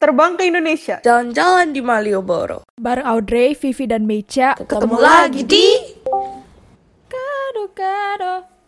Terbang 0.00 0.32
ke 0.32 0.48
Indonesia. 0.48 0.96
Jalan-jalan 1.04 1.76
di 1.76 1.84
Malioboro. 1.84 2.64
Bareng 2.80 3.04
Audrey, 3.04 3.52
Vivi, 3.52 3.84
dan 3.84 4.08
Mecha. 4.08 4.56
Ketemu 4.56 4.96
lagi 4.96 5.44
di 5.44 5.76
Kado-kado. 7.04 8.59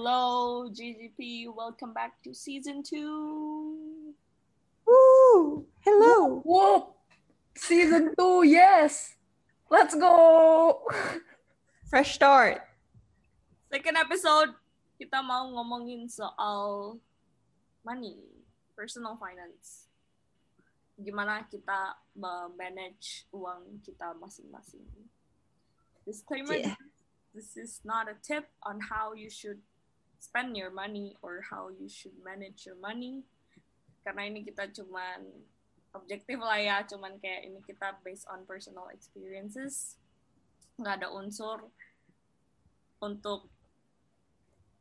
Hello, 0.00 0.64
GGP. 0.72 1.52
Welcome 1.52 1.92
back 1.92 2.16
to 2.24 2.32
season 2.32 2.80
two. 2.80 4.16
Woo! 4.88 5.66
Hello. 5.84 6.40
Whoop! 6.40 6.96
Season 7.52 8.08
2, 8.16 8.48
yes! 8.48 9.20
Let's 9.68 9.92
go! 9.92 10.88
Fresh 11.92 12.16
start. 12.16 12.64
Second 13.68 14.00
episode, 14.00 14.56
kita 14.96 15.20
mau 15.20 15.52
ngomongin 15.52 16.08
soal 16.08 16.96
money, 17.84 18.24
personal 18.72 19.20
finance. 19.20 19.84
Gimana 20.96 21.44
kita 21.52 22.00
manage 22.56 23.28
uang 23.36 23.84
kita 23.84 24.16
masing-masing. 24.16 24.88
Disclaimer, 26.08 26.56
Yeah. 26.56 26.80
this 27.36 27.60
is 27.60 27.84
not 27.84 28.08
a 28.08 28.16
tip 28.24 28.48
on 28.64 28.80
how 28.80 29.12
you 29.12 29.28
should 29.28 29.60
spend 30.20 30.52
your 30.54 30.70
money 30.70 31.16
or 31.24 31.40
how 31.48 31.72
you 31.72 31.88
should 31.88 32.14
manage 32.20 32.68
your 32.68 32.76
money. 32.76 33.24
Karena 34.04 34.28
ini 34.28 34.44
kita 34.44 34.68
cuman 34.68 35.24
objektif 35.96 36.38
lah 36.38 36.60
ya, 36.60 36.76
cuman 36.84 37.16
kayak 37.18 37.48
ini 37.48 37.58
kita 37.64 37.96
based 38.04 38.28
on 38.28 38.44
personal 38.44 38.92
experiences. 38.92 39.96
Nggak 40.76 41.02
ada 41.02 41.08
unsur 41.10 41.72
untuk 43.00 43.48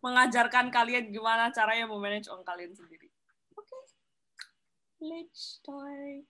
mengajarkan 0.03 0.71
kalian 0.71 1.11
gimana 1.11 1.51
caranya 1.51 1.87
memanage 1.87 2.27
uang 2.27 2.43
kalian 2.43 2.75
sendiri. 2.75 3.07
Oke, 3.55 3.79
let's 4.99 5.59
start. 5.59 6.27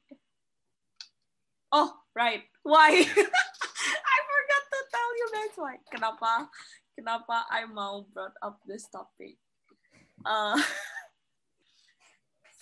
Oh, 1.69 2.01
right. 2.17 2.49
Why? 2.65 2.97
I 4.13 4.17
forgot 4.25 4.63
to 4.73 4.79
tell 4.89 5.11
you 5.13 5.27
guys 5.29 5.53
why. 5.53 5.75
Kenapa? 5.93 6.49
Kenapa 6.99 7.47
I 7.47 7.63
mau 7.63 8.03
brought 8.11 8.35
up 8.43 8.59
this 8.67 8.83
topic? 8.91 9.39
Uh, 10.27 10.59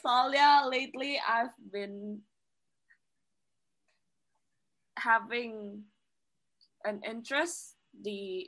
soalnya 0.05 0.69
lately 0.69 1.17
I've 1.17 1.57
been 1.57 2.21
having 4.93 5.81
an 6.85 7.01
interest 7.01 7.81
the 7.97 8.45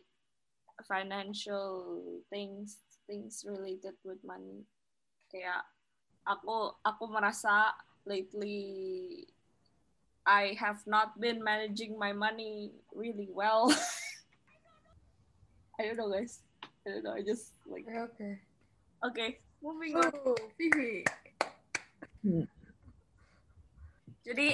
financial 0.86 2.22
things 2.30 2.86
things 3.10 3.42
related 3.42 3.98
with 4.06 4.22
money 4.22 4.70
kayak 5.34 5.66
aku 6.22 6.70
aku 6.86 7.10
merasa 7.10 7.74
lately 8.06 9.26
I 10.22 10.54
have 10.62 10.86
not 10.86 11.18
been 11.18 11.42
managing 11.42 11.98
my 11.98 12.14
money 12.14 12.78
really 12.94 13.34
well 13.34 13.74
I 15.80 15.88
don't 15.88 15.96
know 15.96 16.12
guys 16.12 16.44
I 16.84 17.00
don't 17.00 17.08
know 17.08 17.16
I 17.16 17.24
just 17.24 17.56
like 17.64 17.88
Oke. 17.88 18.20
okay 19.00 19.40
moving 19.64 19.96
on 19.96 20.12
Oh, 20.28 20.36
Vivi. 20.60 21.04
Jadi 24.24 24.48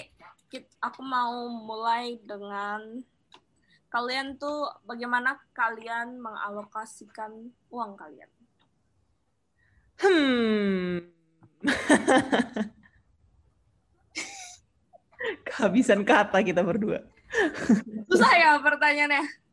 kit- 0.53 0.77
aku 0.77 1.01
mau 1.01 1.49
mulai 1.49 2.21
dengan 2.21 3.01
kalian 3.89 4.37
tuh 4.37 4.69
bagaimana 4.85 5.41
kalian 5.55 6.21
mengalokasikan 6.21 7.49
uang 7.73 7.97
kalian? 7.97 8.29
Hmm. 9.97 11.09
Kehabisan 15.49 16.05
kata 16.05 16.45
kita 16.45 16.61
berdua. 16.61 17.01
Susah 18.05 18.31
ya 18.37 18.61
pertanyaannya. 18.61 19.44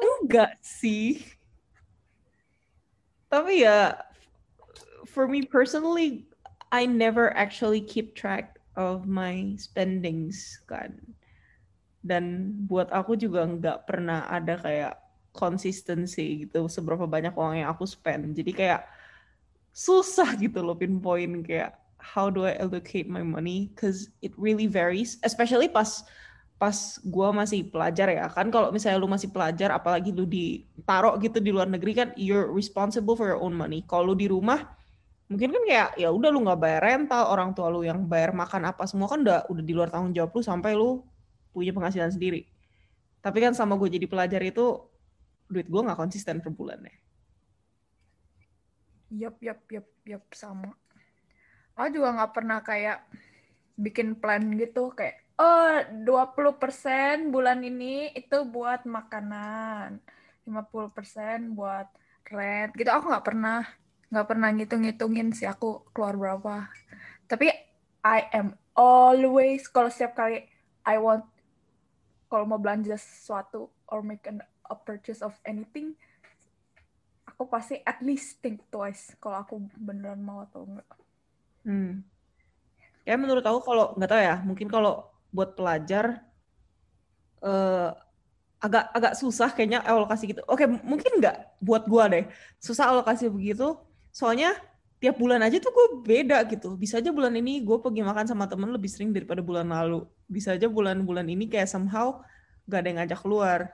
Enggak 0.00 0.58
sih. 0.64 1.22
Tapi 3.30 3.66
ya, 3.66 3.98
for 5.10 5.26
me 5.26 5.42
personally, 5.42 6.26
I 6.70 6.86
never 6.86 7.34
actually 7.34 7.82
keep 7.82 8.14
track 8.14 8.58
of 8.78 9.06
my 9.06 9.54
spendings 9.58 10.62
kan. 10.70 10.98
Dan 12.04 12.54
buat 12.68 12.92
aku 12.94 13.18
juga 13.18 13.46
nggak 13.46 13.88
pernah 13.88 14.26
ada 14.30 14.60
kayak 14.60 14.94
konsistensi 15.34 16.46
gitu 16.46 16.70
seberapa 16.70 17.10
banyak 17.10 17.34
uang 17.34 17.64
yang 17.64 17.70
aku 17.74 17.88
spend. 17.88 18.38
Jadi 18.38 18.54
kayak 18.54 18.86
susah 19.74 20.38
gitu 20.38 20.62
loh 20.62 20.78
pinpoint 20.78 21.42
kayak 21.42 21.74
how 21.98 22.30
do 22.30 22.46
I 22.46 22.54
allocate 22.62 23.10
my 23.10 23.26
money 23.26 23.74
cause 23.74 24.06
it 24.22 24.30
really 24.38 24.70
varies 24.70 25.18
especially 25.26 25.66
pas 25.66 26.06
pas 26.64 26.96
gua 27.04 27.28
masih 27.36 27.68
pelajar 27.68 28.08
ya. 28.08 28.24
Kan 28.32 28.48
kalau 28.48 28.72
misalnya 28.72 28.96
lu 28.96 29.04
masih 29.04 29.28
pelajar 29.28 29.68
apalagi 29.76 30.16
lu 30.16 30.24
ditaruh 30.24 31.20
gitu 31.20 31.44
di 31.44 31.52
luar 31.52 31.68
negeri 31.68 31.92
kan 31.92 32.08
you're 32.16 32.48
responsible 32.48 33.12
for 33.12 33.28
your 33.28 33.36
own 33.36 33.52
money. 33.52 33.84
Kalau 33.84 34.08
lu 34.08 34.14
di 34.16 34.32
rumah 34.32 34.64
mungkin 35.28 35.52
kan 35.52 35.62
kayak 35.68 35.88
ya 36.00 36.08
udah 36.08 36.32
lu 36.32 36.40
nggak 36.48 36.60
bayar 36.60 36.80
rental 36.80 37.28
orang 37.28 37.52
tua 37.52 37.68
lu 37.68 37.84
yang 37.84 38.00
bayar 38.08 38.32
makan 38.32 38.72
apa 38.72 38.88
semua 38.88 39.12
kan 39.12 39.20
udah 39.20 39.44
udah 39.52 39.64
di 39.64 39.72
luar 39.76 39.92
tanggung 39.92 40.16
jawab 40.16 40.32
lu 40.32 40.40
sampai 40.40 40.72
lu 40.72 41.04
punya 41.52 41.76
penghasilan 41.76 42.08
sendiri. 42.08 42.48
Tapi 43.20 43.44
kan 43.44 43.52
sama 43.52 43.76
gue 43.76 43.92
jadi 43.92 44.08
pelajar 44.08 44.40
itu 44.40 44.88
duit 45.52 45.68
gua 45.68 45.84
nggak 45.84 46.00
konsisten 46.00 46.40
per 46.40 46.48
bulannya. 46.48 46.96
Yup, 49.12 49.36
yup, 49.44 49.60
yup, 49.68 49.88
yup, 50.08 50.24
sama. 50.32 50.72
Aku 51.76 51.88
juga 51.92 52.08
nggak 52.16 52.32
pernah 52.32 52.58
kayak 52.64 53.04
bikin 53.76 54.16
plan 54.16 54.42
gitu 54.56 54.90
kayak 54.96 55.23
oh 55.40 55.74
20% 55.90 57.34
bulan 57.34 57.58
ini 57.64 58.14
itu 58.14 58.46
buat 58.46 58.86
makanan 58.86 59.98
50% 60.46 61.56
buat 61.56 61.88
rent 62.28 62.70
gitu 62.76 62.90
aku 62.90 63.10
nggak 63.10 63.26
pernah 63.26 63.60
nggak 64.12 64.26
pernah 64.30 64.48
ngitung-ngitungin 64.54 65.34
sih 65.34 65.48
aku 65.48 65.88
keluar 65.90 66.14
berapa 66.14 66.70
tapi 67.26 67.50
I 68.04 68.30
am 68.36 68.54
always 68.76 69.66
kalau 69.66 69.90
setiap 69.90 70.14
kali 70.14 70.46
I 70.84 70.96
want 71.00 71.26
kalau 72.28 72.46
mau 72.46 72.60
belanja 72.60 72.94
sesuatu 72.98 73.70
or 73.90 74.02
make 74.02 74.26
an, 74.28 74.44
a 74.70 74.76
purchase 74.76 75.24
of 75.24 75.34
anything 75.42 75.98
aku 77.34 77.50
pasti 77.50 77.82
at 77.82 77.98
least 77.98 78.38
think 78.38 78.62
twice 78.70 79.18
kalau 79.18 79.42
aku 79.42 79.58
beneran 79.74 80.22
mau 80.22 80.46
atau 80.46 80.62
enggak. 80.62 80.88
Hmm. 81.66 82.06
Ya 83.02 83.18
menurut 83.18 83.42
aku 83.42 83.60
kalau 83.66 83.92
nggak 83.98 84.10
tahu 84.10 84.22
ya, 84.22 84.36
mungkin 84.46 84.70
kalau 84.70 85.10
buat 85.34 85.58
pelajar 85.58 86.22
eh 87.42 87.90
agak 88.64 88.84
agak 88.96 89.12
susah 89.20 89.52
kayaknya 89.52 89.84
alokasi 89.84 90.30
gitu. 90.32 90.40
Oke, 90.48 90.64
mungkin 90.64 91.20
nggak 91.20 91.60
buat 91.60 91.84
gua 91.84 92.08
deh. 92.08 92.24
Susah 92.56 92.88
alokasi 92.88 93.28
begitu. 93.28 93.76
Soalnya 94.08 94.56
tiap 95.04 95.20
bulan 95.20 95.44
aja 95.44 95.60
tuh 95.60 95.68
gue 95.68 95.86
beda 96.00 96.40
gitu. 96.48 96.80
Bisa 96.80 96.96
aja 96.96 97.12
bulan 97.12 97.36
ini 97.36 97.60
gue 97.60 97.76
pergi 97.76 98.00
makan 98.00 98.24
sama 98.24 98.48
temen 98.48 98.72
lebih 98.72 98.88
sering 98.88 99.12
daripada 99.12 99.44
bulan 99.44 99.68
lalu. 99.68 100.08
Bisa 100.24 100.56
aja 100.56 100.64
bulan-bulan 100.64 101.28
ini 101.28 101.44
kayak 101.44 101.68
somehow 101.68 102.24
gak 102.64 102.80
ada 102.80 102.88
yang 102.88 102.98
ngajak 103.04 103.20
keluar. 103.20 103.68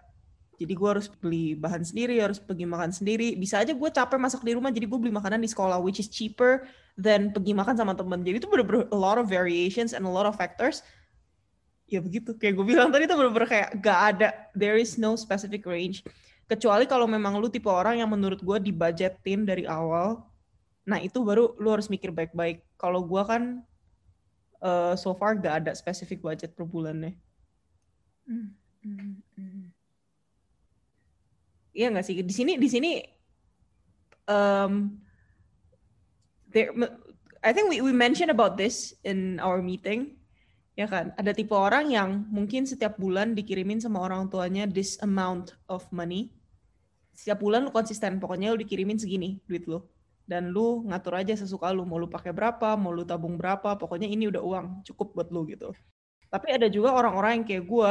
Jadi 0.59 0.72
gue 0.75 0.88
harus 0.91 1.06
beli 1.06 1.54
bahan 1.54 1.87
sendiri, 1.87 2.19
harus 2.19 2.42
pergi 2.42 2.66
makan 2.66 2.91
sendiri. 2.91 3.38
Bisa 3.38 3.63
aja 3.63 3.71
gue 3.71 3.91
capek 3.95 4.18
masak 4.18 4.42
di 4.42 4.53
rumah, 4.59 4.74
jadi 4.74 4.91
gue 4.91 4.98
beli 4.98 5.15
makanan 5.15 5.41
di 5.41 5.48
sekolah, 5.48 5.78
which 5.80 6.03
is 6.03 6.10
cheaper 6.10 6.66
than 6.98 7.30
pergi 7.30 7.54
makan 7.54 7.78
sama 7.78 7.95
temen. 7.95 8.21
Jadi 8.27 8.45
itu 8.45 8.48
bener-bener 8.51 8.91
a 8.91 8.98
lot 8.98 9.16
of 9.16 9.30
variations 9.30 9.95
and 9.95 10.03
a 10.03 10.10
lot 10.10 10.27
of 10.27 10.34
factors. 10.34 10.83
Ya 11.91 11.98
begitu, 11.98 12.39
kayak 12.39 12.54
gue 12.54 12.66
bilang 12.71 12.95
tadi 12.95 13.10
itu 13.10 13.19
bener-bener 13.19 13.51
kayak 13.51 13.69
gak 13.83 14.01
ada, 14.15 14.28
there 14.54 14.78
is 14.78 14.95
no 14.95 15.19
specific 15.19 15.66
range. 15.66 16.07
Kecuali 16.47 16.87
kalau 16.87 17.10
memang 17.10 17.34
lu 17.42 17.51
tipe 17.51 17.66
orang 17.66 17.98
yang 17.98 18.07
menurut 18.07 18.39
gue 18.39 18.59
dibudgetin 18.71 19.42
dari 19.42 19.66
awal, 19.66 20.22
nah 20.87 21.03
itu 21.03 21.19
baru 21.19 21.59
lu 21.59 21.69
harus 21.75 21.91
mikir 21.91 22.15
baik-baik. 22.15 22.63
Kalau 22.78 23.03
gue 23.03 23.22
kan 23.27 23.66
eh, 24.63 24.95
so 24.95 25.10
far 25.19 25.34
gak 25.34 25.66
ada 25.66 25.75
specific 25.75 26.22
budget 26.22 26.54
per 26.54 26.63
bulannya. 26.63 27.19
Hmm. 28.31 28.54
Iya 31.75 31.91
nggak 31.91 32.07
sih? 32.07 32.15
Di 32.22 32.34
sini 32.34 32.53
di 32.59 32.69
sini 32.71 33.03
um, 34.31 34.98
there 36.51 36.71
I 37.41 37.51
think 37.57 37.72
we 37.72 37.81
we 37.81 37.95
mentioned 37.95 38.31
about 38.31 38.60
this 38.60 38.92
in 39.03 39.41
our 39.41 39.65
meeting. 39.65 40.20
Ya 40.78 40.87
kan? 40.87 41.13
Ada 41.19 41.34
tipe 41.34 41.53
orang 41.53 41.91
yang 41.91 42.25
mungkin 42.31 42.65
setiap 42.65 42.97
bulan 42.97 43.34
dikirimin 43.34 43.83
sama 43.83 44.01
orang 44.03 44.31
tuanya 44.31 44.65
this 44.71 44.97
amount 45.03 45.55
of 45.71 45.84
money. 45.91 46.31
setiap 47.21 47.37
bulan 47.45 47.69
lu 47.69 47.71
konsisten 47.75 48.17
pokoknya 48.17 48.57
lu 48.57 48.65
dikirimin 48.65 48.97
segini 48.97 49.45
duit 49.45 49.69
lu 49.69 49.84
dan 50.25 50.49
lu 50.55 50.87
ngatur 50.89 51.21
aja 51.21 51.37
sesuka 51.37 51.69
lu 51.69 51.84
mau 51.84 52.01
lu 52.01 52.09
pakai 52.09 52.33
berapa 52.33 52.81
mau 52.81 52.95
lu 52.95 53.05
tabung 53.05 53.37
berapa 53.37 53.77
pokoknya 53.77 54.09
ini 54.09 54.33
udah 54.33 54.41
uang 54.41 54.67
cukup 54.89 55.13
buat 55.13 55.28
lu 55.28 55.45
gitu 55.53 55.69
tapi 56.33 56.49
ada 56.55 56.71
juga 56.73 56.97
orang-orang 56.97 57.43
yang 57.43 57.45
kayak 57.45 57.65
gue 57.69 57.91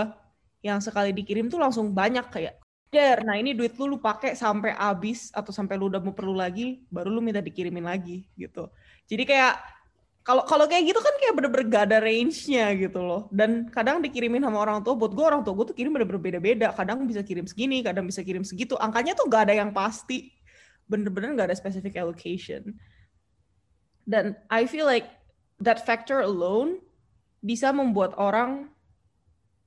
yang 0.65 0.79
sekali 0.81 1.13
dikirim 1.13 1.45
tuh 1.45 1.61
langsung 1.61 1.93
banyak 1.93 2.25
kayak 2.33 2.57
Der, 2.89 3.21
nah 3.21 3.37
ini 3.37 3.53
duit 3.53 3.77
lu 3.77 3.85
lu 3.85 3.97
pakai 4.01 4.33
sampai 4.33 4.73
habis 4.73 5.29
atau 5.29 5.53
sampai 5.53 5.77
lu 5.77 5.93
udah 5.93 6.01
mau 6.01 6.09
perlu 6.09 6.33
lagi, 6.33 6.81
baru 6.89 7.13
lu 7.13 7.21
minta 7.21 7.37
dikirimin 7.37 7.85
lagi 7.85 8.25
gitu. 8.33 8.65
Jadi 9.05 9.29
kayak 9.29 9.61
kalau 10.29 10.45
kalau 10.45 10.69
kayak 10.69 10.93
gitu 10.93 11.01
kan 11.01 11.15
kayak 11.17 11.33
bener-bener 11.33 11.65
gak 11.73 11.83
ada 11.89 11.97
range-nya 12.05 12.77
gitu 12.77 13.01
loh. 13.01 13.25
Dan 13.33 13.65
kadang 13.73 13.97
dikirimin 13.97 14.45
sama 14.45 14.61
orang 14.61 14.85
tua, 14.85 14.93
buat 14.93 15.17
gue 15.17 15.25
orang 15.25 15.41
tua 15.41 15.57
gue 15.57 15.73
tuh 15.73 15.77
kirim 15.81 15.89
bener-bener 15.89 16.21
beda-beda. 16.21 16.69
Kadang 16.77 17.09
bisa 17.09 17.25
kirim 17.25 17.49
segini, 17.49 17.81
kadang 17.81 18.05
bisa 18.05 18.21
kirim 18.21 18.45
segitu. 18.45 18.77
Angkanya 18.77 19.17
tuh 19.17 19.25
gak 19.25 19.49
ada 19.49 19.57
yang 19.57 19.73
pasti. 19.73 20.29
Bener-bener 20.85 21.33
gak 21.33 21.49
ada 21.49 21.57
specific 21.57 21.97
allocation. 21.97 22.77
Dan 24.05 24.37
I 24.53 24.69
feel 24.69 24.85
like 24.85 25.09
that 25.65 25.81
factor 25.81 26.21
alone 26.21 26.77
bisa 27.41 27.73
membuat 27.73 28.13
orang 28.21 28.69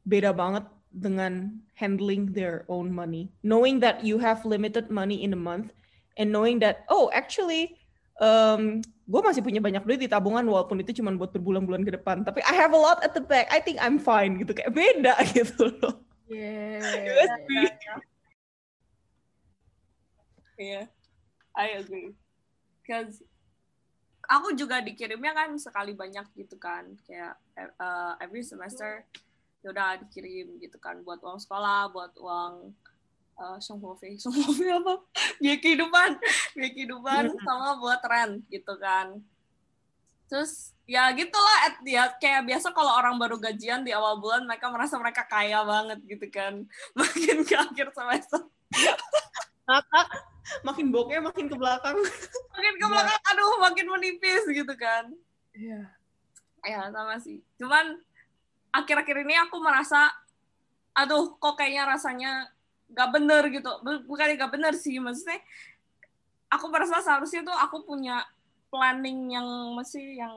beda 0.06 0.30
banget 0.30 0.62
dengan 0.94 1.58
handling 1.74 2.30
their 2.38 2.62
own 2.70 2.94
money. 2.94 3.34
Knowing 3.42 3.82
that 3.82 4.06
you 4.06 4.22
have 4.22 4.46
limited 4.46 4.94
money 4.94 5.26
in 5.26 5.34
a 5.34 5.40
month 5.42 5.74
and 6.14 6.30
knowing 6.30 6.62
that 6.62 6.86
oh 6.86 7.10
actually 7.10 7.82
um, 8.22 8.78
gue 9.02 9.20
masih 9.20 9.42
punya 9.42 9.58
banyak 9.58 9.82
duit 9.82 10.00
di 10.00 10.10
tabungan 10.10 10.46
walaupun 10.46 10.78
itu 10.78 11.02
cuma 11.02 11.10
buat 11.14 11.34
berbulan-bulan 11.34 11.82
ke 11.82 11.92
depan. 11.98 12.22
Tapi 12.22 12.40
I 12.46 12.54
have 12.54 12.72
a 12.72 12.80
lot 12.80 13.02
at 13.02 13.12
the 13.12 13.22
back. 13.22 13.50
I 13.50 13.58
think 13.58 13.82
I'm 13.82 13.98
fine 13.98 14.38
gitu 14.38 14.54
kayak 14.54 14.70
beda 14.70 15.14
gitu 15.36 15.74
loh. 15.82 16.02
Yeah. 16.30 16.80
USB. 16.80 17.50
Yeah, 20.62 20.86
I 21.58 21.82
agree. 21.82 22.14
Cause 22.86 23.24
aku 24.30 24.54
juga 24.54 24.78
dikirimnya 24.78 25.34
kan 25.34 25.50
sekali 25.58 25.96
banyak 25.96 26.30
gitu 26.38 26.54
kan, 26.60 26.94
kayak 27.02 27.34
uh, 27.82 28.14
every 28.22 28.46
semester 28.46 29.02
ya 29.62 29.70
udah 29.70 29.98
dikirim 30.06 30.58
gitu 30.58 30.78
kan 30.78 31.02
buat 31.02 31.18
uang 31.22 31.38
sekolah, 31.42 31.90
buat 31.90 32.14
uang 32.18 32.74
uh, 33.38 33.58
songhofe, 33.58 34.16
songhofe 34.22 34.66
apa? 34.68 35.00
Biaya 35.38 35.58
kehidupan, 35.60 36.10
biaya 36.56 36.70
kehidupan 36.72 37.22
sama 37.42 37.78
buat 37.80 38.00
rent 38.04 38.44
gitu 38.48 38.74
kan. 38.78 39.20
Terus 40.28 40.72
ya 40.88 41.12
gitulah 41.12 41.58
at- 41.68 41.84
ya 41.84 42.08
kayak 42.16 42.48
biasa 42.48 42.72
kalau 42.72 42.96
orang 42.96 43.20
baru 43.20 43.36
gajian 43.36 43.84
di 43.84 43.92
awal 43.92 44.16
bulan 44.16 44.48
mereka 44.48 44.72
merasa 44.72 44.96
mereka 44.96 45.28
kaya 45.28 45.60
banget 45.62 46.00
gitu 46.08 46.26
kan. 46.32 46.64
Makin 46.98 47.44
ke 47.44 47.54
akhir 47.56 47.92
semester 47.92 48.42
makin 50.66 50.90
bokeh 50.90 51.22
makin 51.22 51.46
ke 51.46 51.54
belakang. 51.54 51.94
makin 52.50 52.74
ke 52.74 52.86
belakang 52.90 53.22
aduh 53.30 53.62
makin 53.62 53.86
menipis 53.88 54.42
gitu 54.50 54.74
kan. 54.74 55.06
Iya. 55.54 55.86
Ya 56.66 56.90
sama 56.90 57.14
sih. 57.22 57.38
Cuman 57.60 58.00
akhir-akhir 58.74 59.22
ini 59.22 59.38
aku 59.38 59.60
merasa 59.62 60.10
aduh 60.92 61.36
kok 61.40 61.56
kayaknya 61.56 61.88
rasanya 61.88 62.32
gak 62.92 63.10
bener 63.12 63.42
gitu. 63.48 63.70
Bu- 63.80 64.04
bukan 64.06 64.36
gak 64.36 64.52
bener 64.52 64.72
sih 64.76 64.96
maksudnya 65.00 65.40
aku 66.52 66.68
merasa 66.68 67.00
seharusnya 67.00 67.42
tuh 67.42 67.56
aku 67.56 67.84
punya 67.88 68.20
planning 68.68 69.32
yang 69.32 69.46
masih 69.76 70.16
yang 70.16 70.34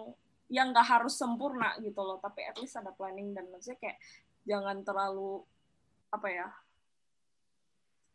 yang 0.48 0.72
gak 0.72 0.88
harus 0.88 1.16
sempurna 1.16 1.76
gitu 1.84 2.00
loh. 2.00 2.18
Tapi 2.20 2.48
at 2.48 2.58
least 2.60 2.80
ada 2.80 2.96
planning 2.96 3.36
dan 3.36 3.48
maksudnya 3.52 3.80
kayak 3.80 3.98
jangan 4.48 4.82
terlalu 4.82 5.44
apa 6.14 6.28
ya 6.32 6.48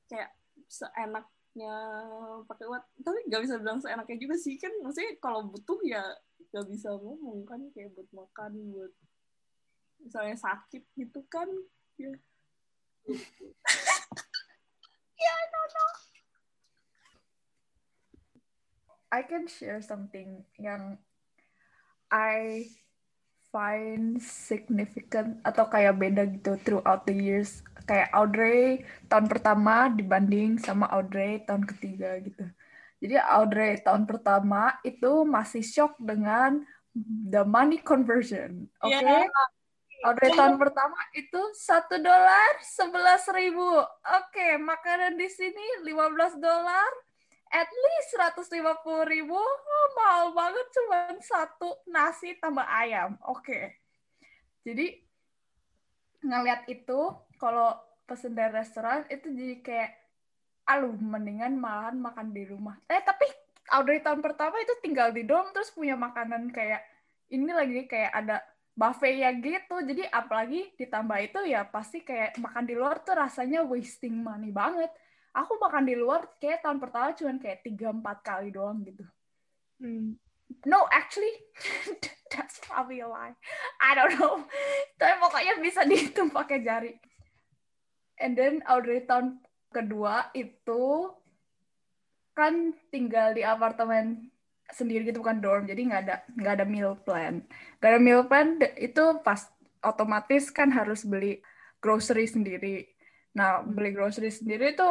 kayak 0.09 0.31
seenaknya 0.67 1.75
pakai 2.49 2.65
uang. 2.67 2.85
Tapi 3.05 3.19
gak 3.29 3.43
bisa 3.45 3.55
bilang 3.61 3.79
seenaknya 3.79 4.17
juga 4.17 4.37
sih 4.41 4.57
kan 4.57 4.73
maksudnya 4.81 5.17
kalau 5.21 5.45
butuh 5.47 5.79
ya 5.85 6.03
gak 6.51 6.67
bisa 6.67 6.91
ngomong 6.99 7.47
kan 7.47 7.63
kayak 7.71 7.95
buat 7.95 8.11
makan 8.11 8.53
buat 8.75 8.93
misalnya 10.01 10.37
sakit 10.37 10.83
gitu 10.97 11.21
kan 11.29 11.47
ya 12.01 12.11
I 19.11 19.27
can 19.27 19.51
share 19.51 19.83
something 19.83 20.47
yang 20.55 20.95
I 22.15 22.71
find 23.51 24.23
significant 24.23 25.43
atau 25.43 25.67
kayak 25.67 25.99
beda 25.99 26.23
gitu 26.31 26.55
throughout 26.63 27.03
the 27.11 27.15
years. 27.15 27.67
Kayak 27.91 28.15
Audrey 28.15 28.87
tahun 29.11 29.27
pertama 29.27 29.91
dibanding 29.91 30.63
sama 30.63 30.87
Audrey 30.95 31.43
tahun 31.43 31.67
ketiga 31.67 32.23
gitu. 32.23 32.47
Jadi 33.03 33.19
Audrey 33.19 33.83
tahun 33.83 34.07
pertama 34.07 34.79
itu 34.87 35.27
masih 35.27 35.67
shock 35.67 35.99
dengan 35.99 36.63
the 37.27 37.43
money 37.43 37.83
conversion. 37.83 38.71
Oke. 38.79 39.03
Iya. 39.03 39.27
Audrey 40.01 40.33
tahun 40.33 40.57
pertama 40.57 40.97
itu 41.13 41.41
satu 41.53 42.01
dolar 42.01 42.57
sebelas 42.65 43.29
ribu. 43.37 43.69
Oke, 44.17 44.57
makanan 44.57 45.21
di 45.21 45.29
sini 45.29 45.85
15 45.85 46.41
dolar, 46.41 46.91
at 47.53 47.69
least 47.69 48.17
150 48.17 48.65
ribu. 49.05 49.37
Oh, 49.37 49.89
mahal 50.01 50.33
banget 50.33 50.67
cuma 50.73 50.99
satu 51.21 51.77
nasi 51.85 52.33
tambah 52.41 52.65
ayam. 52.65 53.21
Oke. 53.29 53.77
Jadi 54.65 55.05
ngeliat 56.25 56.65
itu 56.73 57.13
kalau 57.37 57.77
pesen 58.09 58.33
dari 58.33 58.57
restoran 58.57 59.05
itu 59.13 59.29
jadi 59.33 59.57
kayak 59.61 59.91
aduh 60.65 60.97
mendingan 60.97 61.61
malahan 61.61 62.01
makan 62.01 62.33
di 62.33 62.49
rumah. 62.49 62.81
Eh 62.89 63.05
tapi 63.05 63.29
Audrey 63.71 64.01
tahun 64.01 64.25
pertama 64.25 64.57
itu 64.65 64.75
tinggal 64.81 65.13
di 65.13 65.29
dorm 65.29 65.53
terus 65.53 65.69
punya 65.71 65.95
makanan 65.95 66.49
kayak 66.51 66.83
ini 67.31 67.53
lagi 67.53 67.87
kayak 67.87 68.11
ada 68.17 68.43
buffet 68.81 69.21
ya 69.21 69.31
gitu. 69.37 69.77
Jadi 69.85 70.09
apalagi 70.09 70.73
ditambah 70.81 71.19
itu 71.21 71.41
ya 71.53 71.69
pasti 71.69 72.01
kayak 72.01 72.41
makan 72.41 72.65
di 72.65 72.73
luar 72.73 73.05
tuh 73.05 73.13
rasanya 73.21 73.61
wasting 73.61 74.17
money 74.17 74.49
banget. 74.49 74.89
Aku 75.37 75.61
makan 75.61 75.85
di 75.85 75.95
luar 75.95 76.25
kayak 76.41 76.65
tahun 76.65 76.81
pertama 76.81 77.13
cuman 77.13 77.37
kayak 77.37 77.61
3-4 77.61 78.25
kali 78.25 78.49
doang 78.49 78.81
gitu. 78.83 79.05
No, 80.67 80.89
actually, 80.91 81.31
that's 82.33 82.59
probably 82.65 83.05
a 83.05 83.09
lie. 83.09 83.37
I 83.79 83.95
don't 83.95 84.17
know. 84.19 84.43
Tapi 84.99 85.15
pokoknya 85.21 85.55
bisa 85.61 85.85
dihitung 85.85 86.33
pakai 86.33 86.65
jari. 86.65 86.97
And 88.19 88.35
then 88.35 88.65
Audrey 88.67 89.07
tahun 89.07 89.41
kedua 89.71 90.35
itu 90.35 91.15
kan 92.35 92.75
tinggal 92.91 93.33
di 93.37 93.47
apartemen 93.47 94.29
sendiri 94.75 95.11
gitu 95.11 95.23
bukan 95.23 95.39
dorm. 95.43 95.63
Jadi 95.71 95.81
nggak 95.89 96.01
ada 96.07 96.17
nggak 96.39 96.55
ada 96.61 96.67
meal 96.67 96.93
plan. 97.01 97.35
Nggak 97.79 97.91
ada 97.91 98.01
meal 98.01 98.23
plan 98.29 98.49
itu 98.79 99.03
pas 99.27 99.41
otomatis 99.81 100.53
kan 100.53 100.69
harus 100.73 101.05
beli 101.05 101.41
grocery 101.83 102.27
sendiri. 102.29 102.89
Nah 103.37 103.65
beli 103.65 103.91
grocery 103.97 104.31
sendiri 104.33 104.77
itu 104.77 104.89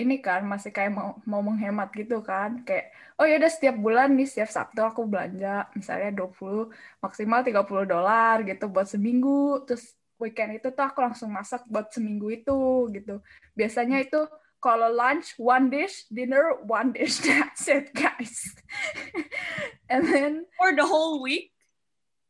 ini 0.00 0.24
kan 0.24 0.40
masih 0.48 0.72
kayak 0.72 0.92
mau 0.96 1.20
mau 1.28 1.42
menghemat 1.44 1.92
gitu 1.92 2.24
kan. 2.24 2.64
Kayak 2.66 2.92
oh 3.20 3.26
ya 3.28 3.36
udah 3.40 3.50
setiap 3.52 3.76
bulan 3.76 4.08
nih 4.16 4.26
setiap 4.28 4.50
Sabtu 4.50 4.80
aku 4.80 5.04
belanja 5.04 5.68
misalnya 5.76 6.10
20 6.16 6.72
maksimal 7.04 7.40
30 7.44 7.84
dolar 7.84 8.36
gitu 8.48 8.64
buat 8.72 8.88
seminggu. 8.88 9.64
Terus 9.68 9.92
weekend 10.22 10.56
itu 10.58 10.68
tuh 10.72 10.84
aku 10.86 10.98
langsung 11.02 11.28
masak 11.34 11.66
buat 11.68 11.90
seminggu 11.92 12.26
itu 12.32 12.52
gitu. 12.96 13.20
Biasanya 13.58 14.00
itu 14.00 14.20
kalau 14.62 14.94
lunch 14.94 15.34
one 15.42 15.66
dish 15.68 16.06
dinner 16.06 16.54
one 16.64 16.94
dish 16.94 17.18
that's 17.26 17.66
it 17.66 17.90
guys 17.90 18.54
and 19.92 20.06
then 20.06 20.46
for 20.54 20.70
the 20.70 20.86
whole 20.86 21.18
week 21.18 21.50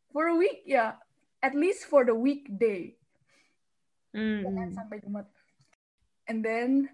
for 0.09 0.33
a 0.33 0.37
week 0.37 0.65
ya 0.65 0.97
at 1.43 1.59
least 1.59 1.91
for 1.91 2.07
the 2.07 2.15
weekday. 2.15 2.95
Senin 4.15 4.71
sampai 4.73 5.03
Jumat. 5.03 5.27
And 6.31 6.41
then 6.41 6.87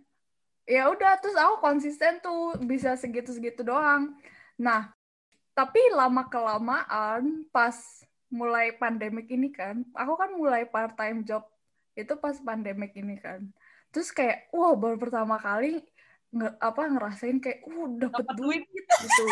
ya 0.65 0.89
udah 0.89 1.21
terus 1.21 1.37
aku 1.37 1.61
konsisten 1.61 2.25
tuh 2.25 2.57
bisa 2.65 2.97
segitu-segitu 2.97 3.61
doang. 3.61 4.17
Nah, 4.57 4.91
tapi 5.53 5.79
lama 5.93 6.25
kelamaan 6.27 7.45
pas 7.53 7.77
mulai 8.33 8.73
pandemik 8.77 9.29
ini 9.29 9.53
kan, 9.53 9.85
aku 9.93 10.17
kan 10.17 10.33
mulai 10.37 10.65
part 10.69 10.97
time 10.97 11.25
job 11.25 11.45
itu 11.93 12.13
pas 12.17 12.37
pandemik 12.41 12.97
ini 12.97 13.21
kan. 13.21 13.45
Terus 13.95 14.09
kayak 14.13 14.53
wow 14.53 14.77
baru 14.77 14.97
pertama 15.01 15.41
kali 15.41 15.81
nge, 16.35 16.49
apa 16.61 16.83
ngerasain 16.93 17.39
kayak 17.41 17.65
uh 17.65 17.87
dapet 17.97 18.25
Dapet 18.25 18.37
duit 18.37 18.63
gitu. 18.77 19.25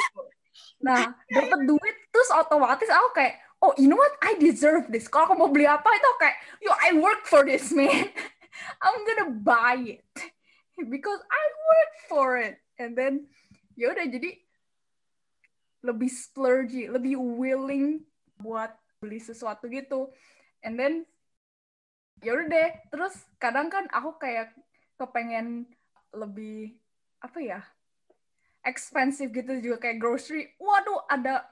Nah, 0.80 1.12
dapet 1.28 1.60
duit 1.68 1.96
terus 2.08 2.30
otomatis 2.32 2.88
aku 2.88 3.08
kayak 3.20 3.36
oh 3.60 3.72
you 3.76 3.88
know 3.88 4.00
what 4.00 4.16
I 4.25 4.36
deserve 4.40 4.88
this. 4.88 5.08
Kalau 5.08 5.28
aku 5.28 5.34
mau 5.36 5.50
beli 5.52 5.68
apa 5.68 5.88
itu 5.92 6.10
kayak 6.20 6.36
yo 6.64 6.72
I 6.72 6.96
work 6.96 7.28
for 7.28 7.44
this 7.44 7.68
man. 7.72 8.08
I'm 8.84 9.04
gonna 9.04 9.30
buy 9.36 10.00
it 10.00 10.14
because 10.80 11.20
I 11.20 11.44
work 11.52 11.92
for 12.08 12.28
it. 12.40 12.56
And 12.80 12.96
then 12.96 13.28
ya 13.76 13.92
udah 13.92 14.08
jadi 14.08 14.40
lebih 15.84 16.10
splurgy, 16.10 16.88
lebih 16.88 17.20
willing 17.20 18.02
buat 18.40 18.72
beli 18.98 19.20
sesuatu 19.20 19.68
gitu. 19.68 20.10
And 20.64 20.80
then 20.80 21.04
ya 22.25 22.30
udah 22.37 22.46
deh. 22.49 22.70
Terus 22.92 23.14
kadang 23.37 23.68
kan 23.68 23.85
aku 23.92 24.16
kayak 24.16 24.52
kepengen 24.96 25.68
lebih 26.16 26.80
apa 27.20 27.38
ya 27.40 27.61
expensive 28.64 29.32
gitu 29.32 29.58
juga 29.61 29.88
kayak 29.88 30.00
grocery. 30.00 30.52
Waduh 30.56 31.04
ada 31.08 31.46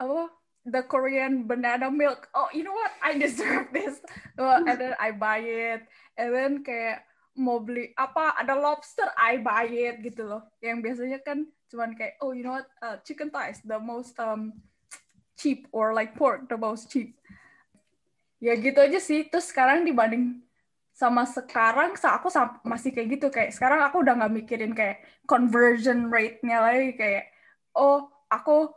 apa 0.00 0.32
the 0.66 0.82
Korean 0.86 1.46
banana 1.46 1.92
milk. 1.92 2.28
Oh 2.34 2.48
you 2.50 2.64
know 2.64 2.74
what? 2.74 2.92
I 3.04 3.18
deserve 3.22 3.70
this. 3.70 4.00
Oh, 4.38 4.62
and 4.62 4.78
then 4.78 4.94
I 4.98 5.12
buy 5.12 5.42
it. 5.42 5.84
And 6.16 6.32
then 6.32 6.52
kayak 6.64 7.04
mau 7.32 7.64
beli 7.64 7.96
apa 7.96 8.36
ada 8.36 8.52
lobster 8.52 9.08
I 9.16 9.40
buy 9.40 9.68
it 9.68 10.04
gitu 10.04 10.26
loh. 10.26 10.42
Yang 10.60 10.78
biasanya 10.84 11.18
kan 11.24 11.48
cuman 11.72 11.96
kayak 11.96 12.20
oh 12.20 12.36
you 12.36 12.44
know 12.44 12.56
what? 12.60 12.68
Uh, 12.80 12.98
chicken 13.06 13.32
thighs 13.32 13.62
the 13.64 13.78
most 13.80 14.18
um, 14.20 14.52
cheap 15.38 15.70
or 15.72 15.96
like 15.96 16.12
pork 16.18 16.50
the 16.50 16.58
most 16.58 16.92
cheap 16.92 17.16
ya 18.42 18.58
gitu 18.58 18.78
aja 18.82 18.98
sih. 18.98 19.30
Terus 19.30 19.54
sekarang 19.54 19.86
dibanding 19.86 20.42
sama 20.92 21.24
sekarang 21.24 21.94
aku 21.94 22.28
masih 22.66 22.90
kayak 22.90 23.08
gitu. 23.16 23.26
Kayak 23.30 23.54
sekarang 23.54 23.80
aku 23.86 24.02
udah 24.02 24.18
nggak 24.18 24.34
mikirin 24.34 24.74
kayak 24.74 25.00
conversion 25.30 26.10
rate-nya 26.10 26.58
lagi. 26.58 26.98
Kayak 26.98 27.30
oh 27.78 28.10
aku 28.26 28.68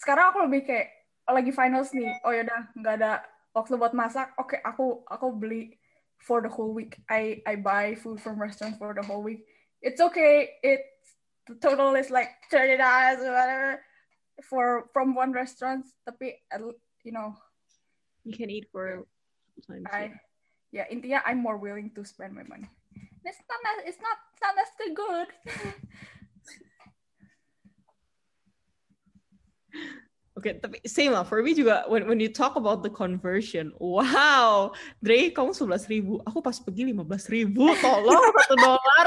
sekarang 0.00 0.32
aku 0.32 0.38
lebih 0.48 0.64
kayak 0.64 0.88
lagi 1.28 1.52
finals 1.52 1.92
nih. 1.92 2.08
Oh 2.24 2.32
yaudah 2.32 2.72
nggak 2.72 2.94
ada 3.04 3.20
waktu 3.52 3.76
buat 3.76 3.92
masak. 3.92 4.32
Oke 4.40 4.56
okay, 4.56 4.60
aku 4.64 5.04
aku 5.04 5.36
beli 5.36 5.76
for 6.24 6.40
the 6.40 6.48
whole 6.48 6.72
week. 6.72 6.96
I 7.12 7.44
I 7.44 7.60
buy 7.60 7.94
food 8.00 8.18
from 8.18 8.40
restaurant 8.40 8.80
for 8.80 8.96
the 8.96 9.04
whole 9.04 9.20
week. 9.20 9.44
It's 9.84 10.00
okay. 10.00 10.56
It 10.64 10.82
the 11.44 11.60
total 11.60 11.92
is 12.00 12.08
like 12.08 12.32
thirty 12.48 12.80
dollars 12.80 13.20
whatever 13.20 13.84
for 14.48 14.88
from 14.96 15.12
one 15.12 15.36
restaurant. 15.36 15.84
Tapi 16.08 16.40
you 17.04 17.12
know 17.12 17.36
you 18.24 18.36
can 18.36 18.50
eat 18.50 18.68
for 18.72 19.06
I, 19.92 20.12
yeah. 20.72 20.86
intinya 20.88 21.20
I'm 21.26 21.38
more 21.38 21.56
willing 21.56 21.90
to 21.94 22.04
spend 22.04 22.34
my 22.34 22.44
money. 22.44 22.68
It's 23.24 23.42
not 23.44 23.60
it's 23.84 24.00
not 24.00 24.16
it's 24.32 24.42
not 24.42 24.54
necessarily 24.56 24.94
good 24.96 25.28
Oke, 30.40 30.56
okay, 30.56 30.56
tapi 30.56 30.80
same 30.88 31.12
lah. 31.12 31.20
For 31.20 31.44
me 31.44 31.52
juga, 31.52 31.84
when, 31.84 32.08
when 32.08 32.16
you 32.16 32.32
talk 32.32 32.56
about 32.56 32.80
the 32.80 32.88
conversion, 32.88 33.76
wow, 33.76 34.72
Dre, 35.04 35.28
kamu 35.28 35.52
sebelas 35.52 35.84
ribu, 35.84 36.16
aku 36.24 36.40
pas 36.40 36.56
pergi 36.56 36.88
lima 36.88 37.04
belas 37.04 37.28
ribu, 37.28 37.68
tolong 37.84 38.24
satu 38.40 38.56
dolar. 38.56 39.06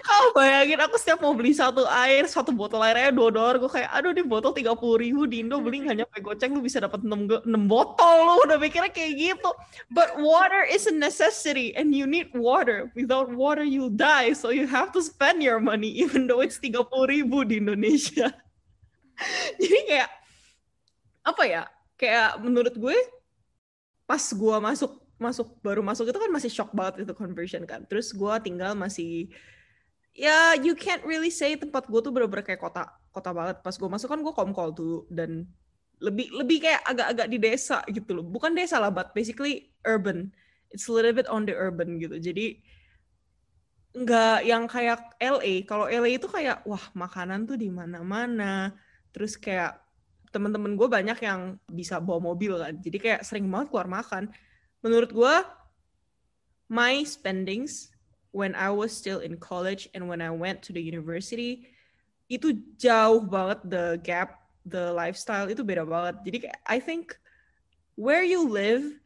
Kau 0.00 0.32
bayangin, 0.32 0.80
aku 0.80 0.96
setiap 0.96 1.20
mau 1.20 1.36
beli 1.36 1.52
satu 1.52 1.84
air, 1.84 2.24
satu 2.24 2.56
botol 2.56 2.80
airnya 2.80 3.12
dua 3.12 3.28
dolar, 3.28 3.60
gue 3.60 3.68
kayak, 3.68 3.92
aduh 3.92 4.16
di 4.16 4.24
botol 4.24 4.56
tiga 4.56 4.72
puluh 4.72 4.96
ribu 4.96 5.28
di 5.28 5.44
Indo 5.44 5.60
beli 5.60 5.84
hanya 5.84 6.08
pakai 6.08 6.24
goceng, 6.24 6.56
lu 6.56 6.64
bisa 6.64 6.80
dapat 6.80 7.04
enam 7.04 7.28
enam 7.28 7.68
botol, 7.68 8.32
lu 8.32 8.40
udah 8.48 8.56
mikirnya 8.56 8.88
kayak 8.88 9.12
gitu. 9.12 9.52
But 9.92 10.16
water 10.16 10.64
is 10.64 10.88
a 10.88 10.94
necessity, 10.96 11.76
and 11.76 11.92
you 11.92 12.08
need 12.08 12.32
water. 12.32 12.88
Without 12.96 13.28
water, 13.28 13.60
you 13.60 13.92
die, 13.92 14.32
so 14.32 14.48
you 14.48 14.64
have 14.64 14.88
to 14.96 15.04
spend 15.04 15.44
your 15.44 15.60
money, 15.60 15.92
even 16.00 16.24
though 16.24 16.40
it's 16.40 16.56
tiga 16.56 16.80
puluh 16.80 17.12
ribu 17.12 17.44
di 17.44 17.60
Indonesia. 17.60 18.32
Jadi 19.60 19.78
kayak 19.84 20.21
apa 21.22 21.42
ya 21.46 21.62
kayak 21.98 22.42
menurut 22.42 22.74
gue 22.74 22.98
pas 24.06 24.22
gue 24.22 24.56
masuk 24.58 25.02
masuk 25.22 25.48
baru 25.62 25.80
masuk 25.86 26.10
itu 26.10 26.18
kan 26.18 26.30
masih 26.34 26.50
shock 26.50 26.74
banget 26.74 27.06
itu 27.06 27.14
conversion 27.14 27.62
kan. 27.62 27.86
Terus 27.86 28.10
gue 28.10 28.34
tinggal 28.42 28.74
masih 28.74 29.30
ya 30.12 30.58
you 30.58 30.74
can't 30.74 31.06
really 31.06 31.30
say 31.30 31.54
tempat 31.54 31.86
gue 31.86 32.00
tuh 32.02 32.10
bener-bener 32.10 32.42
kayak 32.42 32.58
kota 32.58 32.90
kota 33.14 33.30
banget. 33.30 33.62
Pas 33.62 33.74
gue 33.78 33.88
masuk 33.88 34.10
kan 34.10 34.20
gue 34.20 34.34
komkol 34.34 34.74
tuh 34.74 35.06
dan 35.08 35.46
lebih 36.02 36.34
lebih 36.34 36.66
kayak 36.66 36.82
agak-agak 36.82 37.26
di 37.30 37.38
desa 37.38 37.78
gitu 37.86 38.18
loh. 38.18 38.26
Bukan 38.26 38.52
desa 38.58 38.82
lah 38.82 38.90
but 38.90 39.14
basically 39.14 39.70
urban. 39.86 40.34
It's 40.74 40.90
a 40.90 40.92
little 40.92 41.14
bit 41.14 41.30
on 41.30 41.46
the 41.46 41.54
urban 41.54 42.02
gitu. 42.02 42.18
Jadi 42.18 42.58
nggak 43.92 44.38
yang 44.48 44.64
kayak 44.66 45.14
LA 45.20 45.68
kalau 45.68 45.84
LA 45.84 46.16
itu 46.16 46.24
kayak 46.26 46.64
wah 46.66 46.82
makanan 46.98 47.46
tuh 47.46 47.54
di 47.54 47.70
mana-mana. 47.70 48.74
Terus 49.14 49.38
kayak 49.38 49.78
teman-teman 50.32 50.74
gue 50.74 50.88
banyak 50.88 51.18
yang 51.20 51.60
bisa 51.68 52.00
bawa 52.00 52.32
mobil 52.32 52.56
kan. 52.56 52.74
Jadi 52.80 52.96
kayak 52.98 53.20
sering 53.22 53.46
banget 53.52 53.68
keluar 53.68 53.86
makan. 53.86 54.32
Menurut 54.80 55.12
gue 55.12 55.34
my 56.72 57.04
spendings 57.04 57.92
when 58.32 58.56
I 58.56 58.72
was 58.72 58.90
still 58.96 59.20
in 59.20 59.36
college 59.36 59.92
and 59.92 60.08
when 60.08 60.24
I 60.24 60.32
went 60.32 60.64
to 60.66 60.70
the 60.72 60.80
university 60.80 61.68
itu 62.32 62.56
jauh 62.80 63.20
banget 63.20 63.60
the 63.68 63.84
gap 64.00 64.40
the 64.64 64.88
lifestyle 64.96 65.52
itu 65.52 65.60
beda 65.60 65.84
banget. 65.84 66.24
Jadi 66.24 66.36
kayak 66.48 66.60
I 66.64 66.80
think 66.80 67.12
where 67.94 68.24
you 68.24 68.48
live 68.48 68.96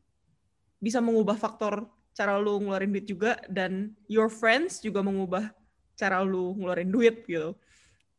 bisa 0.78 1.02
mengubah 1.02 1.34
faktor 1.34 1.90
cara 2.14 2.38
lu 2.38 2.62
ngeluarin 2.62 2.94
duit 2.94 3.06
juga 3.10 3.36
dan 3.50 3.92
your 4.06 4.30
friends 4.30 4.80
juga 4.80 5.02
mengubah 5.02 5.50
cara 5.98 6.22
lu 6.22 6.54
ngeluarin 6.56 6.88
duit 6.88 7.26
gitu 7.26 7.52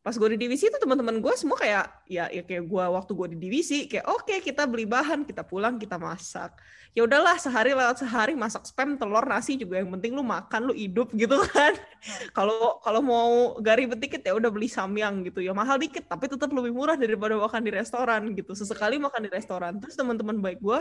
pas 0.08 0.16
gue 0.16 0.40
di 0.40 0.48
divisi 0.48 0.72
itu 0.72 0.80
teman-teman 0.80 1.20
gue 1.20 1.34
semua 1.36 1.60
kayak 1.60 2.08
ya 2.08 2.32
ya 2.32 2.40
kayak 2.40 2.64
gue 2.64 2.84
waktu 2.96 3.12
gue 3.12 3.28
di 3.36 3.38
divisi 3.44 3.84
kayak 3.84 4.08
oke 4.08 4.24
okay, 4.24 4.40
kita 4.40 4.64
beli 4.64 4.88
bahan 4.88 5.28
kita 5.28 5.44
pulang 5.44 5.76
kita 5.76 6.00
masak. 6.00 6.56
Ya 6.96 7.04
udahlah 7.04 7.36
sehari 7.36 7.76
lewat 7.76 8.00
sehari 8.00 8.32
masak 8.32 8.64
spam 8.64 8.96
telur 8.96 9.28
nasi 9.28 9.60
juga 9.60 9.76
yang 9.76 9.92
penting 9.92 10.16
lu 10.16 10.24
makan 10.24 10.72
lu 10.72 10.72
hidup 10.72 11.12
gitu 11.12 11.36
kan. 11.52 11.76
Hmm. 11.76 12.32
kalau 12.32 12.80
kalau 12.80 13.04
mau 13.04 13.60
gari 13.60 13.84
dikit 13.84 14.24
ya 14.24 14.32
udah 14.32 14.48
beli 14.48 14.72
samyang 14.72 15.28
gitu. 15.28 15.44
Ya 15.44 15.52
mahal 15.52 15.76
dikit 15.76 16.08
tapi 16.08 16.24
tetap 16.24 16.48
lebih 16.56 16.72
murah 16.72 16.96
daripada 16.96 17.36
makan 17.36 17.60
di 17.60 17.76
restoran 17.76 18.32
gitu. 18.32 18.56
Sesekali 18.56 18.96
makan 18.96 19.28
di 19.28 19.30
restoran. 19.30 19.76
Terus 19.76 19.92
teman-teman 19.92 20.40
baik 20.40 20.64
gue 20.64 20.80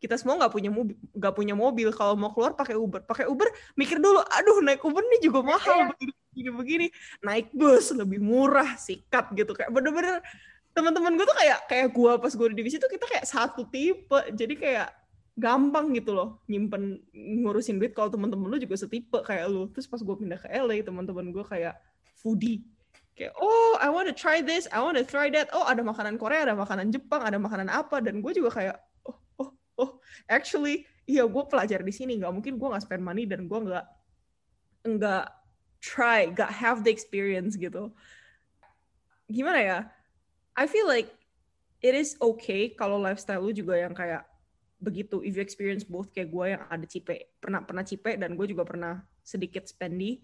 kita 0.00 0.16
semua 0.16 0.40
nggak 0.40 0.52
punya 0.56 0.72
mobil 0.72 0.96
nggak 1.12 1.34
punya 1.36 1.54
mobil. 1.54 1.88
Kalau 1.92 2.16
mau 2.16 2.32
keluar 2.32 2.56
pakai 2.56 2.74
Uber. 2.74 3.04
Pakai 3.04 3.28
Uber 3.28 3.46
mikir 3.76 4.00
dulu 4.00 4.24
aduh 4.24 4.64
naik 4.64 4.80
Uber 4.80 5.04
nih 5.04 5.20
juga 5.28 5.44
mahal 5.44 5.92
iya. 5.92 6.08
begini-begini 6.32 6.86
naik 7.20 7.52
bus 7.52 7.92
lebih 7.92 8.16
murah 8.16 8.80
sikat 8.80 9.28
gitu. 9.36 9.52
Kayak 9.52 9.70
bener-bener 9.76 10.24
teman-teman 10.72 11.20
gue 11.20 11.26
tuh 11.28 11.36
kayak 11.36 11.68
kayak 11.68 11.88
gue 11.92 12.12
pas 12.16 12.32
gue 12.32 12.46
di 12.48 12.56
divisi 12.56 12.80
tuh 12.80 12.88
kita 12.88 13.04
kayak 13.04 13.28
satu 13.28 13.68
tipe. 13.68 14.20
Jadi 14.32 14.56
kayak 14.56 14.88
gampang 15.36 15.92
gitu 15.92 16.16
loh 16.16 16.40
nyimpen 16.48 17.04
ngurusin 17.12 17.76
duit. 17.76 17.92
Kalau 17.92 18.08
teman-teman 18.08 18.48
lu 18.48 18.56
juga 18.56 18.80
setipe 18.80 19.20
kayak 19.20 19.52
lu. 19.52 19.68
Terus 19.68 19.84
pas 19.84 20.00
gue 20.00 20.16
pindah 20.16 20.40
ke 20.40 20.48
LA 20.48 20.80
teman-teman 20.80 21.28
gue 21.28 21.44
kayak 21.44 21.76
foodie. 22.16 22.64
Kayak 23.12 23.36
oh 23.36 23.76
I 23.76 23.92
want 23.92 24.08
to 24.08 24.16
try 24.16 24.40
this 24.40 24.64
I 24.72 24.80
want 24.80 24.96
to 24.96 25.04
try 25.04 25.28
that. 25.28 25.52
Oh 25.52 25.68
ada 25.68 25.84
makanan 25.84 26.16
Korea 26.16 26.48
ada 26.48 26.56
makanan 26.56 26.88
Jepang 26.88 27.20
ada 27.20 27.36
makanan 27.36 27.68
apa. 27.68 28.00
Dan 28.00 28.24
gue 28.24 28.32
juga 28.32 28.48
kayak 28.48 28.80
oh 29.80 29.96
actually 30.28 30.84
iya 31.08 31.24
gue 31.24 31.44
pelajar 31.48 31.80
di 31.80 31.90
sini 31.90 32.20
nggak 32.20 32.32
mungkin 32.36 32.60
gue 32.60 32.68
nggak 32.68 32.84
spend 32.84 33.00
money 33.00 33.24
dan 33.24 33.48
gue 33.48 33.58
nggak 33.58 33.86
nggak 34.84 35.40
try, 35.80 36.28
gak 36.30 36.52
have 36.52 36.84
the 36.84 36.92
experience 36.92 37.56
gitu. 37.56 37.90
Gimana 39.26 39.60
ya? 39.60 39.78
I 40.54 40.68
feel 40.68 40.86
like 40.86 41.08
it 41.80 41.96
is 41.96 42.14
okay 42.20 42.76
kalau 42.76 43.00
lifestyle 43.00 43.40
lu 43.40 43.52
juga 43.56 43.80
yang 43.80 43.96
kayak 43.96 44.28
begitu. 44.80 45.24
If 45.24 45.40
you 45.40 45.42
experience 45.42 45.82
both 45.82 46.12
kayak 46.12 46.30
gue 46.30 46.46
yang 46.56 46.62
ada 46.68 46.84
cipe, 46.84 47.32
pernah 47.40 47.64
pernah 47.64 47.84
cipe 47.84 48.12
dan 48.20 48.36
gue 48.36 48.46
juga 48.48 48.68
pernah 48.68 49.00
sedikit 49.24 49.64
spendy. 49.64 50.20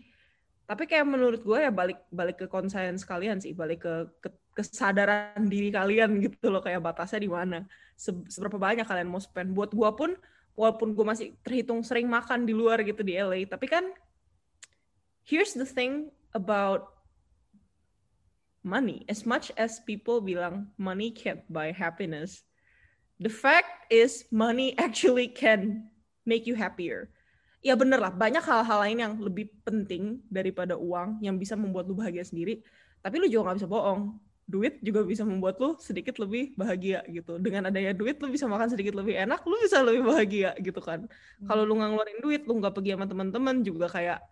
Tapi 0.67 0.85
kayak 0.85 1.07
menurut 1.07 1.41
gue 1.47 1.59
ya 1.63 1.73
balik 1.73 2.05
balik 2.11 2.37
ke 2.45 2.47
conscience 2.51 3.07
kalian 3.07 3.41
sih, 3.41 3.57
balik 3.57 3.87
ke, 3.87 3.95
ke 4.21 4.29
kesadaran 4.53 5.47
diri 5.47 5.73
kalian 5.73 6.21
gitu 6.25 6.53
loh 6.53 6.61
kayak 6.61 6.85
batasnya 6.85 7.23
di 7.23 7.31
mana. 7.33 7.65
Se 7.97 8.13
seberapa 8.31 8.61
banyak 8.61 8.85
kalian 8.85 9.09
mau 9.09 9.19
spend. 9.19 9.57
Buat 9.57 9.73
gue 9.73 9.91
pun 9.97 10.11
walaupun 10.57 10.97
gue 10.97 11.05
masih 11.05 11.29
terhitung 11.45 11.85
sering 11.85 12.09
makan 12.09 12.49
di 12.49 12.57
luar 12.57 12.81
gitu 12.81 13.05
di 13.05 13.17
LA, 13.17 13.45
tapi 13.45 13.69
kan 13.69 13.93
here's 15.29 15.53
the 15.53 15.69
thing 15.69 16.09
about 16.33 16.97
money. 18.67 19.05
As 19.07 19.29
much 19.29 19.53
as 19.61 19.79
people 19.85 20.19
bilang 20.25 20.73
money 20.81 21.13
can't 21.13 21.45
buy 21.53 21.71
happiness, 21.71 22.43
the 23.21 23.31
fact 23.31 23.87
is 23.93 24.25
money 24.33 24.73
actually 24.81 25.29
can 25.31 25.93
make 26.27 26.49
you 26.49 26.57
happier. 26.57 27.13
Ya 27.63 27.75
bener 27.75 27.99
lah, 27.99 28.15
banyak 28.15 28.43
hal-hal 28.43 28.79
lain 28.83 28.99
yang 29.03 29.15
lebih 29.19 29.51
penting 29.67 30.23
daripada 30.31 30.79
uang 30.79 31.19
yang 31.23 31.35
bisa 31.35 31.59
membuat 31.59 31.91
lu 31.91 31.99
bahagia 31.99 32.23
sendiri. 32.23 32.63
Tapi 33.03 33.23
lu 33.23 33.27
juga 33.27 33.51
gak 33.51 33.59
bisa 33.63 33.71
bohong. 33.71 34.19
Duit 34.47 34.79
juga 34.79 35.03
bisa 35.03 35.27
membuat 35.27 35.59
lu 35.59 35.75
sedikit 35.83 36.23
lebih 36.23 36.55
bahagia 36.55 37.03
gitu. 37.11 37.43
Dengan 37.43 37.67
adanya 37.67 37.91
duit, 37.91 38.23
lu 38.23 38.31
bisa 38.31 38.47
makan 38.47 38.71
sedikit 38.71 38.95
lebih 38.95 39.19
enak, 39.19 39.43
lu 39.43 39.59
bisa 39.59 39.83
lebih 39.83 40.07
bahagia 40.07 40.55
gitu 40.63 40.79
kan. 40.79 41.11
Hmm. 41.11 41.47
Kalau 41.51 41.67
lu 41.67 41.75
nggak 41.75 41.91
ngeluarin 41.91 42.21
duit, 42.23 42.43
lu 42.47 42.55
nggak 42.63 42.75
pergi 42.75 42.95
sama 42.95 43.07
teman-teman 43.11 43.67
juga 43.67 43.91
kayak 43.91 44.23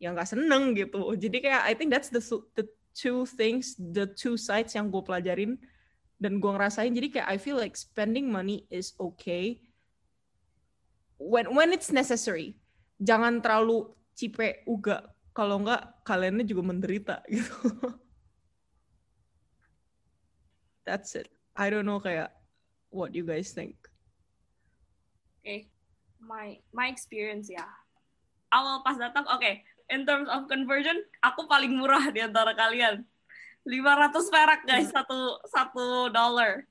yang 0.00 0.16
nggak 0.16 0.32
seneng 0.32 0.72
gitu 0.72 1.12
jadi 1.14 1.36
kayak 1.44 1.62
I 1.68 1.72
think 1.76 1.92
that's 1.92 2.08
the 2.08 2.24
the 2.56 2.64
two 2.96 3.28
things 3.28 3.76
the 3.76 4.08
two 4.08 4.40
sides 4.40 4.72
yang 4.72 4.88
gue 4.88 5.04
pelajarin 5.04 5.60
dan 6.16 6.40
gue 6.40 6.50
ngerasain 6.50 6.90
jadi 6.90 7.08
kayak 7.12 7.28
I 7.28 7.36
feel 7.36 7.60
like 7.60 7.76
spending 7.76 8.32
money 8.32 8.64
is 8.72 8.96
okay 8.96 9.60
when 11.20 11.52
when 11.52 11.76
it's 11.76 11.92
necessary 11.92 12.56
jangan 12.96 13.44
terlalu 13.44 13.92
cipe 14.16 14.64
uga 14.64 15.12
kalau 15.36 15.60
nggak 15.60 16.00
kaliannya 16.08 16.48
juga 16.48 16.62
menderita 16.64 17.16
gitu 17.32 17.54
that's 20.84 21.14
it. 21.16 21.28
I 21.56 21.68
don't 21.68 21.86
know 21.86 22.00
kayak 22.00 22.32
what 22.90 23.14
you 23.14 23.24
guys 23.24 23.52
think. 23.52 23.76
Okay. 25.40 25.70
My 26.20 26.60
my 26.74 26.92
experience 26.92 27.48
ya. 27.48 27.64
Awal 28.52 28.84
pas 28.84 28.98
datang 29.00 29.24
oke. 29.30 29.40
Okay, 29.40 29.64
in 29.88 30.04
terms 30.04 30.28
of 30.28 30.50
conversion 30.50 31.00
aku 31.24 31.48
paling 31.48 31.72
murah 31.76 32.12
di 32.12 32.20
antara 32.20 32.52
kalian. 32.52 33.06
500 33.64 34.32
perak 34.32 34.60
guys. 34.64 34.88
Satu 34.92 35.40
satu 35.48 36.08
dollar. 36.12 36.64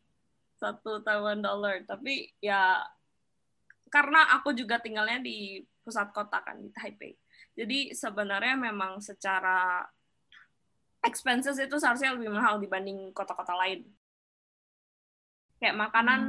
Satu 0.57 1.01
Taiwan 1.01 1.41
dollar. 1.41 1.81
Tapi 1.85 2.29
ya 2.41 2.81
karena 3.89 4.37
aku 4.37 4.53
juga 4.53 4.77
tinggalnya 4.77 5.17
di 5.21 5.65
pusat 5.81 6.13
kota 6.13 6.45
kan 6.45 6.61
di 6.61 6.69
Taipei. 6.69 7.17
Jadi 7.57 7.91
sebenarnya 7.97 8.53
memang 8.53 9.01
secara 9.01 9.81
expenses 11.01 11.57
itu 11.57 11.75
seharusnya 11.81 12.13
lebih 12.13 12.29
mahal 12.29 12.61
dibanding 12.61 13.09
kota-kota 13.15 13.55
lain 13.55 13.87
kayak 15.59 15.75
makanan 15.75 16.21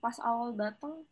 pas 0.00 0.16
awal 0.24 0.56
datang 0.56 1.04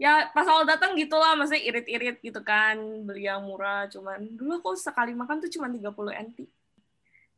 ya 0.00 0.32
pas 0.34 0.42
awal 0.48 0.66
datang 0.66 0.98
gitulah 0.98 1.38
maksudnya 1.38 1.62
irit-irit 1.62 2.18
gitu 2.18 2.42
kan. 2.42 2.74
Beli 3.06 3.30
yang 3.30 3.46
murah 3.46 3.86
cuman 3.86 4.34
dulu 4.34 4.58
aku 4.58 4.74
sekali 4.74 5.14
makan 5.14 5.38
tuh 5.44 5.50
cuma 5.52 5.70
30 5.70 5.86
NT. 6.32 6.38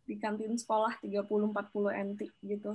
Di 0.09 0.15
kantin 0.17 0.57
sekolah 0.57 0.97
30 1.05 1.29
40 1.29 1.53
NT 2.15 2.21
gitu. 2.47 2.73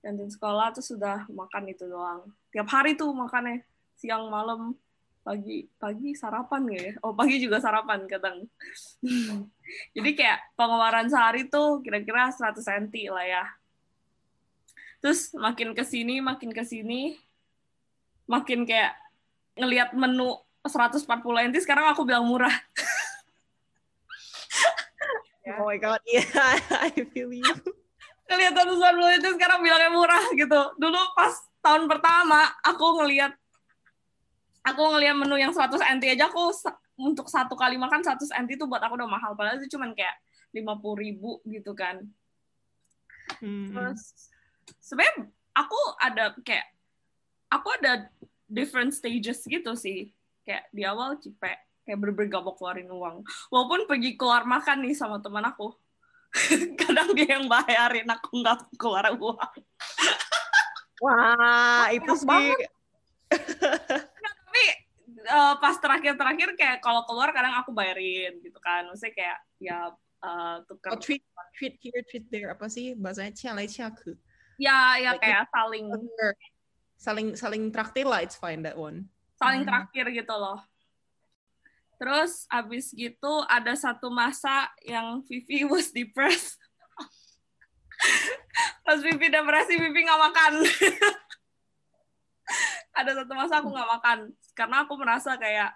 Kantin 0.00 0.30
sekolah 0.32 0.72
tuh 0.72 0.80
sudah 0.80 1.28
makan 1.28 1.68
itu 1.68 1.84
doang. 1.84 2.24
Tiap 2.54 2.68
hari 2.72 2.96
tuh 2.96 3.12
makannya. 3.12 3.60
Siang 4.00 4.32
malam 4.32 4.72
pagi 5.22 5.68
pagi 5.76 6.16
sarapan 6.16 6.62
ya. 6.72 6.96
Oh 7.04 7.12
pagi 7.12 7.36
juga 7.36 7.60
sarapan 7.60 8.08
kadang. 8.08 8.48
Jadi 9.94 10.10
kayak 10.16 10.56
pengeluaran 10.56 11.12
sehari 11.12 11.52
tuh 11.52 11.84
kira-kira 11.84 12.32
100 12.32 12.88
NT 12.88 13.12
lah 13.12 13.28
ya 13.28 13.44
terus 15.02 15.34
makin 15.34 15.74
ke 15.74 15.82
sini 15.82 16.22
makin 16.22 16.54
ke 16.54 16.62
sini 16.62 17.18
makin 18.24 18.62
kayak 18.62 18.94
ngelihat 19.58 19.92
menu 19.92 20.38
140 20.62 21.02
NT 21.50 21.56
sekarang 21.60 21.90
aku 21.90 22.06
bilang 22.06 22.24
murah 22.24 22.54
Oh 25.42 25.66
my 25.66 25.74
god, 25.74 25.98
yeah, 26.06 26.22
I 26.86 26.94
feel 27.10 27.34
you. 27.34 27.42
ngelihat 28.30 28.54
140 28.54 29.18
NT 29.20 29.26
sekarang 29.36 29.58
bilangnya 29.60 29.90
murah 29.90 30.22
gitu 30.32 30.60
dulu 30.78 30.96
pas 31.12 31.34
tahun 31.60 31.84
pertama 31.90 32.48
aku 32.64 33.02
ngelihat 33.02 33.34
aku 34.62 34.82
ngelihat 34.96 35.18
menu 35.18 35.36
yang 35.36 35.52
100 35.52 35.76
NT 35.98 36.16
aja 36.16 36.30
aku 36.30 36.54
untuk 36.96 37.26
satu 37.26 37.58
kali 37.58 37.74
makan 37.76 38.00
100 38.00 38.22
NT 38.46 38.56
itu 38.56 38.64
buat 38.64 38.80
aku 38.80 38.94
udah 38.96 39.10
mahal 39.10 39.34
padahal 39.34 39.58
itu 39.60 39.74
cuman 39.76 39.92
kayak 39.92 40.14
50 40.54 40.62
ribu 40.96 41.42
gitu 41.44 41.74
kan 41.74 42.00
Hmm. 43.38 43.70
Terus 43.70 44.31
sebenarnya 44.80 45.28
aku 45.52 45.80
ada 46.00 46.32
kayak 46.40 46.66
aku 47.52 47.68
ada 47.80 48.08
different 48.48 48.92
stages 48.96 49.44
gitu 49.44 49.72
sih. 49.76 50.12
Kayak 50.42 50.64
di 50.74 50.82
awal 50.82 51.16
cipek, 51.22 51.58
kayak 51.86 51.98
bener-bener 52.00 52.28
gak 52.34 52.44
mau 52.44 52.54
keluarin 52.56 52.90
uang. 52.90 53.16
Walaupun 53.48 53.86
pergi 53.86 54.18
keluar 54.18 54.44
makan 54.44 54.84
nih 54.84 54.96
sama 54.96 55.22
teman 55.22 55.46
aku. 55.46 55.72
Kadang 56.80 57.12
dia 57.12 57.36
yang 57.36 57.44
bayarin, 57.44 58.08
aku 58.08 58.40
nggak 58.40 58.72
keluar 58.80 59.12
uang. 59.12 59.52
Wah, 61.04 61.92
itu 61.92 62.12
sih. 62.16 62.24
banget. 62.24 62.72
Tapi 64.22 64.64
eh, 65.28 65.54
pas 65.60 65.76
terakhir-terakhir 65.76 66.56
kayak 66.56 66.78
kalau 66.80 67.04
keluar 67.04 67.34
kadang 67.36 67.52
aku 67.58 67.74
bayarin 67.74 68.38
gitu 68.40 68.56
kan. 68.62 68.88
Maksudnya 68.88 69.12
kayak 69.12 69.38
ya 69.60 69.78
eh, 70.24 70.56
tukar. 70.64 70.96
Oh, 70.96 71.00
treat, 71.02 71.20
treat 71.58 71.76
here, 71.84 72.00
treat 72.06 72.24
there. 72.32 72.54
Apa 72.54 72.70
sih 72.70 72.96
bahasanya? 72.96 73.36
Cia 73.36 73.52
lai 73.52 73.68
cia 73.68 73.92
ke. 73.92 74.16
Ya, 74.62 74.94
ya 75.02 75.18
Like 75.18 75.26
kayak 75.26 75.50
saling 75.50 75.86
Saling 76.94 77.28
saling 77.34 77.62
traktir 77.74 78.06
lah, 78.06 78.22
it's 78.22 78.38
fine 78.38 78.62
that 78.62 78.78
one. 78.78 79.10
saling 79.42 79.66
Hmm. 79.66 79.74
terakhir 79.74 80.06
gitu 80.14 80.34
loh. 80.38 80.62
Terus 81.98 82.46
abis 82.46 82.94
gitu 82.94 83.42
ada 83.50 83.74
satu 83.74 84.06
masa 84.06 84.70
yang 84.86 85.18
Vivi 85.26 85.66
was 85.70 85.90
depressed. 85.90 86.62
Pas 88.86 89.02
Vivi 89.02 89.30
depresi, 89.30 89.74
Vivi 89.82 90.06
nggak 90.06 90.22
makan. 90.30 90.52
ada 92.98 93.10
satu 93.18 93.32
masa 93.34 93.58
aku 93.58 93.68
nggak 93.72 93.90
makan 93.98 94.18
karena 94.52 94.76
aku 94.84 94.94
merasa 95.00 95.34
kayak 95.40 95.72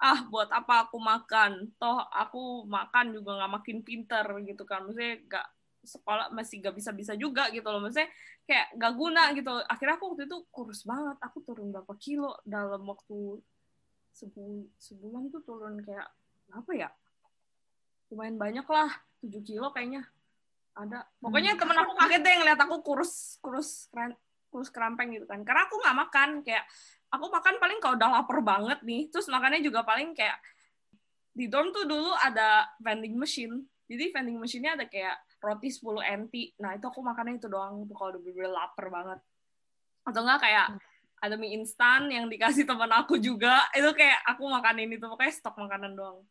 ah 0.00 0.26
buat 0.26 0.50
apa 0.50 0.88
aku 0.88 0.98
makan 0.98 1.70
toh 1.78 2.02
aku 2.10 2.66
makan 2.66 3.14
juga 3.14 3.38
nggak 3.38 3.52
makin 3.52 3.78
pinter 3.86 4.26
gitu 4.42 4.64
kan 4.66 4.82
maksudnya 4.82 5.22
nggak 5.28 5.46
sekolah 5.84 6.32
masih 6.32 6.64
gak 6.64 6.74
bisa 6.74 6.90
bisa 6.90 7.12
juga 7.14 7.48
gitu 7.52 7.64
loh. 7.68 7.80
Maksudnya 7.84 8.08
kayak 8.48 8.66
gak 8.76 8.92
guna 8.96 9.22
gitu. 9.36 9.52
Akhirnya 9.68 9.94
aku 10.00 10.04
waktu 10.12 10.24
itu 10.26 10.36
kurus 10.50 10.82
banget. 10.84 11.16
Aku 11.22 11.44
turun 11.44 11.70
berapa 11.70 11.94
kilo 12.00 12.40
dalam 12.44 12.82
waktu 12.88 13.40
sebu 14.14 14.70
sebulan 14.80 15.30
tuh 15.30 15.42
turun 15.44 15.80
kayak 15.82 16.08
apa 16.52 16.72
ya? 16.72 16.88
Lumayan 18.10 18.36
banyak 18.36 18.66
lah. 18.68 18.90
7 19.24 19.40
kilo 19.40 19.72
kayaknya 19.72 20.04
ada. 20.76 21.08
Pokoknya 21.16 21.56
temen 21.56 21.76
aku 21.80 21.92
kaget 21.96 22.20
deh 22.20 22.34
ngeliat 22.44 22.60
aku 22.60 22.76
kurus 22.84 23.40
kurus 23.40 23.88
keren 23.88 24.12
kurus 24.52 24.68
kerampeng 24.68 25.16
gitu 25.16 25.24
kan. 25.24 25.40
Karena 25.40 25.64
aku 25.64 25.80
nggak 25.80 25.96
makan 25.96 26.30
kayak 26.44 26.68
aku 27.08 27.30
makan 27.32 27.54
paling 27.56 27.78
kalau 27.80 27.94
udah 27.96 28.10
lapar 28.20 28.38
banget 28.44 28.78
nih 28.84 29.08
terus 29.08 29.30
makannya 29.30 29.62
juga 29.64 29.86
paling 29.86 30.12
kayak 30.12 30.36
di 31.34 31.50
dorm 31.50 31.74
tuh 31.74 31.88
dulu 31.88 32.12
ada 32.20 32.68
vending 32.78 33.18
machine. 33.18 33.64
Jadi 33.84 34.14
vending 34.14 34.38
machine-nya 34.40 34.78
ada 34.78 34.86
kayak 34.88 35.16
roti 35.44 35.68
10 35.68 36.24
NT 36.24 36.56
nah 36.56 36.72
itu 36.72 36.88
aku 36.88 37.04
makannya 37.04 37.36
itu 37.36 37.48
doang. 37.52 37.84
Tuh 37.84 37.92
kalau 37.92 38.16
udah 38.16 38.22
bener 38.24 38.48
lapar 38.48 38.86
banget. 38.88 39.20
Atau 40.08 40.24
enggak 40.24 40.40
kayak 40.48 40.66
ada 41.20 41.34
mie 41.36 41.56
instan 41.56 42.08
yang 42.08 42.32
dikasih 42.32 42.64
teman 42.64 42.88
aku 42.88 43.20
juga. 43.20 43.68
Itu 43.76 43.92
kayak 43.92 44.24
aku 44.24 44.48
makanin 44.48 44.96
itu. 44.96 45.04
Pokoknya 45.04 45.32
stok 45.36 45.60
makanan 45.60 45.92
doang. 45.92 46.24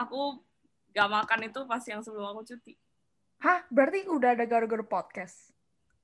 Aku 0.00 0.40
gak 0.96 1.12
makan 1.12 1.52
itu 1.52 1.60
pas 1.68 1.84
yang 1.84 2.00
sebelum 2.00 2.32
aku 2.32 2.40
cuti. 2.48 2.72
Hah, 3.44 3.68
berarti 3.68 4.08
udah 4.08 4.32
ada 4.32 4.48
gara-gara 4.48 4.80
podcast? 4.80 5.52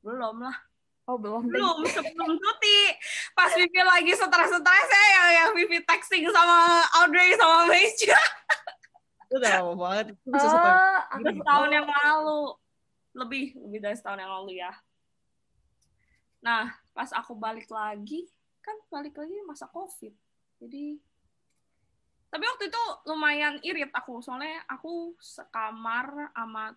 belum 0.06 0.36
lah. 0.38 0.56
Oh, 1.06 1.18
belum. 1.18 1.50
belum 1.50 1.86
sebelum 1.86 2.30
cuti. 2.38 2.80
Pas 3.34 3.50
Vivi 3.54 3.82
lagi 3.82 4.12
stres-stresnya 4.14 5.04
yang 5.14 5.28
yang 5.34 5.50
Vivi 5.54 5.78
texting 5.82 6.26
sama 6.30 6.82
Audrey 7.02 7.34
sama 7.38 7.70
Meisha 7.70 8.14
Itu 9.36 9.44
udah 9.44 9.52
lama 9.60 9.74
banget. 9.76 10.06
Bisa 10.24 10.46
udah 10.48 10.74
aku- 11.12 11.28
setahun 11.28 11.70
yang 11.76 11.84
lalu. 11.84 12.40
Lebih 13.12 13.44
lebih 13.60 13.78
dari 13.84 13.96
setahun 14.00 14.20
yang 14.24 14.32
lalu 14.32 14.64
ya. 14.64 14.72
Nah 16.40 16.72
pas 16.96 17.12
aku 17.12 17.36
balik 17.36 17.68
lagi 17.68 18.24
kan 18.64 18.80
balik 18.88 19.20
lagi 19.20 19.36
masa 19.44 19.68
covid. 19.68 20.16
Jadi 20.56 20.96
tapi 22.32 22.44
waktu 22.48 22.72
itu 22.72 22.82
lumayan 23.04 23.60
irit 23.60 23.92
aku. 23.92 24.24
Soalnya 24.24 24.64
aku 24.64 25.12
sekamar 25.20 26.32
sama 26.32 26.72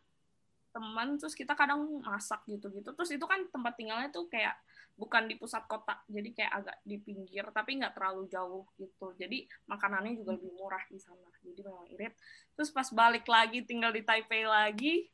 teman 0.70 1.16
terus 1.16 1.32
kita 1.32 1.56
kadang 1.56 2.04
masak 2.04 2.44
gitu-gitu. 2.44 2.92
Terus 2.92 3.12
itu 3.16 3.24
kan 3.24 3.48
tempat 3.48 3.80
tinggalnya 3.80 4.12
tuh 4.12 4.28
kayak 4.28 4.60
bukan 5.00 5.32
di 5.32 5.40
pusat 5.40 5.64
kota 5.64 5.96
jadi 6.12 6.28
kayak 6.36 6.52
agak 6.60 6.78
di 6.84 7.00
pinggir 7.00 7.48
tapi 7.56 7.80
nggak 7.80 7.96
terlalu 7.96 8.28
jauh 8.28 8.68
gitu. 8.76 9.16
Jadi 9.16 9.48
makanannya 9.72 10.20
juga 10.20 10.36
lebih 10.36 10.52
murah 10.60 10.84
di 10.92 11.00
sana 11.00 11.32
jadi 11.40 11.64
memang 11.64 11.88
irit. 11.96 12.14
Terus 12.60 12.70
pas 12.76 12.92
balik 12.92 13.24
lagi 13.24 13.64
tinggal 13.64 13.96
di 13.96 14.04
Taipei 14.04 14.44
lagi 14.44 15.08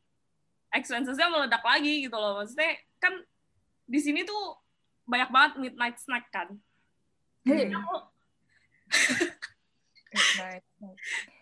expenses-nya 0.74 1.30
meledak 1.30 1.62
lagi 1.62 2.10
gitu 2.10 2.17
loh. 2.17 2.41
Maksudnya 2.41 2.82
kan 2.98 3.13
di 3.86 4.00
sini 4.02 4.26
tuh 4.26 4.58
banyak 5.06 5.30
banget 5.30 5.52
midnight 5.62 6.02
snack 6.02 6.26
kan. 6.34 6.50
Hey, 7.45 7.69
aku 7.69 7.95
midnight. 10.17 10.65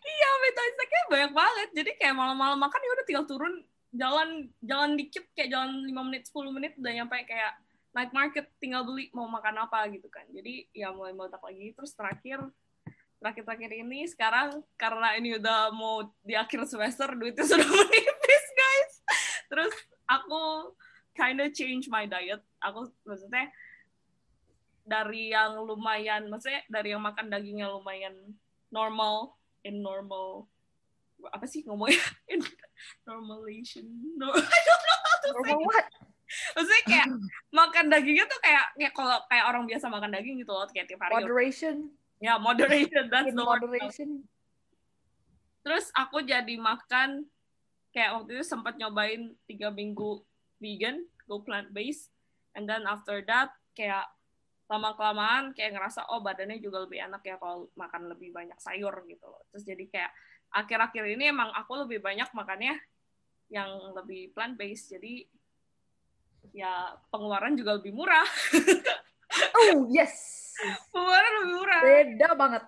iya 0.04 0.30
midnight 0.44 0.74
snacknya 0.76 1.02
banyak 1.08 1.32
banget. 1.32 1.70
Jadi 1.80 1.92
kayak 1.96 2.16
malam-malam 2.20 2.60
makan 2.60 2.84
ya 2.84 2.92
udah 2.92 3.06
tinggal 3.08 3.26
turun 3.26 3.56
jalan 3.94 4.50
jalan 4.66 4.98
dikit 4.98 5.22
kayak 5.38 5.54
jalan 5.54 5.86
5 5.86 6.08
menit 6.10 6.26
10 6.26 6.50
menit 6.50 6.74
udah 6.82 6.92
nyampe 6.92 7.14
kayak 7.30 7.54
night 7.94 8.12
market 8.12 8.50
tinggal 8.58 8.84
beli 8.84 9.14
mau 9.14 9.30
makan 9.30 9.70
apa 9.70 9.86
gitu 9.94 10.10
kan. 10.10 10.26
Jadi 10.34 10.68
ya 10.74 10.90
mulai 10.92 11.14
meledak 11.14 11.42
lagi. 11.42 11.74
Terus 11.78 11.94
terakhir 11.94 12.40
terakhir-terakhir 13.24 13.72
ini 13.80 14.04
sekarang 14.12 14.60
karena 14.76 15.16
ini 15.16 15.40
udah 15.40 15.72
mau 15.72 16.12
di 16.26 16.36
akhir 16.36 16.68
semester 16.68 17.16
duitnya 17.16 17.46
sudah 17.54 17.70
menipis 17.70 18.46
guys. 18.58 18.94
Terus 19.48 19.74
aku 20.10 20.76
kinda 21.14 21.48
change 21.54 21.88
my 21.88 22.10
diet. 22.10 22.42
Aku 22.60 22.90
maksudnya 23.06 23.48
dari 24.84 25.32
yang 25.32 25.64
lumayan 25.64 26.28
maksudnya 26.28 26.66
dari 26.68 26.92
yang 26.92 27.00
makan 27.00 27.32
dagingnya 27.32 27.72
lumayan 27.72 28.36
normal 28.68 29.40
in 29.64 29.80
normal 29.80 30.52
apa 31.32 31.48
sih 31.48 31.64
ngomongnya? 31.64 32.04
In 32.36 32.44
normalization. 33.08 33.88
No, 34.20 34.28
I 34.36 34.60
don't 34.68 34.84
know 34.84 35.00
how 35.00 35.16
to 35.16 35.30
say 35.32 35.56
Normal 35.56 35.72
what? 35.72 35.86
Maksudnya 36.56 36.84
kayak 36.88 37.08
makan 37.54 37.86
dagingnya 37.92 38.26
tuh 38.26 38.40
kayak 38.42 38.66
kayak 38.78 38.94
kalau 38.94 39.18
kayak 39.30 39.46
orang 39.50 39.64
biasa 39.70 39.86
makan 39.90 40.12
daging 40.14 40.36
gitu 40.42 40.52
loh 40.52 40.66
kayak 40.70 40.88
tiap 40.90 41.02
hari. 41.06 41.14
Moderation. 41.22 41.76
ya 42.24 42.40
moderation 42.40 43.04
that's 43.12 43.30
In 43.30 43.36
the 43.36 43.44
word. 43.44 43.62
moderation. 43.62 44.24
terus 45.64 45.92
aku 45.96 46.24
jadi 46.24 46.56
makan 46.56 47.28
kayak 47.92 48.16
waktu 48.20 48.40
itu 48.40 48.46
sempat 48.48 48.80
nyobain 48.80 49.36
tiga 49.46 49.70
minggu 49.70 50.24
vegan 50.58 51.04
go 51.28 51.44
plant 51.44 51.72
based 51.72 52.10
and 52.56 52.66
then 52.66 52.84
after 52.88 53.22
that 53.24 53.52
kayak 53.76 54.08
lama 54.72 54.96
kelamaan 54.96 55.52
kayak 55.54 55.76
ngerasa 55.76 56.08
oh 56.10 56.24
badannya 56.24 56.58
juga 56.58 56.88
lebih 56.88 57.04
enak 57.06 57.22
ya 57.22 57.36
kalau 57.38 57.70
makan 57.78 58.10
lebih 58.10 58.34
banyak 58.34 58.58
sayur 58.58 59.06
gitu 59.06 59.28
loh. 59.28 59.44
Terus 59.54 59.64
jadi 59.68 59.84
kayak 59.92 60.12
akhir-akhir 60.50 61.04
ini 61.14 61.30
emang 61.30 61.52
aku 61.54 61.86
lebih 61.86 62.00
banyak 62.00 62.26
makannya 62.32 62.80
yang 63.52 63.70
lebih 63.94 64.34
plant 64.34 64.58
based 64.58 64.90
jadi 64.90 65.28
ya 66.52 66.98
pengeluaran 67.08 67.56
juga 67.56 67.80
lebih 67.80 67.96
murah 67.96 68.28
Oh, 69.34 69.90
yes. 69.90 70.14
pengeluaran 70.94 71.32
lebih 71.42 71.56
murah 71.58 71.82
Beda 71.82 72.30
banget. 72.38 72.64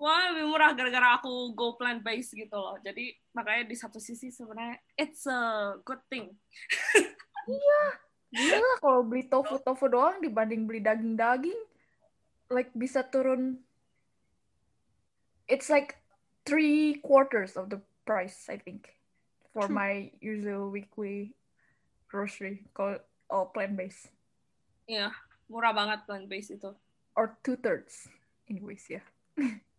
Wah, 0.00 0.32
lebih 0.32 0.48
murah 0.48 0.72
gara-gara 0.72 1.20
aku 1.20 1.52
go 1.52 1.76
plant 1.76 2.00
based 2.00 2.32
gitu 2.32 2.56
loh. 2.56 2.76
Jadi 2.80 3.12
makanya 3.36 3.68
di 3.68 3.76
satu 3.76 4.00
sisi 4.00 4.32
sebenarnya 4.32 4.80
it's 4.96 5.28
a 5.28 5.76
good 5.84 6.00
thing. 6.08 6.32
Gila 8.36 8.72
kalau 8.78 9.02
beli 9.04 9.26
tofu-tofu 9.26 9.90
doang 9.90 10.22
dibanding 10.22 10.64
beli 10.64 10.80
daging-daging 10.80 11.60
like 12.50 12.70
bisa 12.78 13.02
turun 13.06 13.58
it's 15.50 15.66
like 15.66 15.98
three 16.46 17.02
quarters 17.02 17.58
of 17.58 17.70
the 17.74 17.82
price 18.06 18.46
I 18.46 18.58
think 18.58 18.86
for 19.50 19.66
my 19.66 20.14
usual 20.22 20.70
weekly 20.70 21.34
grocery 22.10 22.66
kalau 22.74 22.98
all 23.30 23.48
plant 23.54 23.78
based 23.78 24.10
Iya, 24.84 25.14
murah 25.46 25.70
banget 25.70 26.02
plant 26.04 26.26
based 26.26 26.50
itu. 26.50 26.74
or 27.14 27.38
two 27.46 27.54
thirds 27.54 28.10
anyways 28.50 28.82
ya 28.90 29.00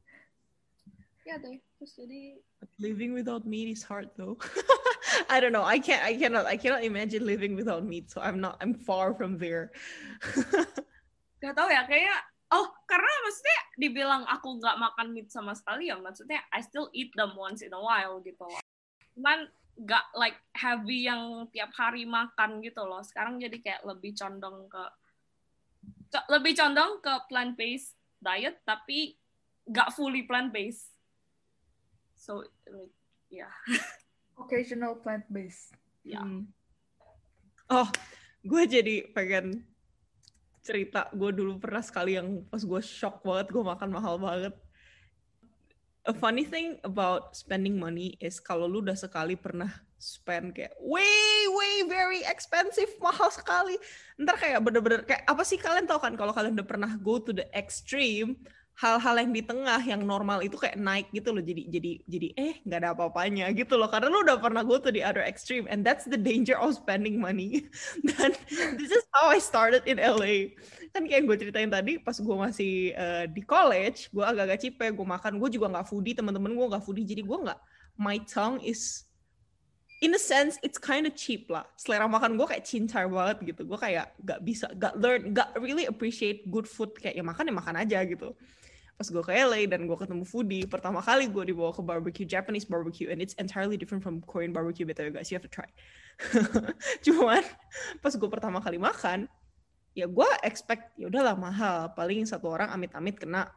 Ya 1.21 1.37
deh, 1.37 1.61
terus 1.77 1.93
jadi 1.93 2.41
Living 2.81 3.13
without 3.13 3.45
meat 3.45 3.69
is 3.69 3.85
hard 3.85 4.09
though. 4.17 4.41
I 5.29 5.37
don't 5.37 5.53
know. 5.53 5.61
I 5.61 5.77
can't. 5.77 6.01
I 6.01 6.17
cannot. 6.17 6.49
I 6.49 6.57
cannot 6.57 6.81
imagine 6.81 7.21
living 7.29 7.53
without 7.53 7.85
meat. 7.85 8.09
So 8.09 8.25
I'm 8.25 8.41
not. 8.41 8.57
I'm 8.57 8.73
far 8.73 9.13
from 9.13 9.37
there. 9.37 9.69
gak 11.45 11.53
tau 11.53 11.69
ya 11.69 11.85
kayak 11.85 12.21
oh 12.53 12.69
karena 12.89 13.09
maksudnya 13.25 13.59
dibilang 13.77 14.25
aku 14.29 14.61
nggak 14.61 14.77
makan 14.77 15.13
meat 15.13 15.29
sama 15.33 15.53
sekali 15.57 15.89
ya 15.89 15.97
maksudnya 15.97 16.41
I 16.53 16.61
still 16.61 16.89
eat 16.93 17.13
them 17.13 17.33
once 17.37 17.61
in 17.61 17.73
a 17.73 17.81
while 17.81 18.17
gitu 18.25 18.41
loh. 18.41 18.61
Cuman 19.13 19.45
nggak 19.81 20.05
like 20.13 20.37
heavy 20.53 21.09
yang 21.09 21.49
tiap 21.49 21.73
hari 21.73 22.05
makan 22.05 22.61
gitu 22.61 22.85
loh. 22.85 23.01
Sekarang 23.01 23.41
jadi 23.41 23.57
kayak 23.57 23.81
lebih 23.81 24.13
condong 24.13 24.69
ke 24.69 24.83
co- 26.13 26.27
lebih 26.29 26.53
condong 26.53 27.01
ke 27.01 27.13
plant 27.25 27.57
based 27.57 27.97
diet 28.21 28.61
tapi 28.61 29.17
nggak 29.65 29.89
fully 29.97 30.29
plant 30.29 30.53
based. 30.53 30.93
So 32.13 32.45
like, 32.69 32.93
ya 33.33 33.49
occasional 34.37 35.01
plant 35.01 35.25
based 35.33 35.73
ya. 36.05 36.21
Hmm. 36.21 36.45
Oh, 37.71 37.87
gue 38.43 38.63
jadi 38.67 39.09
pengen 39.15 39.63
cerita. 40.61 41.09
Gue 41.15 41.33
dulu 41.33 41.57
pernah 41.57 41.81
sekali 41.81 42.19
yang 42.19 42.45
pas 42.51 42.61
gue 42.61 42.81
shock 42.83 43.23
banget. 43.25 43.49
Gue 43.49 43.63
makan 43.63 43.89
mahal 43.89 44.19
banget. 44.19 44.53
A 46.01 46.13
funny 46.17 46.41
thing 46.41 46.81
about 46.81 47.37
spending 47.37 47.77
money 47.77 48.17
is 48.17 48.41
kalau 48.41 48.65
lu 48.65 48.81
udah 48.81 48.97
sekali 48.97 49.37
pernah 49.37 49.69
spend 50.01 50.57
kayak 50.57 50.73
way 50.81 51.45
way 51.53 51.85
very 51.85 52.25
expensive 52.25 52.89
mahal 52.97 53.29
sekali. 53.29 53.77
Ntar 54.17 54.33
kayak 54.41 54.65
bener-bener 54.65 55.05
kayak 55.05 55.21
apa 55.29 55.45
sih 55.45 55.61
kalian 55.61 55.85
tau 55.85 56.01
kan 56.01 56.17
kalau 56.17 56.33
kalian 56.33 56.57
udah 56.57 56.65
pernah 56.65 56.91
go 56.97 57.21
to 57.21 57.29
the 57.29 57.45
extreme 57.53 58.33
hal-hal 58.81 59.15
yang 59.21 59.29
di 59.29 59.45
tengah 59.45 59.77
yang 59.85 60.01
normal 60.01 60.41
itu 60.41 60.57
kayak 60.57 60.73
naik 60.73 61.05
gitu 61.13 61.29
loh 61.29 61.45
jadi 61.45 61.69
jadi 61.69 61.91
jadi 62.09 62.27
eh 62.33 62.53
nggak 62.65 62.79
ada 62.81 62.89
apa-apanya 62.97 63.53
gitu 63.53 63.77
loh. 63.77 63.85
Karena 63.85 64.09
lu 64.09 64.25
udah 64.25 64.41
pernah 64.41 64.65
go 64.65 64.81
to 64.81 64.89
the 64.89 65.05
other 65.05 65.21
extreme 65.21 65.69
and 65.69 65.85
that's 65.85 66.09
the 66.09 66.17
danger 66.17 66.57
of 66.57 66.73
spending 66.73 67.21
money. 67.21 67.69
Dan 68.09 68.33
this 68.81 68.89
is 68.89 69.05
how 69.13 69.29
I 69.29 69.37
started 69.37 69.85
in 69.85 70.01
LA 70.01 70.57
kan 70.91 71.07
kayak 71.07 71.23
gue 71.23 71.35
ceritain 71.39 71.71
tadi 71.71 72.01
pas 72.01 72.17
gue 72.19 72.35
masih 72.35 72.91
eh, 72.91 73.23
di 73.31 73.39
college 73.45 74.11
gue 74.11 74.25
agak-agak 74.27 74.59
cipe 74.59 74.83
gue 74.91 75.07
makan 75.07 75.39
gue 75.39 75.49
juga 75.55 75.71
nggak 75.71 75.87
foodie 75.87 76.11
teman-teman 76.11 76.51
gue 76.51 76.67
nggak 76.67 76.83
foodie 76.83 77.07
jadi 77.07 77.23
gue 77.23 77.37
nggak 77.47 77.59
my 77.95 78.19
tongue 78.27 78.59
is 78.59 79.07
in 80.03 80.11
a 80.11 80.19
sense 80.19 80.59
it's 80.65 80.81
kind 80.81 81.05
of 81.05 81.13
cheap 81.13 81.47
lah. 81.47 81.63
Selera 81.77 82.09
makan 82.09 82.33
gue 82.33 82.49
kayak 82.49 82.65
cincar 82.65 83.05
banget 83.05 83.53
gitu. 83.53 83.69
Gue 83.69 83.77
kayak 83.77 84.17
gak 84.25 84.41
bisa 84.41 84.65
gak 84.73 84.97
learn 84.97 85.29
gak 85.29 85.53
really 85.61 85.85
appreciate 85.85 86.41
good 86.49 86.65
food. 86.65 86.89
Kayak 86.97 87.21
ya 87.21 87.23
makan 87.23 87.45
ya 87.45 87.53
makan 87.53 87.75
aja 87.77 87.99
gitu 88.09 88.33
pas 89.01 89.09
gue 89.09 89.23
ke 89.25 89.33
LA 89.33 89.65
dan 89.65 89.89
gue 89.89 89.97
ketemu 89.97 90.21
foodie 90.21 90.69
pertama 90.69 91.01
kali 91.01 91.25
gue 91.25 91.41
dibawa 91.49 91.73
ke 91.73 91.81
barbecue 91.81 92.21
Japanese 92.21 92.69
barbecue 92.69 93.09
and 93.09 93.17
it's 93.17 93.33
entirely 93.41 93.73
different 93.73 94.05
from 94.05 94.21
Korean 94.29 94.53
barbecue 94.53 94.85
btw 94.85 95.09
guys. 95.09 95.33
You 95.33 95.41
have 95.41 95.45
to 95.45 95.49
try. 95.49 95.65
Cuman 97.09 97.41
pas 97.97 98.13
gue 98.13 98.29
pertama 98.29 98.61
kali 98.61 98.77
makan 98.77 99.25
ya 99.97 100.05
gue 100.05 100.29
expect 100.45 100.93
ya 101.01 101.09
udahlah 101.09 101.33
mahal. 101.33 101.89
Paling 101.97 102.29
satu 102.29 102.53
orang 102.53 102.69
amit-amit 102.69 103.17
kena 103.17 103.49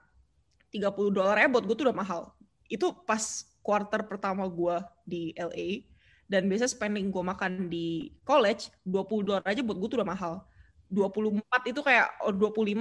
30 0.72 1.12
dolar 1.12 1.36
ya 1.36 1.44
buat 1.52 1.68
gue 1.68 1.76
tuh 1.76 1.92
udah 1.92 1.98
mahal. 2.00 2.32
Itu 2.72 3.04
pas 3.04 3.44
quarter 3.60 4.00
pertama 4.08 4.48
gue 4.48 4.80
di 5.04 5.36
LA 5.36 5.84
dan 6.24 6.48
biasa 6.48 6.72
spending 6.72 7.12
gue 7.12 7.20
makan 7.20 7.68
di 7.68 8.16
college 8.24 8.72
20 8.88 9.28
dolar 9.28 9.44
aja 9.44 9.60
buat 9.60 9.76
gue 9.76 9.88
tuh 9.92 10.00
udah 10.00 10.08
mahal. 10.08 10.40
24 10.88 11.44
itu 11.68 11.80
kayak 11.84 12.16
or 12.24 12.32
25 12.32 12.80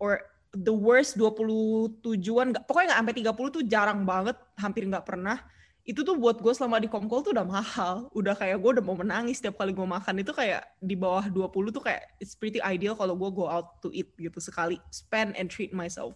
or 0.00 0.24
the 0.56 0.72
worst 0.72 1.20
27-an 1.20 2.56
nggak 2.56 2.64
pokoknya 2.64 2.96
nggak 2.96 3.00
sampai 3.04 3.14
30 3.20 3.56
tuh 3.56 3.62
jarang 3.68 4.00
banget 4.08 4.36
hampir 4.56 4.88
nggak 4.88 5.04
pernah. 5.04 5.36
Itu 5.88 6.04
tuh 6.04 6.20
buat 6.20 6.36
gue 6.44 6.52
selama 6.52 6.84
di 6.84 6.88
Komkol 6.88 7.24
tuh 7.24 7.32
udah 7.32 7.48
mahal. 7.48 8.12
Udah 8.12 8.36
kayak 8.36 8.60
gue 8.60 8.70
udah 8.76 8.84
mau 8.84 8.92
menangis 8.92 9.40
setiap 9.40 9.56
kali 9.56 9.72
gue 9.72 9.88
makan. 9.88 10.20
Itu 10.20 10.36
kayak 10.36 10.76
di 10.84 10.92
bawah 10.92 11.32
20 11.32 11.48
tuh 11.72 11.80
kayak 11.80 12.20
it's 12.20 12.36
pretty 12.36 12.60
ideal 12.60 12.92
kalau 12.92 13.16
gue 13.16 13.30
go 13.32 13.48
out 13.48 13.80
to 13.80 13.88
eat 13.96 14.12
gitu 14.20 14.36
sekali 14.36 14.76
spend 14.92 15.32
and 15.40 15.48
treat 15.48 15.72
myself. 15.72 16.12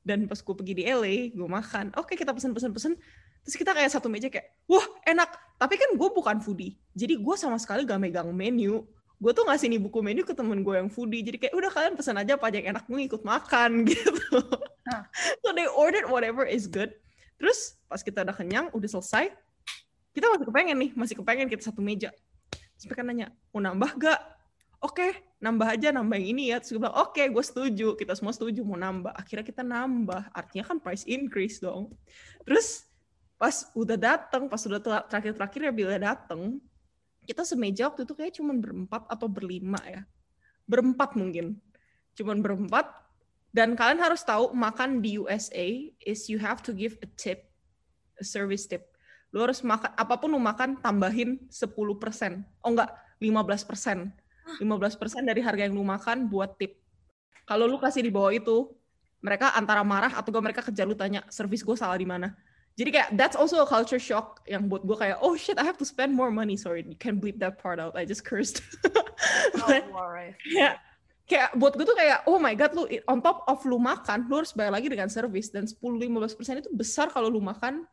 Dan 0.00 0.24
pas 0.24 0.40
gue 0.40 0.54
pergi 0.56 0.74
di 0.80 0.84
LA 0.88 1.32
gue 1.32 1.48
makan 1.48 1.92
oke 1.94 2.16
kita 2.16 2.32
pesen 2.32 2.56
pesen 2.56 2.72
pesen 2.74 2.92
terus 3.42 3.54
kita 3.58 3.74
kayak 3.74 3.90
satu 3.92 4.08
meja 4.08 4.32
kayak 4.32 4.48
wah 4.64 4.84
enak. 5.04 5.28
Tapi 5.60 5.76
kan 5.76 5.92
gue 5.92 6.08
bukan 6.08 6.40
foodie. 6.40 6.80
Jadi 6.96 7.20
gue 7.20 7.34
sama 7.36 7.60
sekali 7.60 7.84
gak 7.84 8.00
megang 8.00 8.32
menu 8.32 8.80
gue 9.22 9.30
tuh 9.30 9.46
ngasih 9.46 9.70
nih 9.70 9.78
buku 9.78 10.02
menu 10.02 10.26
ke 10.26 10.34
temen 10.34 10.66
gue 10.66 10.74
yang 10.74 10.90
foodie. 10.90 11.22
Jadi 11.22 11.38
kayak 11.38 11.54
udah 11.54 11.70
kalian 11.70 11.94
pesan 11.94 12.18
aja 12.18 12.34
apa 12.34 12.50
aja 12.50 12.58
yang 12.58 12.74
enak 12.74 12.84
gue 12.90 13.00
ikut 13.06 13.22
makan 13.22 13.70
gitu. 13.90 14.10
Hah. 14.90 15.06
so 15.46 15.54
they 15.54 15.70
ordered 15.70 16.10
whatever 16.10 16.42
is 16.42 16.66
good. 16.66 16.90
Terus 17.38 17.78
pas 17.86 18.02
kita 18.02 18.26
udah 18.26 18.34
kenyang 18.34 18.66
udah 18.74 18.88
selesai 18.90 19.30
kita 20.12 20.26
masih 20.28 20.44
kepengen 20.44 20.76
nih 20.76 20.90
masih 20.98 21.14
kepengen 21.14 21.46
kita 21.46 21.62
satu 21.70 21.78
meja. 21.78 22.10
Terus 22.50 22.84
mereka 22.90 23.02
nanya 23.06 23.26
mau 23.54 23.62
nambah 23.62 23.90
gak? 24.02 24.20
Oke 24.82 25.22
nambah 25.38 25.70
aja 25.70 25.94
nambah 25.94 26.18
yang 26.18 26.28
ini 26.34 26.42
ya. 26.50 26.58
Terus 26.58 26.74
gue 26.74 26.82
bilang 26.82 26.98
oke 26.98 27.22
gue 27.22 27.44
setuju. 27.46 27.94
Kita 27.94 28.18
semua 28.18 28.34
setuju 28.34 28.66
mau 28.66 28.74
nambah. 28.74 29.14
Akhirnya 29.14 29.46
kita 29.46 29.62
nambah. 29.62 30.34
Artinya 30.34 30.66
kan 30.66 30.82
price 30.82 31.06
increase 31.06 31.62
dong. 31.62 31.94
Terus 32.42 32.90
pas 33.38 33.70
udah 33.78 33.94
datang 33.94 34.50
pas 34.50 34.62
udah 34.66 34.82
tel- 34.82 35.06
terakhir-terakhir 35.06 35.60
ya 35.70 35.72
bila 35.74 35.94
datang 35.98 36.58
kita 37.22 37.46
semeja 37.46 37.86
waktu 37.88 38.02
itu 38.02 38.14
kayak 38.14 38.32
cuman 38.38 38.58
berempat 38.58 39.06
atau 39.06 39.26
berlima 39.30 39.78
ya. 39.86 40.02
Berempat 40.66 41.14
mungkin. 41.14 41.58
Cuman 42.18 42.42
berempat. 42.42 42.90
Dan 43.52 43.76
kalian 43.76 44.00
harus 44.00 44.24
tahu 44.24 44.56
makan 44.56 45.04
di 45.04 45.20
USA 45.20 45.92
is 46.00 46.26
you 46.32 46.40
have 46.40 46.64
to 46.64 46.72
give 46.72 46.96
a 47.04 47.08
tip 47.20 47.52
a 48.16 48.24
service 48.24 48.64
tip. 48.64 48.88
Lu 49.28 49.44
harus 49.44 49.60
makan 49.60 49.92
apa 49.92 50.14
pun 50.16 50.32
lu 50.32 50.40
makan 50.40 50.80
tambahin 50.80 51.36
10% 51.52 51.68
oh 52.64 52.70
enggak 52.72 52.90
15% 53.20 54.08
15% 54.60 55.28
dari 55.28 55.40
harga 55.44 55.62
yang 55.68 55.76
lu 55.76 55.84
makan 55.84 56.32
buat 56.32 56.56
tip. 56.56 56.80
Kalau 57.44 57.68
lu 57.68 57.76
kasih 57.76 58.04
di 58.04 58.12
bawah 58.12 58.32
itu 58.32 58.72
mereka 59.22 59.54
antara 59.54 59.86
marah 59.86 60.12
atau 60.18 60.34
gak 60.34 60.44
mereka 60.44 60.60
kejar 60.66 60.84
lu 60.84 60.98
tanya 60.98 61.22
service 61.30 61.62
gue 61.62 61.76
salah 61.78 61.94
di 61.94 62.04
mana 62.04 62.34
jadi 62.72 62.88
kayak 62.88 63.08
that's 63.20 63.36
also 63.36 63.60
a 63.60 63.68
culture 63.68 64.00
shock 64.00 64.40
yang 64.48 64.64
buat 64.64 64.80
gue 64.88 64.96
kayak 64.96 65.20
oh 65.20 65.36
shit 65.36 65.60
I 65.60 65.64
have 65.68 65.76
to 65.76 65.84
spend 65.84 66.16
more 66.16 66.32
money. 66.32 66.56
Sorry 66.56 66.80
you 66.88 66.96
can 66.96 67.20
bleep 67.20 67.36
that 67.44 67.60
part 67.60 67.76
out. 67.76 67.92
I 67.92 68.08
just 68.08 68.24
cursed. 68.24 68.64
But- 69.60 69.92
alright. 69.92 70.32
kayak 70.40 70.80
kayak 71.28 71.48
buat 71.60 71.76
gue 71.76 71.84
tuh 71.84 71.96
kayak 71.96 72.24
oh 72.24 72.40
my 72.40 72.56
god 72.56 72.72
lu 72.72 72.88
on 73.08 73.20
top 73.20 73.44
of 73.44 73.60
lu 73.68 73.76
makan 73.76 74.24
lu 74.28 74.40
harus 74.40 74.56
bayar 74.56 74.72
lagi 74.72 74.88
dengan 74.88 75.12
service. 75.12 75.52
Dan 75.52 75.68
10-15% 75.68 76.64
itu 76.64 76.70
besar 76.72 77.12
kalau 77.12 77.28
lu 77.28 77.44
makan 77.44 77.84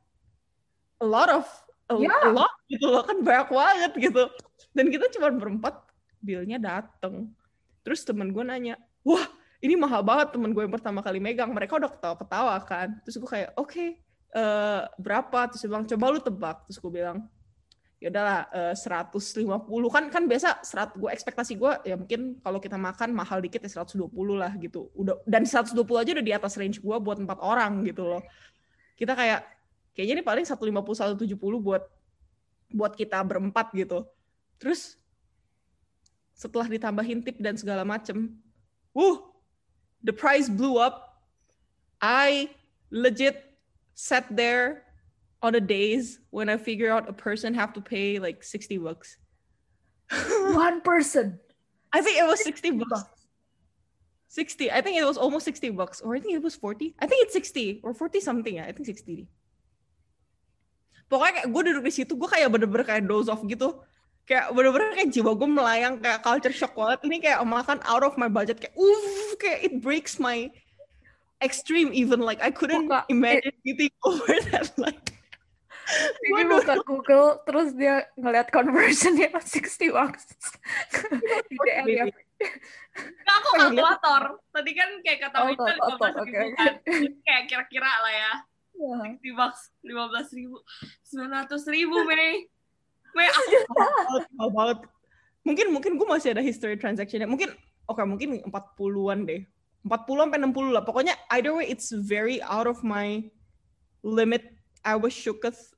a 0.99 1.07
lot 1.07 1.27
of 1.27 1.43
a, 1.91 1.99
Ya. 1.99 2.15
a 2.23 2.31
lot 2.31 2.51
gitu 2.71 2.87
loh. 2.87 3.03
Kan 3.03 3.19
banyak 3.19 3.51
banget 3.51 3.91
gitu. 3.99 4.31
Dan 4.71 4.87
kita 4.95 5.11
cuma 5.11 5.27
berempat 5.35 5.75
bilnya 6.23 6.55
dateng. 6.55 7.35
Terus 7.83 8.07
temen 8.07 8.31
gue 8.31 8.43
nanya 8.47 8.79
wah 9.03 9.27
ini 9.59 9.75
mahal 9.75 10.07
banget 10.07 10.31
temen 10.39 10.55
gue 10.55 10.63
yang 10.63 10.71
pertama 10.71 11.03
kali 11.03 11.19
megang. 11.19 11.51
Mereka 11.51 11.75
udah 11.75 11.91
ketawa-ketawa 11.91 12.55
kan. 12.63 12.95
Terus 13.03 13.19
gue 13.19 13.27
kayak 13.27 13.51
oke 13.59 14.07
eh, 14.35 14.81
berapa? 14.99 15.39
Terus 15.49 15.61
dia 15.65 15.69
bilang 15.69 15.85
coba 15.87 16.05
lu 16.13 16.19
tebak. 16.21 16.57
Terus 16.69 16.77
gue 16.81 16.91
bilang 16.91 17.17
ya 17.99 18.07
udahlah 18.07 18.47
eh, 18.55 18.75
150 18.75 19.43
kan 19.91 20.03
kan 20.07 20.23
biasa 20.23 20.63
serat 20.63 20.95
gue 20.95 21.11
ekspektasi 21.11 21.59
gue 21.59 21.71
ya 21.83 21.99
mungkin 21.99 22.39
kalau 22.39 22.63
kita 22.63 22.79
makan 22.79 23.11
mahal 23.11 23.43
dikit 23.43 23.59
ya 23.59 23.83
120 23.83 24.07
lah 24.39 24.55
gitu. 24.55 24.87
Udah 24.95 25.19
dan 25.27 25.43
120 25.43 25.75
aja 25.75 26.09
udah 26.15 26.25
di 26.25 26.33
atas 26.33 26.55
range 26.55 26.79
gue 26.79 26.95
buat 26.99 27.19
empat 27.19 27.39
orang 27.43 27.83
gitu 27.83 28.07
loh. 28.07 28.23
Kita 28.95 29.15
kayak 29.15 29.43
kayaknya 29.95 30.21
ini 30.21 30.23
paling 30.23 30.45
150 30.47 30.71
170 30.71 31.35
buat 31.59 31.83
buat 32.71 32.93
kita 32.95 33.19
berempat 33.25 33.75
gitu. 33.75 34.07
Terus 34.61 34.95
setelah 36.39 36.71
ditambahin 36.71 37.19
tip 37.19 37.35
dan 37.43 37.59
segala 37.59 37.83
macem 37.83 38.31
woo, 38.95 39.35
the 39.99 40.15
price 40.15 40.47
blew 40.47 40.79
up. 40.79 41.19
I 41.99 42.47
legit 42.87 43.48
sat 43.99 44.23
there 44.31 44.87
on 45.43 45.51
the 45.51 45.59
days 45.59 46.23
when 46.31 46.47
I 46.47 46.55
figure 46.55 46.87
out 46.87 47.11
a 47.11 47.15
person 47.15 47.51
have 47.59 47.75
to 47.75 47.83
pay 47.83 48.15
like 48.19 48.47
60 48.47 48.79
bucks. 48.79 49.19
One 50.55 50.79
person. 50.79 51.39
I 51.91 51.99
think 51.99 52.15
it 52.15 52.23
was 52.23 52.39
60 52.39 52.79
bucks. 52.79 53.03
60. 54.31 54.71
I 54.71 54.79
think 54.79 54.95
it 54.95 55.03
was 55.03 55.19
almost 55.19 55.43
60 55.43 55.75
bucks. 55.75 55.99
Or 55.99 56.15
I 56.15 56.23
think 56.23 56.33
it 56.33 56.43
was 56.43 56.55
40. 56.55 56.95
I 56.99 57.07
think 57.07 57.27
it's 57.27 57.33
60 57.33 57.81
or 57.83 57.93
40 57.93 58.23
something 58.23 58.55
ya. 58.55 58.63
I 58.63 58.71
think 58.71 58.87
60. 58.87 59.27
Pokoknya 61.09 61.41
kayak 61.41 61.49
gue 61.49 61.61
duduk 61.73 61.83
di 61.83 61.91
situ, 61.91 62.13
gue 62.13 62.29
kayak 62.29 62.53
bener-bener 62.53 62.85
kayak 62.85 63.03
doze 63.09 63.27
off 63.27 63.41
gitu. 63.43 63.81
Kayak 64.29 64.53
bener-bener 64.53 64.93
kayak 64.93 65.09
jiwa 65.09 65.33
gue 65.33 65.49
melayang 65.49 65.97
kayak 65.97 66.21
culture 66.21 66.53
shock 66.53 66.77
banget. 66.77 67.01
Ini 67.03 67.17
kayak 67.19 67.41
makan 67.43 67.81
out 67.83 68.05
of 68.05 68.13
my 68.15 68.29
budget. 68.29 68.61
Kayak, 68.61 68.77
uff, 68.77 69.35
kayak 69.41 69.59
it 69.65 69.73
breaks 69.81 70.21
my 70.21 70.53
extreme 71.39 71.91
even. 71.91 72.19
Like 72.19 72.39
I 72.39 72.51
couldn't 72.51 72.87
Buka- 72.87 73.07
imagine 73.07 73.55
eating 73.63 73.91
over 74.07 74.35
that. 74.51 74.71
Like, 74.77 74.99
Ini 76.21 76.45
buka 76.45 76.85
Google, 76.85 77.41
terus 77.49 77.73
dia 77.73 78.05
ngeliat 78.13 78.53
conversionnya 78.53 79.33
60 79.33 79.89
bucks. 79.89 80.21
Di 81.49 81.57
DM 81.57 81.85
ya. 81.89 82.05
Nggak, 82.93 83.35
aku 83.41 83.49
kalkulator. 83.57 84.23
Tadi 84.53 84.71
kan 84.77 84.89
kayak 85.01 85.19
kata 85.25 85.37
Oh, 85.41 85.45
Wita 85.49 85.65
kalkulator, 85.65 86.09
15 86.13 86.21
oke, 86.21 86.29
ribu 86.29 86.45
oke. 86.45 86.53
kan. 86.53 86.73
Kayak 87.25 87.43
kira-kira 87.49 87.89
lah 87.89 88.13
ya. 88.13 88.33
Iya. 88.77 89.17
60 89.17 89.33
bucks, 89.33 89.61
15 89.81 90.37
ribu. 90.37 90.57
900 91.09 91.73
ribu, 91.73 91.95
Mei. 92.09 92.45
Mei, 93.17 93.25
aku 93.25 93.49
banget, 93.73 94.23
mahal 94.37 94.49
banget. 94.53 94.79
Mungkin 95.41 95.67
mungkin 95.73 95.91
gue 95.97 96.05
masih 96.05 96.37
ada 96.37 96.45
history 96.45 96.77
transactionnya. 96.77 97.25
Mungkin 97.25 97.49
oke 97.89 98.01
mungkin 98.05 98.45
40-an 98.45 99.25
deh. 99.25 99.41
40 99.83 100.27
sampai 100.27 100.39
60 100.43 100.75
lah. 100.75 100.83
Pokoknya 100.83 101.15
either 101.35 101.55
way 101.55 101.71
it's 101.71 101.91
very 101.95 102.43
out 102.43 102.67
of 102.67 102.83
my 102.83 103.23
limit. 104.03 104.43
I 104.83 104.95
was 104.95 105.15
shooketh. 105.15 105.75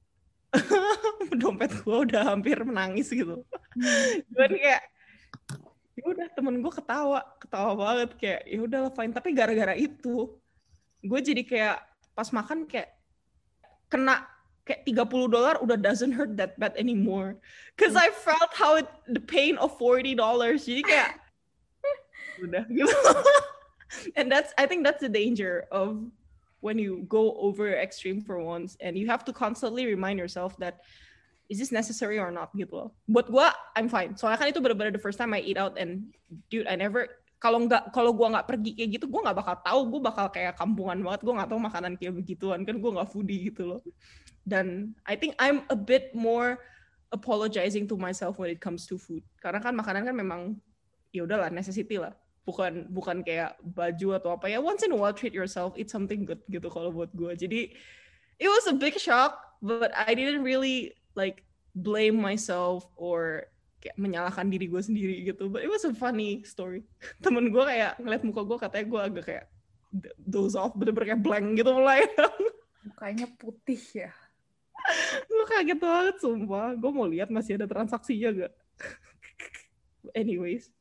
Dompet 1.42 1.72
gue 1.86 1.98
udah 2.12 2.34
hampir 2.34 2.60
menangis 2.62 3.10
gitu. 3.14 3.46
Cuman 4.34 4.52
kayak 4.58 4.84
ya 5.96 6.04
udah 6.08 6.28
temen 6.34 6.60
gue 6.60 6.74
ketawa, 6.74 7.22
ketawa 7.40 7.72
banget 7.78 8.10
kayak 8.18 8.42
ya 8.50 8.60
udah 8.66 8.82
fine. 8.92 9.14
Tapi 9.14 9.30
gara-gara 9.32 9.74
itu 9.78 10.34
gue 11.02 11.20
jadi 11.22 11.42
kayak 11.46 11.78
pas 12.14 12.30
makan 12.30 12.68
kayak 12.68 12.94
kena 13.88 14.28
kayak 14.62 14.86
30 14.86 15.34
dolar 15.34 15.56
udah 15.60 15.78
doesn't 15.80 16.14
hurt 16.14 16.38
that 16.38 16.58
bad 16.58 16.74
anymore. 16.78 17.38
Cause 17.78 17.98
I 17.98 18.14
felt 18.14 18.54
how 18.54 18.78
it, 18.78 18.90
the 19.10 19.22
pain 19.22 19.58
of 19.58 19.74
40 19.78 20.14
dollars. 20.18 20.70
Jadi 20.70 20.86
kayak 20.86 21.18
udah 22.46 22.64
gitu. 22.70 22.92
and 24.18 24.32
that's 24.32 24.54
I 24.58 24.66
think 24.66 24.84
that's 24.84 25.02
the 25.02 25.12
danger 25.12 25.68
of 25.72 26.00
when 26.62 26.78
you 26.78 27.06
go 27.10 27.36
over 27.42 27.74
extreme 27.74 28.22
for 28.22 28.40
once 28.40 28.78
and 28.80 28.98
you 28.98 29.10
have 29.10 29.26
to 29.26 29.34
constantly 29.34 29.86
remind 29.86 30.22
yourself 30.22 30.56
that 30.62 30.86
is 31.50 31.60
this 31.60 31.74
necessary 31.74 32.16
or 32.22 32.32
not 32.32 32.54
gitu 32.56 32.72
loh. 32.72 32.90
Buat 33.10 33.28
gua 33.28 33.52
I'm 33.76 33.92
fine. 33.92 34.16
Soalnya 34.16 34.40
kan 34.40 34.48
itu 34.54 34.64
benar-benar 34.64 34.96
the 34.96 35.02
first 35.04 35.20
time 35.20 35.36
I 35.36 35.44
eat 35.44 35.60
out 35.60 35.76
and 35.76 36.16
dude 36.48 36.70
I 36.70 36.80
never 36.80 37.12
kalau 37.42 37.66
nggak 37.66 37.92
kalau 37.92 38.14
gua 38.14 38.40
nggak 38.40 38.48
pergi 38.48 38.72
kayak 38.78 38.90
gitu 39.02 39.06
gua 39.12 39.28
nggak 39.28 39.38
bakal 39.44 39.56
tahu. 39.60 39.80
Gua 39.98 40.02
bakal 40.14 40.26
kayak 40.32 40.56
kampungan 40.56 41.04
banget. 41.04 41.22
Gua 41.28 41.34
nggak 41.42 41.50
tahu 41.52 41.60
makanan 41.60 41.92
kayak 42.00 42.14
begituan 42.16 42.64
kan. 42.64 42.80
Gua 42.80 43.02
nggak 43.02 43.10
foodie 43.12 43.52
gitu 43.52 43.68
loh. 43.68 43.82
Dan 44.48 44.96
I 45.04 45.20
think 45.20 45.36
I'm 45.42 45.68
a 45.68 45.76
bit 45.76 46.16
more 46.16 46.62
apologizing 47.12 47.90
to 47.92 48.00
myself 48.00 48.40
when 48.40 48.48
it 48.48 48.64
comes 48.64 48.88
to 48.88 48.96
food. 48.96 49.26
Karena 49.44 49.60
kan 49.60 49.76
makanan 49.76 50.08
kan 50.08 50.16
memang 50.16 50.56
ya 51.12 51.28
udahlah 51.28 51.52
necessity 51.52 52.00
lah 52.00 52.16
bukan 52.42 52.90
bukan 52.90 53.22
kayak 53.22 53.54
baju 53.62 54.18
atau 54.18 54.30
apa 54.34 54.50
ya 54.50 54.58
once 54.58 54.82
in 54.82 54.92
a 54.92 54.98
while 54.98 55.14
treat 55.14 55.34
yourself 55.34 55.78
eat 55.78 55.94
something 55.94 56.26
good 56.26 56.42
gitu 56.50 56.66
kalau 56.74 56.90
buat 56.90 57.14
gue 57.14 57.38
jadi 57.38 57.70
it 58.42 58.50
was 58.50 58.66
a 58.66 58.74
big 58.74 58.98
shock 58.98 59.38
but 59.62 59.94
I 59.94 60.18
didn't 60.18 60.42
really 60.42 60.98
like 61.14 61.46
blame 61.78 62.18
myself 62.18 62.90
or 62.98 63.46
kayak 63.82 63.98
menyalahkan 63.98 64.50
diri 64.50 64.70
gue 64.70 64.82
sendiri 64.82 65.26
gitu. 65.26 65.50
But 65.50 65.66
it 65.66 65.70
was 65.72 65.82
a 65.90 65.94
funny 65.94 66.46
story. 66.46 66.86
Temen 67.26 67.50
gue 67.50 67.64
kayak 67.66 67.98
ngeliat 67.98 68.22
muka 68.22 68.42
gue 68.46 68.58
katanya 68.62 68.86
gue 68.86 69.02
agak 69.02 69.26
kayak 69.26 69.46
doze 70.22 70.54
off 70.54 70.78
bener-bener 70.78 71.14
kayak 71.14 71.24
blank 71.26 71.58
gitu 71.58 71.72
mulai. 71.74 72.06
Mukanya 72.86 73.26
putih 73.38 73.82
ya. 73.94 74.14
gue 75.30 75.46
kaget 75.46 75.78
banget 75.78 76.16
sumpah. 76.22 76.74
Gue 76.78 76.92
mau 76.94 77.06
lihat 77.06 77.30
masih 77.30 77.58
ada 77.58 77.70
transaksinya 77.70 78.46
gak 78.46 78.54
anyways 80.22 80.74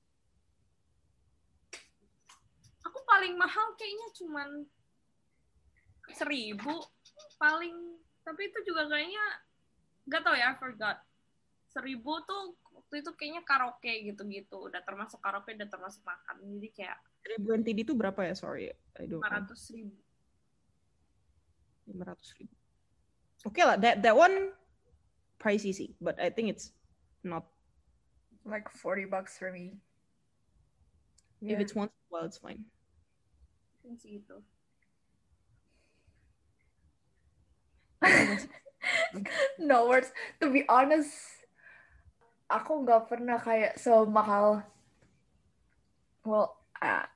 aku 2.87 2.99
paling 3.11 3.35
mahal 3.35 3.75
kayaknya 3.75 4.09
cuman 4.15 4.49
seribu 6.15 6.75
paling 7.37 7.75
tapi 8.23 8.47
itu 8.47 8.59
juga 8.71 8.87
kayaknya 8.87 9.25
nggak 10.07 10.23
tau 10.23 10.35
ya 10.39 10.55
I 10.55 10.59
forgot 10.59 10.99
seribu 11.71 12.23
tuh 12.27 12.55
waktu 12.75 13.03
itu 13.03 13.11
kayaknya 13.15 13.43
karaoke 13.47 14.11
gitu-gitu 14.11 14.71
udah 14.71 14.83
termasuk 14.83 15.19
karaoke 15.23 15.55
udah 15.55 15.67
termasuk 15.71 16.03
makan 16.07 16.37
jadi 16.59 16.69
kayak 16.75 16.99
ribuan 17.35 17.63
TD 17.63 17.87
itu 17.87 17.95
berapa 17.95 18.19
ya 18.27 18.35
sorry 18.35 18.71
know. 19.07 19.23
500 19.23 19.75
ribu 19.75 19.99
500 21.91 22.39
ribu 22.43 22.55
oke 23.47 23.61
lah 23.63 23.77
that 23.79 24.03
that 24.03 24.15
one 24.15 24.55
pricey 25.39 25.71
sih 25.75 25.95
but 25.99 26.15
I 26.19 26.31
think 26.31 26.51
it's 26.55 26.71
not 27.27 27.47
Like 28.41 28.73
40 28.73 29.05
bucks 29.13 29.37
for 29.37 29.53
me. 29.53 29.77
if 31.45 31.57
Yeah. 31.57 31.61
it's 31.61 31.77
once 31.77 31.93
in 31.93 32.01
a 32.09 32.09
while 32.09 32.25
it's 32.25 32.41
fine 32.41 32.65
Mungkin 33.81 33.97
segitu 34.01 34.37
no 39.59 39.89
words. 39.89 40.13
To 40.41 40.51
be 40.51 40.65
honest, 40.69 41.13
aku 42.51 42.83
nggak 42.83 43.07
pernah 43.09 43.39
kayak 43.39 43.77
semahal. 43.79 44.65
Well, 46.25 46.57
uh, 46.81 47.07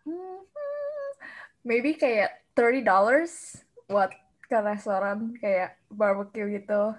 maybe 1.64 1.96
kayak 1.96 2.44
thirty 2.56 2.80
dollars 2.84 3.64
buat 3.88 4.12
ke 4.48 4.56
restoran 4.60 5.36
kayak 5.40 5.76
barbecue 5.88 6.60
gitu. 6.60 6.94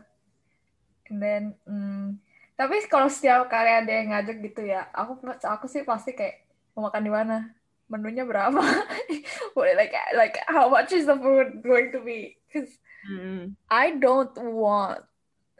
And 1.09 1.17
then, 1.21 1.43
mm, 1.69 2.17
tapi 2.57 2.81
kalau 2.89 3.09
setiap 3.09 3.45
kali 3.49 3.69
ada 3.69 3.91
yang 3.91 4.09
ngajak 4.13 4.37
gitu 4.41 4.61
ya, 4.65 4.89
aku 4.89 5.21
aku 5.45 5.65
sih 5.69 5.85
pasti 5.85 6.17
kayak 6.17 6.41
mau 6.73 6.89
makan 6.89 7.03
di 7.05 7.11
mana, 7.13 7.35
menunya 7.85 8.25
berapa, 8.25 8.57
like 9.77 9.93
like 10.17 10.37
how 10.49 10.67
much 10.69 10.91
is 10.91 11.05
the 11.05 11.17
food 11.17 11.61
going 11.61 11.93
to 11.93 12.01
be? 12.01 12.37
'Cause 12.49 12.71
Mm. 13.05 13.53
I 13.69 14.01
don't 14.01 14.33
want. 14.33 15.05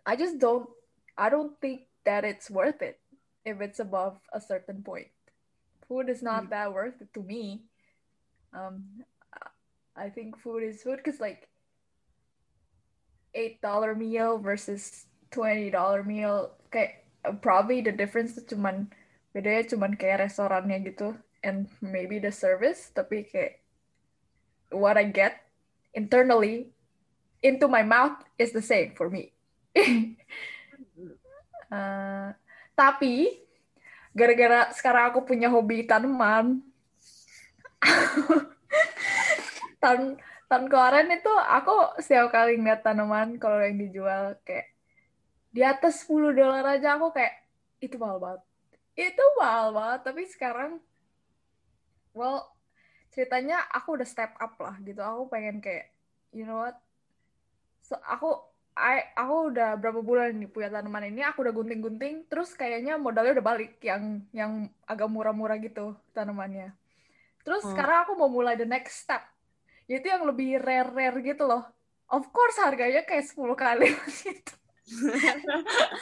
I 0.01 0.17
just 0.17 0.41
don't. 0.41 0.65
I 1.13 1.29
don't 1.29 1.53
think 1.61 1.85
that 2.01 2.25
it's 2.25 2.49
worth 2.49 2.81
it 2.81 2.97
if 3.45 3.61
it's 3.61 3.77
above 3.77 4.17
a 4.33 4.41
certain 4.41 4.81
point. 4.81 5.13
Food 5.85 6.09
is 6.09 6.25
not 6.25 6.49
that 6.49 6.73
worth 6.73 6.97
it 7.05 7.13
to 7.13 7.21
me. 7.21 7.69
Um, 8.49 9.05
I 9.93 10.09
think 10.09 10.41
food 10.41 10.65
is 10.65 10.81
food 10.81 10.97
because 11.05 11.21
like 11.21 11.45
eight 13.38 13.61
dollar 13.61 13.93
meal 13.93 14.41
versus 14.41 15.05
twenty 15.29 15.69
dollar 15.69 16.01
meal. 16.01 16.57
Kayak 16.73 17.05
probably 17.45 17.85
the 17.85 17.93
difference 17.93 18.33
tuh 18.33 18.57
cuman 18.57 18.89
bedanya 19.38 19.69
cuman 19.69 19.93
kayak 20.01 20.25
restorannya 20.25 20.81
gitu 20.81 21.13
and 21.45 21.69
maybe 21.77 22.17
the 22.17 22.34
service. 22.34 22.89
Tapi 22.89 23.29
kayak 23.29 23.62
what 24.73 24.97
I 24.97 25.05
get 25.05 25.45
internally 25.93 26.73
into 27.45 27.69
my 27.69 27.86
mouth 27.86 28.17
is 28.41 28.49
the 28.49 28.65
same 28.65 28.97
for 28.97 29.13
me. 29.13 29.29
Uh, 31.69 32.34
tapi 32.79 33.45
gara-gara 34.17 34.73
sekarang 34.73 35.13
aku 35.13 35.29
punya 35.29 35.53
hobi 35.53 35.86
tanaman, 35.86 36.65
tahun 39.84 40.17
tahun 40.49 40.65
kemarin 40.71 41.13
itu 41.13 41.29
aku 41.29 42.01
setiap 42.01 42.34
kali 42.34 42.58
ngeliat 42.58 42.81
tanaman 42.81 43.38
kalau 43.38 43.62
yang 43.62 43.77
dijual 43.77 44.34
kayak 44.47 44.73
di 45.55 45.63
atas 45.63 46.03
10 46.08 46.36
dolar 46.36 46.63
aja 46.67 46.99
aku 46.99 47.15
kayak 47.15 47.45
itu 47.79 47.95
mahal 47.99 48.17
banget. 48.17 48.41
Itu 48.95 49.23
mahal 49.39 49.75
banget, 49.75 49.99
tapi 50.08 50.23
sekarang 50.31 50.79
well 52.17 52.49
ceritanya 53.13 53.63
aku 53.71 53.99
udah 53.99 54.08
step 54.08 54.34
up 54.39 54.56
lah 54.60 54.75
gitu. 54.84 54.99
Aku 54.99 55.28
pengen 55.32 55.60
kayak 55.63 55.91
you 56.36 56.43
know 56.47 56.63
what? 56.63 56.75
So, 57.86 57.95
aku 58.01 58.41
I, 58.75 59.15
aku 59.15 59.56
udah 59.56 59.80
berapa 59.80 60.04
bulan 60.04 60.36
nih 60.36 60.51
punya 60.51 60.67
tanaman 60.67 61.08
ini, 61.08 61.23
aku 61.23 61.47
udah 61.47 61.56
gunting-gunting, 61.56 62.28
terus 62.28 62.51
kayaknya 62.60 62.99
modalnya 62.99 63.39
udah 63.39 63.47
balik 63.56 63.80
yang 63.80 64.19
yang 64.36 64.67
agak 64.84 65.08
murah-murah 65.08 65.56
gitu 65.63 65.95
tanamannya. 66.12 66.75
Terus 67.47 67.63
Hmm. 67.63 67.71
sekarang 67.71 68.04
aku 68.04 68.19
mau 68.19 68.28
mulai 68.28 68.60
the 68.60 68.67
next 68.67 69.08
step, 69.08 69.23
yaitu 69.88 70.12
yang 70.12 70.28
lebih 70.28 70.60
rare-rare 70.60 71.23
gitu 71.23 71.47
loh. 71.47 71.63
Of 72.12 72.36
course 72.36 72.60
harganya 72.60 73.08
kayak 73.08 73.23
10 73.32 73.56
kali 73.56 73.95
gitu. 74.28 74.54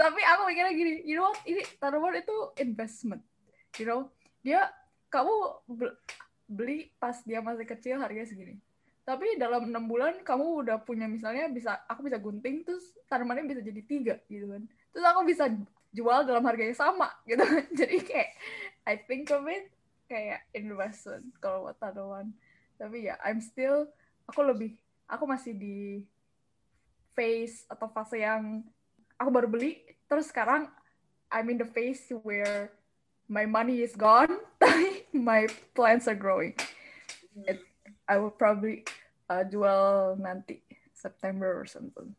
Tapi 0.00 0.20
aku 0.24 0.42
mikirnya 0.48 0.72
gini, 0.72 0.92
you 1.04 1.20
know 1.20 1.28
what, 1.28 1.38
ini 1.44 1.60
tanaman 1.76 2.16
itu 2.16 2.36
investment, 2.64 3.22
you 3.76 3.84
know, 3.84 4.08
dia 4.40 4.72
kamu 5.08 5.34
be- 5.68 5.96
beli 6.48 6.88
pas 6.96 7.20
dia 7.24 7.44
masih 7.44 7.68
kecil 7.68 8.00
harganya 8.00 8.28
segini. 8.28 8.56
Tapi 9.04 9.40
dalam 9.40 9.68
enam 9.68 9.88
bulan 9.88 10.20
kamu 10.20 10.64
udah 10.64 10.76
punya 10.84 11.08
misalnya 11.08 11.48
bisa 11.48 11.80
aku 11.88 12.04
bisa 12.08 12.20
gunting 12.20 12.60
terus 12.64 12.92
tanamannya 13.08 13.48
bisa 13.48 13.64
jadi 13.64 13.82
tiga 13.84 14.14
gitu 14.28 14.48
kan. 14.48 14.62
Terus 14.92 15.04
aku 15.04 15.20
bisa 15.24 15.44
jual 15.92 16.28
dalam 16.28 16.44
harga 16.44 16.64
yang 16.64 16.76
sama 16.76 17.08
gitu. 17.28 17.40
Kan 17.40 17.66
jadi 17.72 17.96
kayak 18.04 18.30
I 18.84 18.94
think 19.08 19.32
of 19.32 19.44
it 19.48 19.72
kayak 20.08 20.44
investment 20.52 21.32
kalau 21.40 21.68
buat 21.68 21.76
tanaman. 21.80 22.32
Tapi 22.76 23.08
ya 23.08 23.16
I'm 23.24 23.40
still 23.40 23.88
aku 24.28 24.44
lebih 24.44 24.76
aku 25.08 25.24
masih 25.24 25.56
di 25.56 26.04
phase 27.16 27.64
atau 27.66 27.88
fase 27.88 28.20
yang 28.20 28.62
aku 29.18 29.30
baru 29.32 29.48
beli 29.50 29.82
terus 30.06 30.30
sekarang 30.30 30.68
I'm 31.28 31.48
in 31.52 31.60
the 31.60 31.68
phase 31.68 32.08
where 32.24 32.72
my 33.28 33.44
money 33.44 33.84
is 33.84 33.92
gone. 33.92 34.32
Tapi 34.62 34.97
my 35.30 35.46
plants 35.74 36.08
are 36.08 36.18
growing 36.18 36.54
It, 37.46 37.60
I 38.08 38.18
will 38.18 38.34
probably 38.34 38.84
uh, 39.30 39.44
jual 39.46 40.18
nanti 40.18 40.62
September 40.92 41.54
or 41.54 41.66
something 41.66 42.14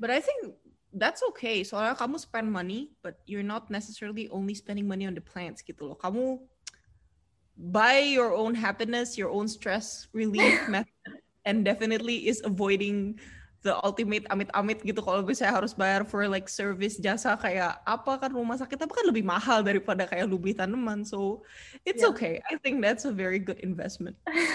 But 0.00 0.08
I 0.08 0.24
think 0.24 0.56
that's 0.96 1.20
okay. 1.36 1.60
So 1.62 1.76
Soalnya 1.76 1.94
kamu 2.00 2.16
spend 2.16 2.48
money, 2.48 2.96
but 3.04 3.20
you're 3.28 3.44
not 3.44 3.68
necessarily 3.68 4.32
only 4.32 4.56
spending 4.56 4.88
money 4.88 5.04
on 5.04 5.12
the 5.12 5.20
plants 5.20 5.60
gitu 5.60 5.92
loh. 5.92 5.96
Kamu 6.00 6.40
buy 7.60 8.00
your 8.00 8.32
own 8.32 8.56
happiness, 8.56 9.20
your 9.20 9.28
own 9.28 9.44
stress 9.44 10.08
relief 10.16 10.56
method, 10.72 11.20
and 11.44 11.68
definitely 11.68 12.26
is 12.26 12.40
avoiding 12.40 13.20
the 13.60 13.72
ultimate 13.84 14.24
amit-amit 14.32 14.80
gitu 14.80 15.00
kalau 15.04 15.20
misalnya 15.20 15.60
harus 15.60 15.76
bayar 15.76 16.02
for 16.08 16.24
like 16.28 16.48
service 16.48 16.96
jasa 16.96 17.36
kayak 17.36 17.76
apa 17.84 18.12
kan 18.16 18.30
rumah 18.32 18.56
sakit 18.56 18.80
apa 18.80 18.92
kan 18.92 19.04
lebih 19.08 19.24
mahal 19.24 19.60
daripada 19.60 20.08
kayak 20.08 20.24
lu 20.28 20.40
beli 20.40 20.56
tanaman 20.56 21.04
so 21.04 21.44
it's 21.84 22.00
Yeah. 22.00 22.12
okay 22.12 22.34
I 22.48 22.56
think 22.56 22.80
that's 22.80 23.04
a 23.04 23.12
very 23.12 23.36
good 23.40 23.60
investment 23.60 24.16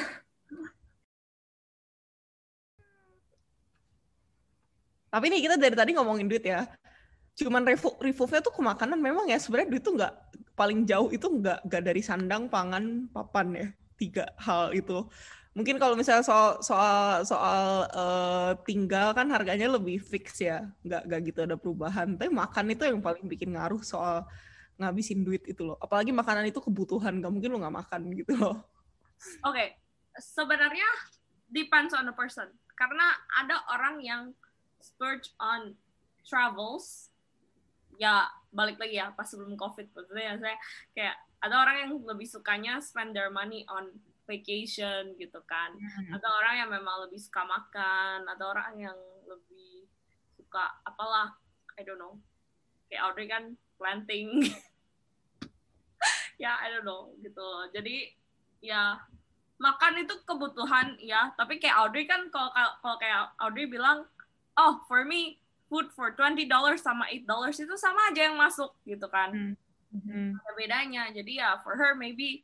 Tapi 5.13 5.25
nih 5.31 5.41
kita 5.47 5.55
dari 5.55 5.75
tadi 5.77 5.91
ngomongin 5.95 6.27
duit 6.27 6.43
ya. 6.43 6.67
Cuman 7.39 7.63
revo- 7.67 7.99
revolve-nya 8.01 8.41
tuh 8.43 8.53
ke 8.55 8.61
makanan 8.63 8.99
memang 8.99 9.25
ya 9.31 9.39
sebenarnya 9.39 9.69
duit 9.71 9.83
tuh 9.83 9.95
nggak 9.97 10.13
paling 10.55 10.87
jauh 10.87 11.09
itu 11.11 11.27
nggak 11.27 11.67
nggak 11.67 11.83
dari 11.83 12.01
sandang, 12.03 12.47
pangan, 12.51 13.07
papan 13.11 13.47
ya. 13.55 13.67
Tiga 13.99 14.25
hal 14.41 14.75
itu. 14.75 15.07
Mungkin 15.55 15.79
kalau 15.79 15.95
misalnya 15.95 16.19
soal 16.19 16.59
soal 16.59 17.23
soal 17.23 17.87
eh, 17.87 18.51
tinggal 18.67 19.15
kan 19.15 19.31
harganya 19.31 19.71
lebih 19.71 20.03
fix 20.03 20.43
ya, 20.43 20.67
nggak 20.83 21.07
nggak 21.07 21.19
gitu 21.31 21.39
ada 21.47 21.55
perubahan. 21.55 22.19
Tapi 22.19 22.27
makan 22.27 22.75
itu 22.75 22.83
yang 22.83 22.99
paling 22.99 23.23
bikin 23.23 23.55
ngaruh 23.55 23.79
soal 23.79 24.27
ngabisin 24.75 25.23
duit 25.23 25.47
itu 25.47 25.63
loh. 25.63 25.79
Apalagi 25.79 26.11
makanan 26.11 26.51
itu 26.51 26.59
kebutuhan, 26.59 27.23
nggak 27.23 27.31
mungkin 27.31 27.55
lo 27.55 27.63
nggak 27.63 27.77
makan 27.87 28.01
gitu 28.11 28.35
loh. 28.35 28.67
Oke, 29.47 29.79
sebenarnya 30.19 30.89
depends 31.47 31.95
on 31.95 32.03
the 32.03 32.11
person. 32.11 32.51
Karena 32.75 33.15
ada 33.39 33.63
orang 33.71 34.03
yang 34.03 34.35
splurge 34.83 35.31
on 35.39 35.71
travels, 36.27 37.15
ya 37.95 38.27
balik 38.51 38.79
lagi 38.79 38.99
ya 38.99 39.11
pas 39.11 39.27
sebelum 39.27 39.55
covid 39.59 39.91
maksudnya 39.91 40.35
saya 40.39 40.57
kayak 40.95 41.15
ada 41.43 41.55
orang 41.59 41.75
yang 41.85 41.91
lebih 42.03 42.27
sukanya 42.27 42.79
spend 42.79 43.11
their 43.11 43.31
money 43.31 43.67
on 43.67 43.91
vacation 44.25 45.13
gitu 45.17 45.39
kan. 45.45 45.73
Ada 46.11 46.27
orang 46.27 46.55
yang 46.65 46.69
memang 46.69 47.05
lebih 47.07 47.21
suka 47.21 47.45
makan, 47.45 48.25
ada 48.25 48.43
orang 48.45 48.75
yang 48.77 48.97
lebih 49.25 49.85
suka 50.37 50.81
apalah, 50.83 51.33
I 51.77 51.85
don't 51.85 51.97
know. 51.97 52.17
Kayak 52.89 53.01
Audrey 53.09 53.27
kan 53.29 53.53
planting. 53.77 54.45
ya, 56.43 56.57
I 56.59 56.69
don't 56.73 56.85
know 56.85 57.13
gitu. 57.21 57.41
loh. 57.41 57.65
Jadi 57.69 58.11
ya 58.61 58.97
makan 59.55 60.03
itu 60.03 60.15
kebutuhan 60.27 60.99
ya 60.99 61.31
tapi 61.39 61.63
kayak 61.63 61.79
Audrey 61.79 62.03
kan 62.03 62.27
kalau 62.27 62.51
kalau 62.83 62.97
kayak 62.99 63.31
Audrey 63.39 63.71
bilang 63.71 64.03
oh 64.59 64.83
for 64.83 65.07
me 65.07 65.39
food 65.71 65.87
for 65.95 66.11
20 66.11 66.43
dollars 66.51 66.83
sama 66.83 67.07
8 67.07 67.23
dollars 67.23 67.55
itu 67.55 67.71
sama 67.79 68.11
aja 68.11 68.27
yang 68.27 68.35
masuk 68.35 68.75
gitu 68.83 69.07
kan 69.07 69.55
Hmm. 69.95 70.35
ada 70.35 70.51
bedanya 70.59 71.07
jadi 71.07 71.31
ya 71.39 71.49
for 71.63 71.79
her 71.79 71.95
maybe 71.95 72.43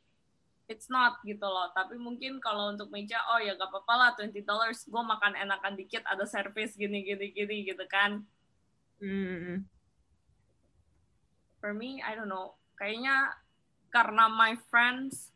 it's 0.70 0.86
not 0.90 1.18
gitu 1.26 1.42
loh. 1.42 1.70
Tapi 1.74 1.98
mungkin 1.98 2.38
kalau 2.38 2.70
untuk 2.70 2.90
meja 2.92 3.18
oh 3.34 3.40
ya 3.42 3.54
gak 3.58 3.70
apa-apa 3.70 3.94
lah 3.94 4.10
20 4.18 4.42
dollars 4.46 4.86
gue 4.86 5.02
makan 5.02 5.34
enakan 5.34 5.74
dikit 5.74 6.06
ada 6.06 6.22
service 6.26 6.78
gini 6.78 7.02
gini 7.02 7.34
gini 7.34 7.56
gitu 7.66 7.84
kan. 7.90 8.22
Hmm. 9.02 9.66
for 11.58 11.74
me 11.74 11.98
I 12.02 12.14
don't 12.14 12.30
know. 12.30 12.54
Kayaknya 12.78 13.34
karena 13.90 14.30
my 14.30 14.54
friends 14.70 15.30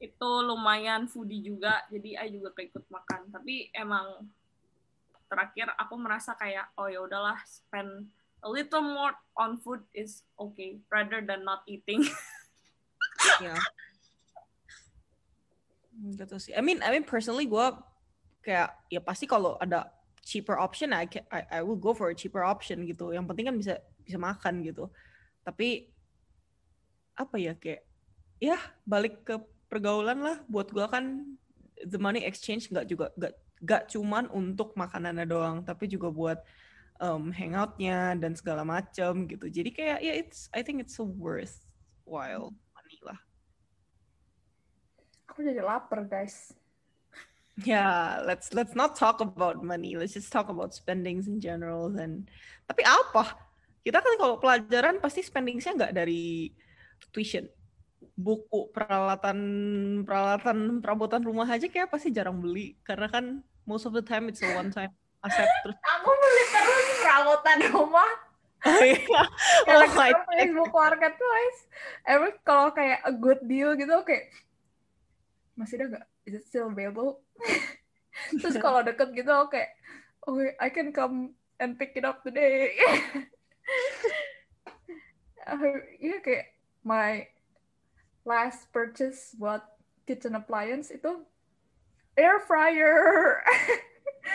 itu 0.00 0.30
lumayan 0.44 1.08
foodie 1.08 1.40
juga 1.40 1.84
jadi 1.88 2.24
I 2.24 2.32
juga 2.32 2.52
keikut 2.56 2.88
makan. 2.88 3.32
Tapi 3.32 3.72
emang 3.72 4.28
terakhir 5.28 5.72
aku 5.80 5.94
merasa 5.96 6.36
kayak 6.36 6.72
oh 6.76 6.88
ya 6.88 7.00
udahlah 7.00 7.40
spend 7.48 8.12
a 8.44 8.48
little 8.48 8.84
more 8.84 9.16
on 9.40 9.56
food 9.56 9.80
is 9.96 10.20
okay 10.36 10.76
rather 10.92 11.24
than 11.24 11.42
not 11.48 11.64
eating 11.64 12.04
ya 16.02 16.10
gitu 16.24 16.36
sih. 16.40 16.52
I 16.54 16.62
mean 16.62 16.82
I 16.82 16.90
mean 16.90 17.06
personally 17.06 17.46
gue 17.46 17.66
kayak 18.44 18.74
ya 18.90 19.00
pasti 19.00 19.24
kalau 19.24 19.56
ada 19.62 19.88
cheaper 20.24 20.56
option 20.56 20.92
I, 20.92 21.06
I 21.30 21.40
I 21.48 21.60
will 21.62 21.78
go 21.78 21.92
for 21.92 22.10
a 22.10 22.16
cheaper 22.16 22.42
option 22.42 22.82
gitu. 22.88 23.14
Yang 23.14 23.24
penting 23.30 23.46
kan 23.52 23.56
bisa 23.56 23.74
bisa 24.02 24.18
makan 24.18 24.64
gitu. 24.64 24.90
Tapi 25.44 25.92
apa 27.14 27.36
ya 27.38 27.54
kayak 27.54 27.86
ya 28.42 28.58
balik 28.82 29.22
ke 29.22 29.38
pergaulan 29.70 30.18
lah. 30.20 30.36
Buat 30.50 30.74
gue 30.74 30.86
kan 30.90 31.24
the 31.84 32.00
money 32.00 32.24
exchange 32.26 32.68
nggak 32.72 32.86
juga 32.90 33.06
nggak 33.14 33.34
nggak 33.64 33.82
cuman 33.96 34.28
untuk 34.34 34.76
makanannya 34.76 35.24
doang 35.24 35.64
tapi 35.64 35.88
juga 35.88 36.12
buat 36.12 36.38
um, 37.00 37.32
hangoutnya 37.32 38.12
dan 38.18 38.36
segala 38.36 38.66
macam 38.66 39.24
gitu. 39.30 39.46
Jadi 39.48 39.70
kayak 39.72 39.98
ya 40.02 40.12
it's 40.16 40.50
I 40.52 40.60
think 40.66 40.82
it's 40.82 40.98
worthwhile 40.98 41.54
money 42.08 42.50
lah 42.50 42.63
aku 45.28 45.44
jadi 45.44 45.62
lapar 45.64 46.04
guys 46.06 46.52
Yeah, 47.54 48.18
let's 48.26 48.50
let's 48.50 48.74
not 48.74 48.98
talk 48.98 49.22
about 49.22 49.62
money. 49.62 49.94
Let's 49.94 50.18
just 50.18 50.34
talk 50.34 50.50
about 50.50 50.74
spendings 50.74 51.30
in 51.30 51.38
general. 51.38 51.86
Dan 51.86 52.26
tapi 52.66 52.82
apa? 52.82 53.38
Kita 53.86 54.02
kan 54.02 54.18
kalau 54.18 54.42
pelajaran 54.42 54.98
pasti 54.98 55.22
spendingsnya 55.22 55.78
nggak 55.78 55.94
dari 55.94 56.50
tuition, 57.14 57.46
buku, 58.18 58.74
peralatan, 58.74 59.38
peralatan 60.02 60.82
perabotan 60.82 61.22
rumah 61.22 61.46
aja 61.46 61.70
kayak 61.70 61.94
pasti 61.94 62.10
jarang 62.10 62.42
beli 62.42 62.74
karena 62.82 63.06
kan 63.06 63.38
most 63.70 63.86
of 63.86 63.94
the 63.94 64.02
time 64.02 64.26
it's 64.26 64.42
a 64.42 64.50
one 64.58 64.74
time 64.74 64.90
asset 65.24 65.48
terus. 65.64 65.76
aku 65.80 66.10
beli 66.12 66.44
terus 66.52 66.86
perabotan 67.00 67.58
rumah 67.72 68.10
Oh 68.64 68.80
iya. 68.80 69.22
Oh 69.68 69.84
my 69.92 70.08
kita 70.08 70.24
Facebook 70.24 70.72
Marketplace 70.72 71.60
every 72.08 72.32
kalau 72.48 72.72
kayak 72.72 73.04
a 73.04 73.12
good 73.12 73.40
deal 73.44 73.76
gitu 73.76 73.92
kayak 74.08 74.32
masih 75.54 75.78
ada 75.78 75.86
nggak 75.94 76.06
is 76.24 76.34
it 76.34 76.44
still 76.44 76.66
available 76.66 77.22
terus 78.40 78.58
kalau 78.58 78.82
deket 78.82 79.14
gitu 79.14 79.30
oke 79.30 79.62
oke 80.26 80.46
I 80.58 80.68
can 80.68 80.90
come 80.90 81.32
and 81.58 81.78
pick 81.78 81.94
it 81.94 82.04
up 82.04 82.22
today 82.22 82.74
Uh, 85.44 85.60
Iya 86.00 86.24
kayak 86.24 86.56
my 86.80 87.28
last 88.24 88.64
purchase 88.72 89.36
buat 89.36 89.60
kitchen 90.08 90.32
appliance 90.32 90.88
itu 90.88 91.20
air 92.16 92.40
fryer 92.48 93.44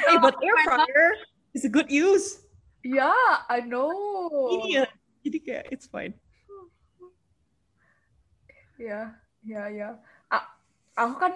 Hey, 0.05 0.21
but 0.21 0.37
air 0.45 0.53
fryer 0.61 1.17
is 1.57 1.65
a 1.65 1.71
good 1.71 1.89
use. 1.89 2.45
ya 2.85 3.09
I 3.49 3.65
know 3.65 3.89
Iya. 4.69 4.85
Jadi 5.25 5.37
kayak 5.41 5.65
it's 5.73 5.89
fine. 5.89 6.13
Ya, 8.77 9.17
ya, 9.43 9.67
ya. 9.67 9.89
A- 9.97 9.99
aku 10.99 11.15
kan 11.15 11.33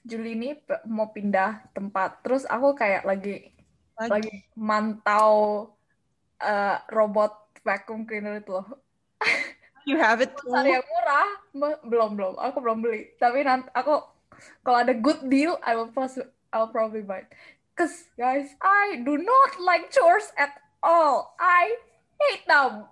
Juli 0.00 0.32
ini 0.32 0.56
mau 0.88 1.12
pindah 1.12 1.74
tempat. 1.76 2.24
Terus 2.24 2.48
aku 2.48 2.72
kayak 2.72 3.04
lagi 3.04 3.52
lagi 4.00 4.48
mantau 4.56 5.68
eh, 6.40 6.76
robot 6.88 7.60
vacuum 7.60 8.08
cleaner 8.08 8.40
itu 8.40 8.56
loh. 8.56 8.68
You 9.88 10.00
have 10.00 10.24
it 10.24 10.32
too. 10.40 10.52
Yang 10.56 10.88
murah, 10.88 11.30
belum 11.84 12.16
belum. 12.16 12.34
Aku 12.40 12.64
belum 12.64 12.80
beli. 12.80 13.12
Tapi 13.20 13.44
nanti 13.44 13.68
aku 13.76 14.00
kalau 14.64 14.78
ada 14.80 14.96
good 14.96 15.20
deal, 15.28 15.60
I 15.60 15.76
will 15.76 15.92
plus, 15.92 16.16
I'll 16.52 16.72
probably 16.72 17.04
buy. 17.04 17.28
it. 17.28 17.32
Cause 17.76 18.12
guys, 18.16 18.52
I 18.60 19.00
do 19.04 19.16
not 19.16 19.60
like 19.60 19.88
chores 19.92 20.28
at 20.36 20.52
all. 20.84 21.36
I 21.40 21.76
hate 22.20 22.44
them. 22.44 22.88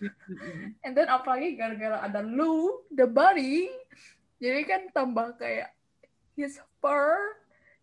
And 0.84 0.96
then 0.96 1.08
apalagi 1.12 1.56
gara-gara 1.60 2.00
ada 2.00 2.24
Lou, 2.24 2.84
the 2.92 3.04
bunny, 3.04 3.68
jadi 4.40 4.60
kan 4.64 4.80
tambah 4.90 5.36
kayak 5.36 5.68
his 6.32 6.56
fur 6.80 7.36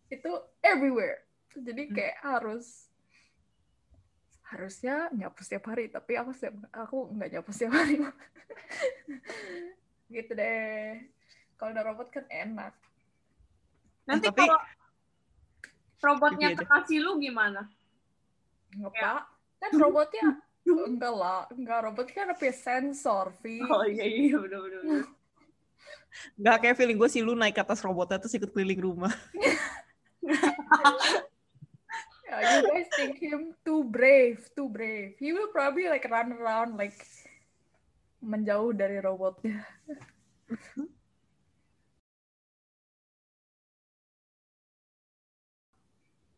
itu 0.08 0.28
everywhere. 0.60 1.22
Jadi 1.54 1.82
Hmm. 1.86 1.94
kayak 1.94 2.16
harus 2.20 2.90
harusnya 4.42 5.12
nyapu 5.12 5.44
setiap 5.44 5.68
hari, 5.68 5.86
tapi 5.86 6.16
aku 6.16 6.32
setiap 6.32 6.56
aku 6.72 7.12
nggak 7.12 7.30
nyapu 7.30 7.52
setiap 7.52 7.76
hari. 7.76 8.00
gitu 10.08 10.32
deh. 10.32 11.04
Kalau 11.54 11.70
ada 11.70 11.82
robot 11.84 12.08
kan 12.08 12.24
enak. 12.26 12.74
Nanti 14.08 14.26
tapi- 14.26 14.40
kalau 14.40 14.58
robotnya 16.00 16.48
Iya 16.48 16.56
deh. 16.56 16.64
kekasih 16.64 16.98
lu 17.04 17.18
gimana? 17.18 17.68
Ngapa? 18.72 19.28
Kan 19.58 19.70
robotnya 19.76 20.24
enggak 20.88 21.12
lah, 21.12 21.44
enggak 21.52 21.80
robot 21.84 22.06
kan 22.10 22.32
ada 22.32 22.50
sensor, 22.52 23.36
Vi. 23.44 23.60
Oh 23.60 23.84
iya 23.84 24.04
iya 24.04 24.36
bener 24.38 24.58
bener. 24.64 25.04
Nggak 26.38 26.56
kayak 26.62 26.76
feeling 26.78 26.98
gue 26.98 27.10
sih 27.10 27.22
lu 27.22 27.34
naik 27.34 27.54
ke 27.54 27.62
atas 27.62 27.82
robotnya 27.82 28.18
terus 28.18 28.34
ikut 28.36 28.50
keliling 28.52 28.82
rumah. 28.82 29.14
Yeah, 32.28 32.60
you 32.60 32.68
guys 32.68 32.92
think 32.92 33.16
him 33.24 33.56
too 33.64 33.88
brave, 33.88 34.44
too 34.52 34.68
brave. 34.68 35.16
He 35.16 35.32
will 35.32 35.48
probably 35.48 35.88
like 35.88 36.04
run 36.12 36.36
around 36.36 36.76
like 36.76 37.00
menjauh 38.20 38.76
dari 38.76 39.00
robotnya. 39.00 39.64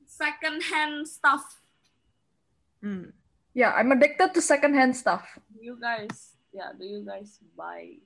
Second 0.07 0.63
hand 0.63 1.09
stuff. 1.09 1.43
Hmm. 2.85 3.11
Yeah, 3.51 3.75
I'm 3.75 3.91
addicted 3.91 4.31
to 4.35 4.43
secondhand 4.43 4.95
stuff. 4.95 5.27
Do 5.51 5.59
you 5.59 5.75
guys, 5.81 6.39
yeah, 6.55 6.71
do 6.77 6.85
you 6.87 7.03
guys 7.03 7.41
buy? 7.59 7.99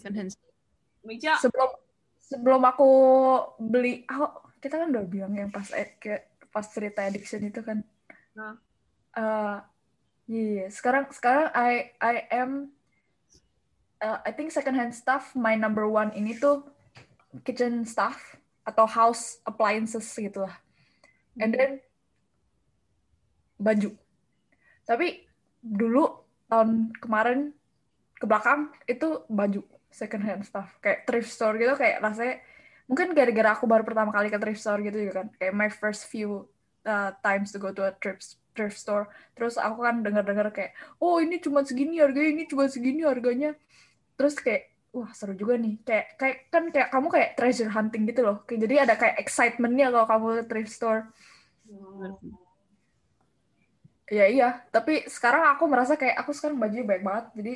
Second 0.00 0.16
hand. 0.16 0.30
Sebelum 1.40 1.70
sebelum 2.18 2.60
aku 2.66 2.90
beli, 3.62 4.04
oh, 4.12 4.52
kita 4.60 4.76
kan 4.82 4.92
udah 4.92 5.04
bilang 5.08 5.32
yang 5.32 5.48
pas 5.48 5.66
kayak 5.98 6.28
pas 6.52 6.66
cerita 6.66 7.06
addiction 7.06 7.42
itu 7.46 7.60
kan. 7.64 7.80
Nah. 8.36 8.56
Eh, 9.18 9.58
iya, 10.30 10.66
sekarang 10.70 11.10
sekarang 11.10 11.50
I 11.50 11.96
I 11.98 12.14
am 12.30 12.70
uh, 13.98 14.22
I 14.22 14.30
think 14.30 14.54
secondhand 14.54 14.94
stuff 14.94 15.34
my 15.34 15.58
number 15.58 15.90
one 15.90 16.14
ini 16.14 16.38
tuh 16.38 16.62
kitchen 17.42 17.82
stuff 17.82 18.38
atau 18.62 18.86
house 18.86 19.42
appliances 19.42 20.06
gitu 20.14 20.46
lah. 20.46 20.54
And 21.40 21.50
then 21.54 21.72
baju. 23.58 23.90
Tapi 24.86 25.26
dulu 25.58 26.06
tahun 26.46 26.94
kemarin 27.02 27.57
ke 28.18 28.26
belakang 28.26 28.68
itu 28.90 29.24
baju 29.30 29.62
second 29.88 30.22
hand 30.26 30.42
stuff. 30.44 30.68
Kayak 30.82 31.06
thrift 31.06 31.30
store 31.30 31.54
gitu 31.56 31.74
kayak 31.78 32.02
rasanya 32.02 32.42
mungkin 32.90 33.12
gara-gara 33.12 33.54
aku 33.56 33.64
baru 33.64 33.84
pertama 33.86 34.10
kali 34.10 34.28
ke 34.28 34.38
thrift 34.42 34.60
store 34.60 34.82
gitu 34.84 34.98
juga 35.08 35.24
kan. 35.24 35.28
Kayak 35.38 35.54
my 35.54 35.70
first 35.70 36.10
few 36.10 36.44
uh, 36.84 37.10
times 37.22 37.54
to 37.54 37.58
go 37.62 37.70
to 37.70 37.86
a 37.86 37.92
thrift 37.96 38.36
thrift 38.52 38.76
store. 38.76 39.06
Terus 39.38 39.54
aku 39.56 39.86
kan 39.86 40.02
dengar-dengar 40.02 40.50
kayak 40.50 40.74
oh 40.98 41.22
ini 41.22 41.38
cuma 41.38 41.62
segini 41.62 42.02
harganya 42.02 42.30
ini 42.34 42.44
cuma 42.50 42.66
segini 42.66 43.06
harganya. 43.06 43.54
Terus 44.18 44.34
kayak 44.42 44.74
wah 44.90 45.10
seru 45.14 45.38
juga 45.38 45.54
nih. 45.54 45.78
Kayak 45.86 46.06
kayak 46.18 46.36
kan 46.50 46.64
kayak 46.74 46.88
kamu 46.90 47.06
kayak 47.08 47.30
treasure 47.38 47.70
hunting 47.70 48.02
gitu 48.10 48.20
loh. 48.26 48.42
Kayak- 48.44 48.62
jadi 48.66 48.74
ada 48.82 48.94
kayak 48.98 49.16
excitementnya 49.22 49.94
kalau 49.94 50.06
kamu 50.10 50.24
ke 50.42 50.44
thrift 50.50 50.72
store. 50.74 51.00
Ya 54.08 54.24
iya, 54.24 54.64
tapi 54.72 55.04
sekarang 55.04 55.52
aku 55.52 55.68
merasa 55.68 55.92
kayak 55.92 56.24
aku 56.24 56.32
sekarang 56.32 56.56
bajunya 56.56 56.80
baik 56.80 57.04
banget, 57.04 57.26
jadi 57.36 57.52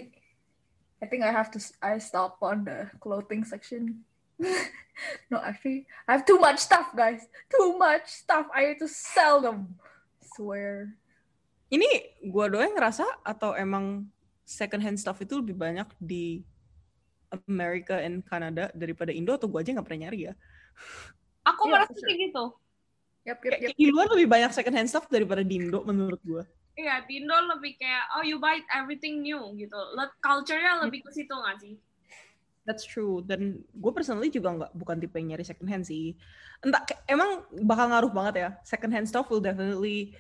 I 1.03 1.11
think 1.11 1.27
I 1.27 1.35
have 1.35 1.51
to 1.53 1.61
I 1.83 1.99
stop 1.99 2.39
on 2.39 2.63
the 2.63 2.87
clothing 3.03 3.43
section. 3.43 4.07
no, 5.35 5.43
actually, 5.43 5.91
I 6.07 6.15
have 6.15 6.23
too 6.23 6.39
much 6.39 6.63
stuff, 6.63 6.95
guys. 6.95 7.27
Too 7.51 7.75
much 7.75 8.07
stuff. 8.23 8.47
I 8.55 8.71
need 8.73 8.81
to 8.81 8.87
sell 8.87 9.43
them. 9.43 9.75
Swear. 10.39 10.95
Ini 11.75 12.23
gua 12.31 12.47
doang 12.47 12.71
yang 12.71 12.77
ngerasa 12.79 13.03
atau 13.27 13.59
emang 13.59 14.07
second 14.47 14.79
hand 14.79 14.99
stuff 15.03 15.19
itu 15.19 15.43
lebih 15.43 15.59
banyak 15.59 15.89
di 15.99 16.47
Amerika 17.51 17.99
and 17.99 18.23
Kanada 18.23 18.71
daripada 18.77 19.11
Indo 19.11 19.35
atau 19.35 19.51
gua 19.51 19.67
aja 19.67 19.75
nggak 19.75 19.87
pernah 19.89 20.07
nyari 20.07 20.31
ya. 20.31 20.35
Aku 21.51 21.67
Iya, 21.67 21.73
merasa 21.75 21.99
sure. 21.99 22.07
kayak 22.07 22.19
gitu. 22.31 22.45
Yap, 23.23 23.39
yap, 23.43 23.53
Kayak 23.59 23.71
yap. 23.75 23.79
di 23.79 23.87
luar 23.91 24.07
lebih 24.15 24.27
banyak 24.31 24.51
second 24.55 24.75
hand 24.79 24.87
stuff 24.91 25.11
daripada 25.11 25.43
di 25.43 25.59
Indo 25.59 25.83
menurut 25.83 26.23
gua. 26.23 26.47
Iya, 26.73 27.05
di 27.05 27.21
Indo 27.21 27.37
lebih 27.37 27.77
kayak, 27.77 28.17
oh 28.17 28.25
you 28.25 28.41
buy 28.41 28.57
everything 28.73 29.21
new 29.21 29.53
gitu. 29.61 29.77
Culture-nya 30.25 30.81
lebih 30.81 31.05
ke 31.05 31.11
situ 31.13 31.33
nggak 31.33 31.57
sih? 31.61 31.77
That's 32.65 32.87
true. 32.87 33.21
Dan 33.21 33.61
gue 33.75 33.93
personally 33.93 34.33
juga 34.33 34.55
nggak 34.57 34.73
bukan 34.73 34.97
tipe 35.03 35.19
yang 35.21 35.37
nyari 35.37 35.45
second 35.45 35.69
hand 35.69 35.85
sih. 35.85 36.17
Entah 36.65 36.81
emang 37.11 37.45
bakal 37.67 37.93
ngaruh 37.93 38.13
banget 38.15 38.35
ya. 38.39 38.49
Second 38.65 38.95
hand 38.95 39.07
stuff 39.11 39.29
will 39.29 39.43
definitely 39.43 40.17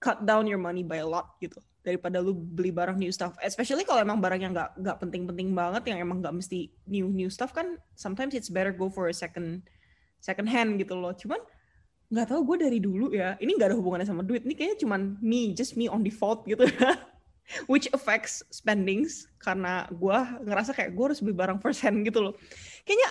cut 0.00 0.24
down 0.24 0.48
your 0.48 0.62
money 0.62 0.80
by 0.80 1.02
a 1.02 1.08
lot 1.08 1.36
gitu 1.44 1.60
daripada 1.84 2.20
lu 2.24 2.32
beli 2.32 2.72
barang 2.72 2.96
new 2.96 3.12
stuff. 3.12 3.36
Especially 3.44 3.84
kalau 3.84 4.00
emang 4.00 4.16
barang 4.16 4.40
yang 4.40 4.52
nggak 4.56 4.80
nggak 4.80 4.96
penting-penting 4.96 5.52
banget 5.52 5.82
yang 5.92 5.98
emang 6.00 6.24
nggak 6.24 6.32
mesti 6.40 6.72
new 6.88 7.10
new 7.12 7.28
stuff 7.28 7.52
kan. 7.52 7.76
Sometimes 7.98 8.32
it's 8.32 8.48
better 8.48 8.72
go 8.72 8.88
for 8.88 9.12
a 9.12 9.16
second 9.16 9.66
second 10.24 10.48
hand 10.48 10.80
gitu 10.80 10.96
loh. 10.96 11.12
Cuman 11.12 11.40
nggak 12.10 12.26
tahu 12.26 12.40
gue 12.42 12.56
dari 12.66 12.78
dulu 12.82 13.14
ya. 13.14 13.38
Ini 13.38 13.50
nggak 13.54 13.68
ada 13.70 13.76
hubungannya 13.78 14.06
sama 14.06 14.26
duit. 14.26 14.42
Ini 14.42 14.54
kayaknya 14.58 14.78
cuman 14.82 15.00
me, 15.22 15.54
just 15.54 15.78
me 15.78 15.86
on 15.86 16.02
default 16.02 16.42
gitu 16.44 16.66
which 17.70 17.90
affects 17.90 18.46
spendings 18.54 19.26
karena 19.42 19.82
gue 19.90 20.18
ngerasa 20.46 20.70
kayak 20.70 20.94
gue 20.94 21.04
harus 21.10 21.18
beli 21.18 21.34
barang 21.34 21.58
first 21.58 21.82
hand 21.82 22.06
gitu 22.06 22.22
loh 22.22 22.34
kayaknya 22.86 23.10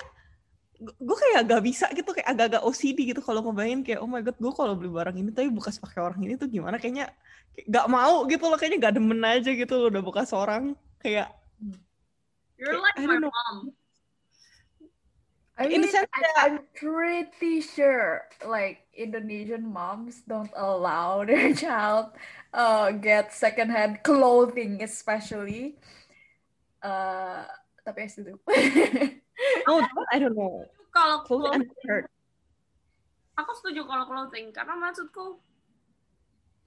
gue 0.80 1.18
kayak 1.20 1.44
gak 1.44 1.60
bisa 1.60 1.92
gitu 1.92 2.08
kayak 2.16 2.24
agak-agak 2.24 2.64
OCD 2.64 3.12
gitu 3.12 3.20
kalau 3.20 3.44
ngebayangin 3.44 3.84
kayak 3.84 4.00
oh 4.00 4.08
my 4.08 4.24
god 4.24 4.40
gue 4.40 4.52
kalau 4.56 4.80
beli 4.80 4.88
barang 4.96 5.16
ini 5.20 5.36
tapi 5.36 5.52
bekas 5.52 5.76
pakai 5.76 6.00
orang 6.00 6.24
ini 6.24 6.40
tuh 6.40 6.48
gimana 6.48 6.80
kayaknya 6.80 7.12
kayak 7.52 7.68
gak 7.68 7.88
mau 7.92 8.24
gitu 8.32 8.48
loh 8.48 8.56
kayaknya 8.56 8.80
gak 8.88 8.96
demen 8.96 9.20
aja 9.28 9.52
gitu 9.52 9.74
loh 9.76 9.88
udah 9.92 10.04
bekas 10.08 10.32
orang 10.32 10.72
kayak 11.04 11.36
You're 12.56 12.80
Kayak, 12.80 12.84
like 12.84 12.96
I 12.96 13.06
my 13.08 13.18
know. 13.20 13.32
mom. 13.32 13.58
I 15.60 15.68
In 15.68 15.80
mean, 15.80 15.82
the 15.84 15.92
sense 15.92 16.08
that- 16.12 16.36
I'm 16.40 16.64
pretty 16.72 17.60
sure 17.60 18.24
like 18.48 18.88
Indonesian 19.00 19.72
moms 19.72 20.20
don't 20.28 20.52
allow 20.52 21.24
their 21.30 21.56
child 21.56 22.12
uh, 22.52 22.92
get 22.92 23.32
secondhand 23.32 24.04
clothing, 24.04 24.84
especially. 24.84 25.80
Uh, 26.84 27.48
tapi 27.88 28.06
I 28.06 28.10
do. 28.20 28.36
oh 29.72 29.80
I 30.12 30.20
don't 30.20 30.36
know. 30.36 30.68
Kalau 30.92 31.24
clothing 31.24 31.72
aku 33.40 33.52
setuju 33.56 33.88
kalau 33.88 34.04
clothing 34.04 34.52
karena 34.52 34.76
maksudku 34.76 35.40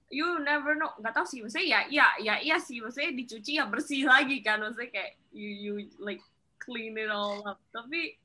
you 0.09 0.41
never 0.41 0.73
know. 0.73 0.93
Nggak 0.97 1.13
tahu 1.13 1.25
sih 1.29 1.39
maksudnya 1.45 1.67
ya 1.69 1.79
iya 1.89 2.07
ya 2.21 2.35
iya 2.41 2.57
sih. 2.57 2.81
Maksudnya 2.81 3.13
dicuci 3.13 3.61
ya 3.61 3.69
bersih 3.69 4.05
lagi 4.13 4.41
kan. 4.41 4.61
Maksudnya 4.61 4.89
kayak 4.89 5.11
you 5.29 5.49
you 5.53 5.73
like 6.01 6.21
clean 6.57 6.97
it 6.97 7.13
all 7.13 7.45
up. 7.45 7.61
Tapi 7.69 8.17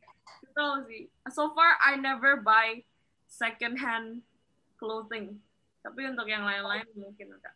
tahu 0.56 0.84
sih. 0.88 1.08
So 1.28 1.52
far 1.52 1.76
I 1.84 2.00
never 2.00 2.40
buy 2.40 2.84
second 3.28 3.76
hand 3.76 4.24
clothing 4.80 5.38
tapi 5.84 6.08
untuk 6.08 6.26
yang 6.26 6.42
lain-lain 6.42 6.84
mungkin 6.96 7.36
enggak 7.36 7.54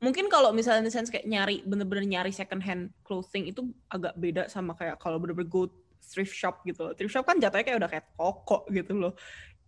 mungkin 0.00 0.30
kalau 0.30 0.54
misalnya 0.54 0.84
in 0.84 0.88
the 0.88 0.94
sense 0.94 1.10
kayak 1.10 1.26
nyari 1.26 1.60
bener-bener 1.66 2.06
nyari 2.06 2.32
second 2.32 2.62
hand 2.62 2.94
clothing 3.04 3.50
itu 3.50 3.68
agak 3.90 4.14
beda 4.16 4.46
sama 4.46 4.72
kayak 4.78 4.96
kalau 5.02 5.20
bener-bener 5.20 5.48
go 5.48 5.68
thrift 6.06 6.34
shop 6.34 6.62
gitu 6.62 6.86
loh. 6.86 6.92
Thrift 6.94 7.12
shop 7.12 7.26
kan 7.26 7.42
jatuhnya 7.42 7.64
kayak 7.66 7.78
udah 7.82 7.90
kayak 7.90 8.06
toko 8.14 8.62
gitu 8.70 8.92
loh. 8.94 9.12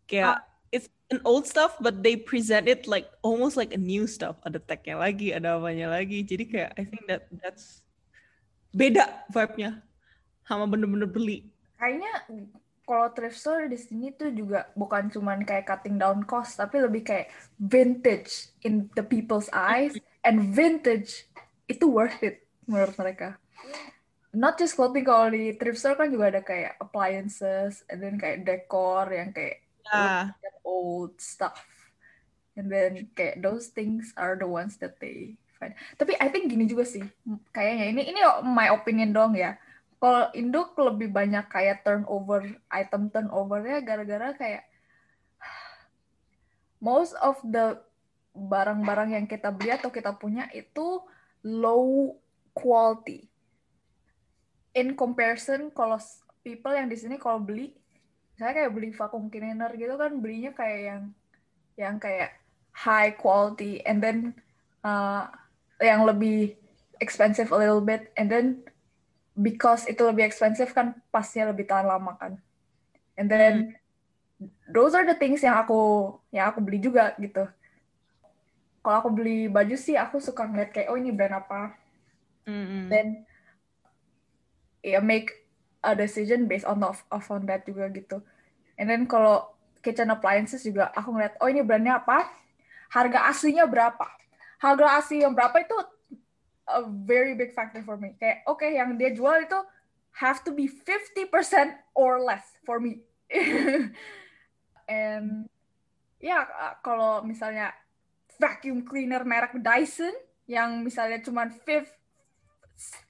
Kayak 0.07 0.47
it's 0.71 0.89
an 1.11 1.19
old 1.27 1.45
stuff 1.45 1.77
but 1.83 2.01
they 2.07 2.15
present 2.15 2.71
it 2.71 2.87
like 2.87 3.11
almost 3.27 3.59
like 3.59 3.75
a 3.75 3.81
new 3.81 4.07
stuff. 4.07 4.39
Ada 4.47 4.63
tagnya 4.63 5.03
lagi, 5.03 5.35
ada 5.35 5.59
apanya 5.59 5.91
lagi. 5.91 6.23
Jadi 6.23 6.45
kayak 6.47 6.71
I 6.79 6.85
think 6.87 7.05
that 7.11 7.27
that's 7.43 7.83
beda 8.71 9.27
vibe-nya 9.35 9.83
sama 10.47 10.71
bener-bener 10.71 11.11
beli. 11.11 11.51
Kayaknya 11.77 12.13
kalau 12.89 13.13
thrift 13.13 13.37
store 13.37 13.69
di 13.69 13.77
sini 13.77 14.17
tuh 14.17 14.33
juga 14.33 14.73
bukan 14.73 15.13
cuman 15.13 15.45
kayak 15.45 15.69
cutting 15.69 16.01
down 16.01 16.25
cost, 16.25 16.57
tapi 16.57 16.81
lebih 16.81 17.05
kayak 17.05 17.29
vintage 17.61 18.49
in 18.65 18.89
the 18.97 19.05
people's 19.05 19.53
eyes 19.53 19.93
and 20.27 20.57
vintage 20.57 21.29
itu 21.69 21.85
worth 21.85 22.17
it 22.25 22.49
menurut 22.65 22.97
mereka. 22.97 23.37
Not 24.33 24.57
just 24.57 24.81
clothing, 24.81 25.05
kalau 25.05 25.29
di 25.29 25.53
thrift 25.61 25.85
store 25.85 26.01
kan 26.01 26.09
juga 26.09 26.33
ada 26.33 26.41
kayak 26.41 26.81
appliances, 26.81 27.85
and 27.93 28.01
then 28.01 28.17
kayak 28.17 28.49
decor 28.49 29.05
yang 29.13 29.37
kayak 29.37 29.69
Ya, 29.89 30.37
old 30.65 31.17
stuff. 31.17 31.65
And 32.59 32.69
then 32.69 33.09
kayak 33.17 33.41
those 33.41 33.71
things 33.73 34.13
are 34.19 34.37
the 34.37 34.49
ones 34.49 34.77
that 34.83 35.01
they 35.01 35.39
find. 35.57 35.73
Tapi 35.97 36.19
I 36.19 36.29
think 36.29 36.51
gini 36.51 36.69
juga 36.69 36.85
sih, 36.85 37.01
kayaknya 37.55 37.87
ini 37.89 38.03
ini 38.13 38.21
my 38.45 38.69
opinion 38.75 39.15
dong 39.15 39.33
ya. 39.39 39.57
Kalau 39.99 40.31
Indo 40.35 40.63
lebih 40.79 41.11
banyak 41.11 41.51
kayak 41.51 41.83
turnover, 41.83 42.47
item 42.71 43.11
turnovernya 43.11 43.83
gara-gara 43.83 44.31
kayak 44.39 44.63
most 46.87 47.19
of 47.19 47.39
the 47.43 47.83
barang-barang 48.31 49.19
yang 49.19 49.27
kita 49.27 49.51
beli 49.51 49.75
atau 49.75 49.91
kita 49.91 50.15
punya 50.15 50.47
itu 50.55 51.03
low 51.43 52.15
quality. 52.55 53.27
In 54.79 54.95
comparison, 54.95 55.75
kalau 55.75 55.99
people 56.47 56.71
yang 56.71 56.87
di 56.87 56.95
sini 56.95 57.19
kalau 57.19 57.43
beli 57.43 57.75
saya 58.39 58.55
kayak 58.55 58.71
beli 58.71 58.95
vacuum 58.95 59.27
cleaner 59.27 59.75
gitu 59.75 59.99
kan 59.99 60.23
belinya 60.23 60.55
kayak 60.55 60.81
yang 60.87 61.03
yang 61.75 61.97
kayak 61.99 62.39
high 62.71 63.11
quality 63.11 63.83
and 63.83 63.99
then 63.99 64.31
uh, 64.87 65.27
yang 65.83 66.07
lebih 66.07 66.55
expensive 67.03 67.51
a 67.51 67.59
little 67.59 67.83
bit 67.83 68.15
and 68.15 68.31
then 68.31 68.63
because 69.39 69.87
itu 69.87 70.03
lebih 70.03 70.27
expensive 70.27 70.75
kan 70.75 70.99
pasnya 71.15 71.55
lebih 71.55 71.71
tahan 71.71 71.87
lama 71.87 72.19
kan. 72.19 72.35
And 73.15 73.31
then 73.31 73.79
those 74.67 74.99
are 74.99 75.07
the 75.07 75.15
things 75.15 75.43
yang 75.47 75.55
aku 75.55 76.13
yang 76.35 76.51
aku 76.51 76.59
beli 76.59 76.83
juga 76.83 77.15
gitu. 77.23 77.47
Kalau 78.83 78.97
aku 78.99 79.11
beli 79.15 79.47
baju 79.47 79.79
sih 79.79 79.95
aku 79.95 80.19
suka 80.19 80.47
ngeliat 80.47 80.75
kayak 80.75 80.91
oh 80.91 80.99
ini 80.99 81.15
brand 81.15 81.39
apa. 81.39 81.79
Mm-mm. 82.49 82.89
then 82.89 83.29
ya 84.81 85.05
make 85.05 85.29
a 85.85 85.93
decision 85.93 86.49
based 86.49 86.65
on 86.65 86.81
of, 86.81 87.05
of 87.13 87.29
on 87.29 87.45
that 87.47 87.63
juga 87.63 87.87
gitu. 87.93 88.19
And 88.81 88.89
then 88.89 89.05
kalau 89.05 89.53
kitchen 89.85 90.09
appliances 90.09 90.65
juga 90.67 90.91
aku 90.97 91.15
ngeliat 91.15 91.39
oh 91.39 91.47
ini 91.47 91.63
brandnya 91.63 92.03
apa? 92.03 92.27
Harga 92.91 93.29
aslinya 93.31 93.69
berapa? 93.69 94.07
Harga 94.59 94.99
asli 94.99 95.23
yang 95.23 95.37
berapa 95.37 95.55
itu 95.61 95.77
a 96.69 96.85
very 96.85 97.33
big 97.33 97.57
factor 97.57 97.81
for 97.81 97.97
me. 97.97 98.13
Kayak 98.21 98.45
oke 98.45 98.65
yang 98.65 98.95
dia 98.95 99.11
jual 99.11 99.43
itu 99.43 99.59
have 100.21 100.45
to 100.45 100.53
be 100.53 100.69
50% 100.69 101.25
or 101.97 102.21
less 102.21 102.45
for 102.63 102.77
me. 102.79 103.01
And 104.89 105.47
ya 106.19 106.49
kalau 106.81 107.21
misalnya 107.23 107.71
vacuum 108.41 108.83
cleaner 108.83 109.23
merek 109.23 109.55
Dyson 109.61 110.15
yang 110.49 110.81
misalnya 110.81 111.21
cuman 111.21 111.53
fifth 111.53 111.93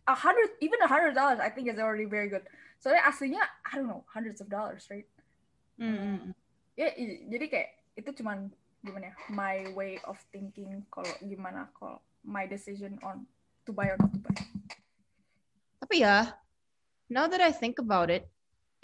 a 0.08 0.16
hundred 0.16 0.50
even 0.58 0.80
a 0.82 0.88
hundred 0.90 1.14
dollars 1.14 1.38
I 1.38 1.52
think 1.52 1.70
is 1.70 1.78
already 1.78 2.08
very 2.08 2.28
good. 2.28 2.42
Soalnya 2.82 3.06
aslinya 3.06 3.42
I 3.62 3.78
don't 3.78 3.86
know 3.86 4.02
hundreds 4.10 4.42
of 4.42 4.50
dollars 4.50 4.86
right? 4.90 5.06
Mm-mm. 5.78 6.34
ya 6.74 6.90
i- 6.98 7.22
jadi 7.30 7.46
kayak 7.46 7.70
itu 7.94 8.10
cuman 8.22 8.50
gimana 8.82 9.10
ya 9.10 9.14
my 9.30 9.70
way 9.78 9.98
of 10.06 10.18
thinking 10.34 10.82
kalau 10.90 11.10
gimana 11.22 11.70
kalau 11.74 12.02
my 12.26 12.50
decision 12.50 12.98
on 13.02 13.22
to 13.68 13.76
buy 13.76 13.92
or 13.92 14.00
not 14.00 14.08
to 14.16 14.20
buy 14.24 14.32
Tapi 15.84 16.04
ya, 16.04 16.32
now 17.12 17.28
that 17.28 17.40
I 17.40 17.52
think 17.52 17.80
about 17.80 18.08
it, 18.12 18.28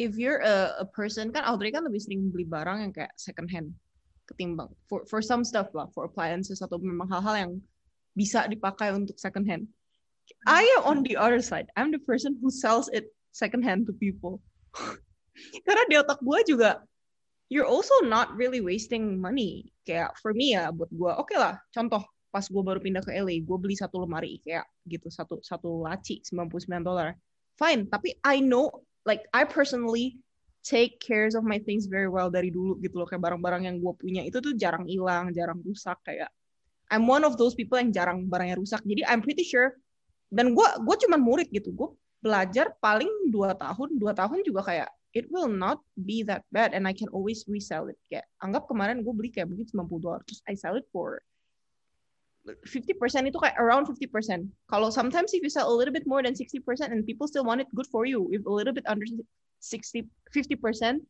if 0.01 0.17
you're 0.17 0.41
a, 0.41 0.85
a 0.85 0.87
person 0.89 1.33
kan 1.33 1.45
Audrey 1.45 1.73
kan 1.73 1.85
lebih 1.85 2.01
sering 2.01 2.33
beli 2.33 2.49
barang 2.49 2.81
yang 2.81 2.93
kayak 2.93 3.13
second 3.17 3.53
hand 3.53 3.77
ketimbang 4.25 4.73
for 4.89 5.05
for 5.05 5.21
some 5.21 5.45
stuff 5.45 5.69
lah, 5.77 5.89
for 5.93 6.09
appliances 6.09 6.65
atau 6.65 6.81
memang 6.81 7.05
hal-hal 7.13 7.37
yang 7.37 7.53
bisa 8.17 8.49
dipakai 8.49 8.95
untuk 8.95 9.21
second 9.21 9.45
hand. 9.45 9.69
I 10.49 10.65
am 10.81 10.89
on 10.89 10.99
the 11.05 11.21
other 11.21 11.45
side. 11.45 11.69
I'm 11.77 11.93
the 11.93 12.01
person 12.01 12.41
who 12.41 12.49
sells 12.49 12.89
it 12.89 13.13
second 13.37 13.69
hand 13.69 13.85
to 13.91 13.93
people. 13.93 14.41
Karena 15.67 15.83
di 15.91 16.01
otak 16.01 16.25
gue 16.25 16.41
juga, 16.49 16.81
you're 17.53 17.69
also 17.69 17.93
not 18.09 18.33
really 18.33 18.65
wasting 18.65 19.21
money. 19.21 19.69
Kayak 19.85 20.17
for 20.25 20.33
me 20.33 20.57
ya, 20.57 20.73
buat 20.73 20.89
gue, 20.89 21.13
oke 21.13 21.37
lah. 21.37 21.61
Contoh, 21.77 22.01
pas 22.35 22.43
gue 22.43 22.63
baru 22.67 22.83
pindah 22.83 23.07
ke 23.07 23.15
LA, 23.15 23.47
gue 23.47 23.59
beli 23.63 23.79
satu 23.79 24.03
lemari 24.03 24.43
IKEA 24.43 24.67
gitu, 24.91 25.07
satu 25.07 25.39
satu 25.39 25.87
laci 25.87 26.19
99 26.27 26.83
dolar. 26.83 27.15
Fine, 27.55 27.87
tapi 27.87 28.19
I 28.27 28.43
know, 28.43 28.83
like 29.07 29.23
I 29.31 29.47
personally 29.47 30.19
take 30.67 30.99
cares 30.99 31.39
of 31.39 31.47
my 31.47 31.63
things 31.63 31.87
very 31.87 32.11
well 32.11 32.27
dari 32.35 32.51
dulu 32.51 32.83
gitu 32.83 32.99
loh. 32.99 33.07
Kayak 33.07 33.31
barang-barang 33.31 33.71
yang 33.71 33.79
gue 33.79 33.93
punya 33.95 34.27
itu 34.27 34.43
tuh 34.43 34.51
jarang 34.59 34.83
hilang, 34.91 35.31
jarang 35.31 35.63
rusak 35.63 35.95
kayak. 36.03 36.27
I'm 36.91 37.07
one 37.07 37.23
of 37.23 37.39
those 37.39 37.55
people 37.55 37.79
yang 37.79 37.95
jarang 37.95 38.27
barangnya 38.27 38.59
rusak. 38.59 38.83
Jadi 38.83 39.07
I'm 39.07 39.23
pretty 39.23 39.47
sure. 39.47 39.79
Dan 40.27 40.59
gue 40.59 40.67
gue 40.83 40.97
cuman 41.07 41.23
murid 41.23 41.55
gitu. 41.55 41.71
Gue 41.71 41.95
belajar 42.19 42.75
paling 42.83 43.31
dua 43.31 43.55
tahun, 43.55 43.95
dua 43.95 44.11
tahun 44.11 44.43
juga 44.43 44.67
kayak 44.67 44.91
it 45.15 45.31
will 45.31 45.47
not 45.47 45.79
be 45.95 46.27
that 46.27 46.43
bad 46.51 46.75
and 46.75 46.91
I 46.91 46.97
can 46.97 47.07
always 47.15 47.47
resell 47.47 47.87
it. 47.87 48.01
Kayak 48.11 48.27
anggap 48.43 48.67
kemarin 48.67 49.07
gue 49.07 49.15
beli 49.15 49.31
kayak 49.31 49.47
mungkin 49.47 49.71
90 49.71 50.03
dolar, 50.03 50.21
terus 50.27 50.43
I 50.51 50.59
sell 50.59 50.75
it 50.75 50.91
for 50.91 51.23
50% 52.45 53.25
itu 53.25 53.39
kayak 53.41 53.57
around 53.57 53.89
50%. 53.89 54.05
Kalau 54.69 54.93
sometimes 54.93 55.33
if 55.33 55.41
you 55.41 55.49
sell 55.49 55.73
a 55.73 55.75
little 55.75 55.93
bit 55.93 56.05
more 56.05 56.21
than 56.21 56.37
60% 56.37 56.61
and 56.93 57.01
people 57.09 57.25
still 57.25 57.45
want 57.45 57.65
it, 57.65 57.69
good 57.73 57.89
for 57.89 58.05
you. 58.05 58.29
If 58.37 58.45
a 58.45 58.53
little 58.53 58.77
bit 58.77 58.85
under 58.85 59.09
60, 59.09 60.05
50% 60.29 61.01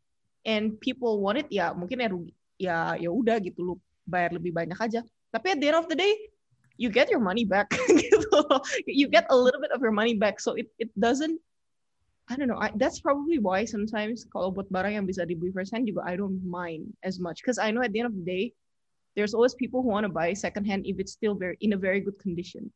and 0.47 0.79
people 0.79 1.19
want 1.19 1.43
it, 1.43 1.51
ya 1.51 1.75
mungkin 1.75 1.99
ya 1.99 2.09
rugi. 2.11 2.33
Ya 2.55 2.77
ya 2.95 3.11
udah 3.11 3.43
gitu 3.43 3.67
lu 3.67 3.75
bayar 4.07 4.31
lebih 4.39 4.55
banyak 4.55 4.79
aja. 4.79 5.03
Tapi 5.35 5.47
at 5.51 5.59
the 5.59 5.75
end 5.75 5.79
of 5.83 5.91
the 5.91 5.99
day, 5.99 6.15
you 6.79 6.87
get 6.87 7.11
your 7.11 7.19
money 7.19 7.43
back 7.43 7.67
gitu. 8.03 8.39
You 8.87 9.11
get 9.11 9.27
a 9.35 9.37
little 9.37 9.59
bit 9.59 9.75
of 9.75 9.83
your 9.83 9.95
money 9.95 10.15
back. 10.15 10.39
So 10.39 10.55
it 10.55 10.71
it 10.79 10.95
doesn't 10.95 11.43
I 12.25 12.39
don't 12.39 12.49
know. 12.49 12.57
I, 12.57 12.73
that's 12.79 13.05
probably 13.05 13.37
why 13.37 13.69
sometimes 13.69 14.25
kalau 14.33 14.49
buat 14.55 14.71
barang 14.73 14.97
yang 14.97 15.05
bisa 15.05 15.29
dibeli 15.29 15.53
first 15.53 15.75
hand 15.75 15.85
juga 15.85 16.07
I 16.09 16.17
don't 16.17 16.41
mind 16.41 16.89
as 17.05 17.21
much 17.21 17.43
because 17.45 17.61
I 17.61 17.69
know 17.75 17.85
at 17.85 17.93
the 17.93 18.01
end 18.01 18.09
of 18.09 18.17
the 18.17 18.25
day 18.25 18.45
there's 19.15 19.35
always 19.35 19.55
people 19.55 19.83
who 19.83 19.89
want 19.89 20.05
to 20.05 20.13
buy 20.13 20.35
second 20.35 20.67
hand 20.67 20.87
if 20.87 20.99
it's 20.99 21.15
still 21.15 21.35
very 21.35 21.57
in 21.63 21.73
a 21.73 21.81
very 21.81 22.03
good 22.03 22.19
condition. 22.19 22.71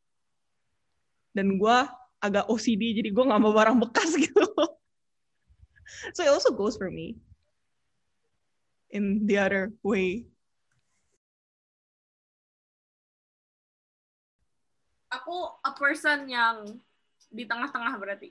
Dan 1.35 1.59
gue 1.59 1.77
agak 2.19 2.47
OCD 2.47 2.95
jadi 2.99 3.11
gue 3.11 3.23
nggak 3.23 3.39
mau 3.43 3.55
barang 3.55 3.79
bekas 3.79 4.15
gitu. 4.23 4.43
so 6.15 6.23
it 6.23 6.31
also 6.31 6.51
goes 6.51 6.75
for 6.75 6.91
me 6.91 7.15
in 8.91 9.27
the 9.27 9.37
other 9.37 9.71
way. 9.83 10.25
Aku 15.09 15.57
a 15.65 15.73
person 15.73 16.29
yang 16.29 16.77
di 17.33 17.45
tengah-tengah 17.45 17.97
berarti. 17.97 18.29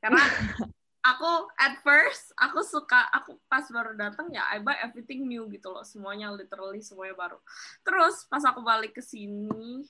Karena 0.00 0.20
aku 1.02 1.30
at 1.58 1.82
first 1.82 2.30
aku 2.38 2.62
suka 2.62 3.10
aku 3.10 3.34
pas 3.50 3.66
baru 3.74 3.98
datang 3.98 4.30
ya 4.30 4.46
I 4.46 4.62
buy 4.62 4.78
everything 4.78 5.26
new 5.26 5.50
gitu 5.50 5.74
loh 5.74 5.82
semuanya 5.82 6.30
literally 6.30 6.78
semuanya 6.78 7.18
baru. 7.18 7.38
Terus 7.82 8.26
pas 8.30 8.42
aku 8.46 8.62
balik 8.62 8.94
ke 8.94 9.02
sini 9.02 9.82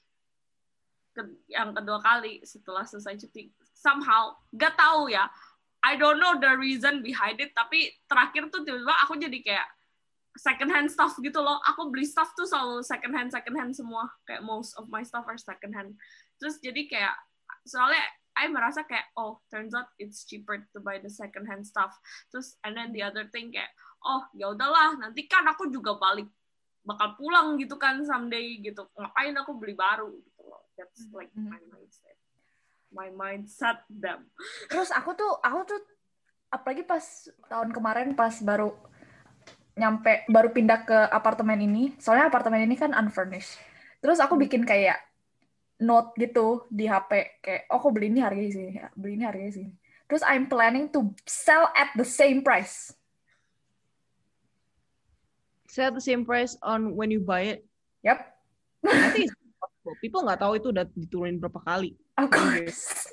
ke, 1.13 1.23
yang 1.53 1.77
kedua 1.77 2.01
kali 2.01 2.41
setelah 2.49 2.89
selesai 2.89 3.21
cuti 3.21 3.53
somehow 3.77 4.33
gak 4.57 4.73
tahu 4.81 5.13
ya 5.13 5.29
I 5.85 6.01
don't 6.01 6.17
know 6.17 6.41
the 6.41 6.57
reason 6.57 7.05
behind 7.05 7.37
it 7.45 7.53
tapi 7.53 7.93
terakhir 8.09 8.49
tuh 8.49 8.65
tiba-tiba 8.65 8.97
aku 9.05 9.21
jadi 9.21 9.39
kayak 9.45 9.69
second 10.33 10.73
hand 10.73 10.89
stuff 10.89 11.13
gitu 11.21 11.45
loh. 11.45 11.61
Aku 11.69 11.93
beli 11.93 12.09
stuff 12.09 12.33
tuh 12.33 12.49
selalu 12.49 12.81
second 12.81 13.13
hand 13.13 13.29
second 13.29 13.53
hand 13.53 13.77
semua. 13.77 14.09
Kayak 14.25 14.41
most 14.49 14.73
of 14.81 14.89
my 14.89 15.05
stuff 15.05 15.29
are 15.29 15.37
second 15.37 15.77
hand 15.77 15.93
terus 16.43 16.59
jadi 16.59 16.91
kayak 16.91 17.15
soalnya 17.63 18.03
I 18.33 18.49
merasa 18.49 18.83
kayak 18.83 19.13
oh 19.17 19.41
turns 19.53 19.77
out 19.77 19.89
it's 20.01 20.25
cheaper 20.25 20.65
to 20.73 20.79
buy 20.81 20.99
the 20.99 21.13
second 21.13 21.45
hand 21.45 21.69
stuff. 21.69 21.93
Terus 22.33 22.57
and 22.65 22.77
then 22.77 22.91
the 22.91 23.05
other 23.05 23.29
thing 23.29 23.53
kayak 23.53 23.71
oh 24.03 24.25
ya 24.33 24.51
udahlah 24.53 24.99
nanti 24.99 25.29
kan 25.29 25.45
aku 25.47 25.69
juga 25.69 25.97
balik 26.01 26.29
bakal 26.83 27.15
pulang 27.15 27.55
gitu 27.61 27.79
kan 27.79 28.03
someday 28.03 28.59
gitu. 28.59 28.89
Ngapain 28.99 29.35
aku 29.39 29.53
beli 29.55 29.77
baru 29.77 30.11
gitu 30.11 30.43
loh. 30.43 30.67
That's 30.75 31.07
like 31.15 31.31
my 31.37 31.61
mindset. 31.71 32.17
My 32.93 33.09
mindset 33.13 33.79
them. 33.89 34.29
Terus 34.67 34.91
aku 34.91 35.15
tuh 35.15 35.33
aku 35.41 35.61
tuh 35.69 35.81
apalagi 36.53 36.85
pas 36.85 37.05
tahun 37.49 37.73
kemarin 37.73 38.13
pas 38.13 38.35
baru 38.45 38.75
nyampe 39.73 40.29
baru 40.29 40.53
pindah 40.53 40.85
ke 40.85 40.99
apartemen 41.13 41.61
ini. 41.63 41.95
Soalnya 42.01 42.29
apartemen 42.29 42.65
ini 42.65 42.77
kan 42.77 42.93
unfurnished. 42.93 43.57
Terus 44.03 44.19
aku 44.19 44.35
bikin 44.35 44.67
kayak 44.67 45.12
note 45.83 46.15
gitu 46.15 46.63
di 46.71 46.87
HP 46.87 47.43
kayak 47.43 47.63
oh 47.75 47.83
aku 47.83 47.91
beli 47.91 48.15
ini 48.15 48.23
harganya 48.23 48.51
sini 48.55 48.79
ya, 48.79 48.87
beli 48.95 49.19
ini 49.19 49.25
harganya 49.27 49.53
sini 49.53 49.73
terus 50.07 50.23
I'm 50.23 50.47
planning 50.47 50.87
to 50.95 51.11
sell 51.27 51.67
at 51.75 51.91
the 51.99 52.07
same 52.07 52.47
price 52.47 52.95
Sell 55.73 55.89
at 55.89 55.97
the 55.97 56.05
same 56.05 56.29
price 56.29 56.53
on 56.61 56.93
when 56.93 57.09
you 57.09 57.25
buy 57.25 57.57
it. 57.57 57.65
yep 58.05 58.37
I 58.85 59.09
think 59.11 59.33
it's 59.33 59.57
possible. 59.57 59.97
People 60.05 60.21
nggak 60.29 60.45
tahu 60.45 60.61
itu 60.61 60.69
udah 60.69 60.85
diturunin 60.93 61.41
berapa 61.41 61.65
kali. 61.65 61.97
of 62.21 62.29
course 62.29 62.93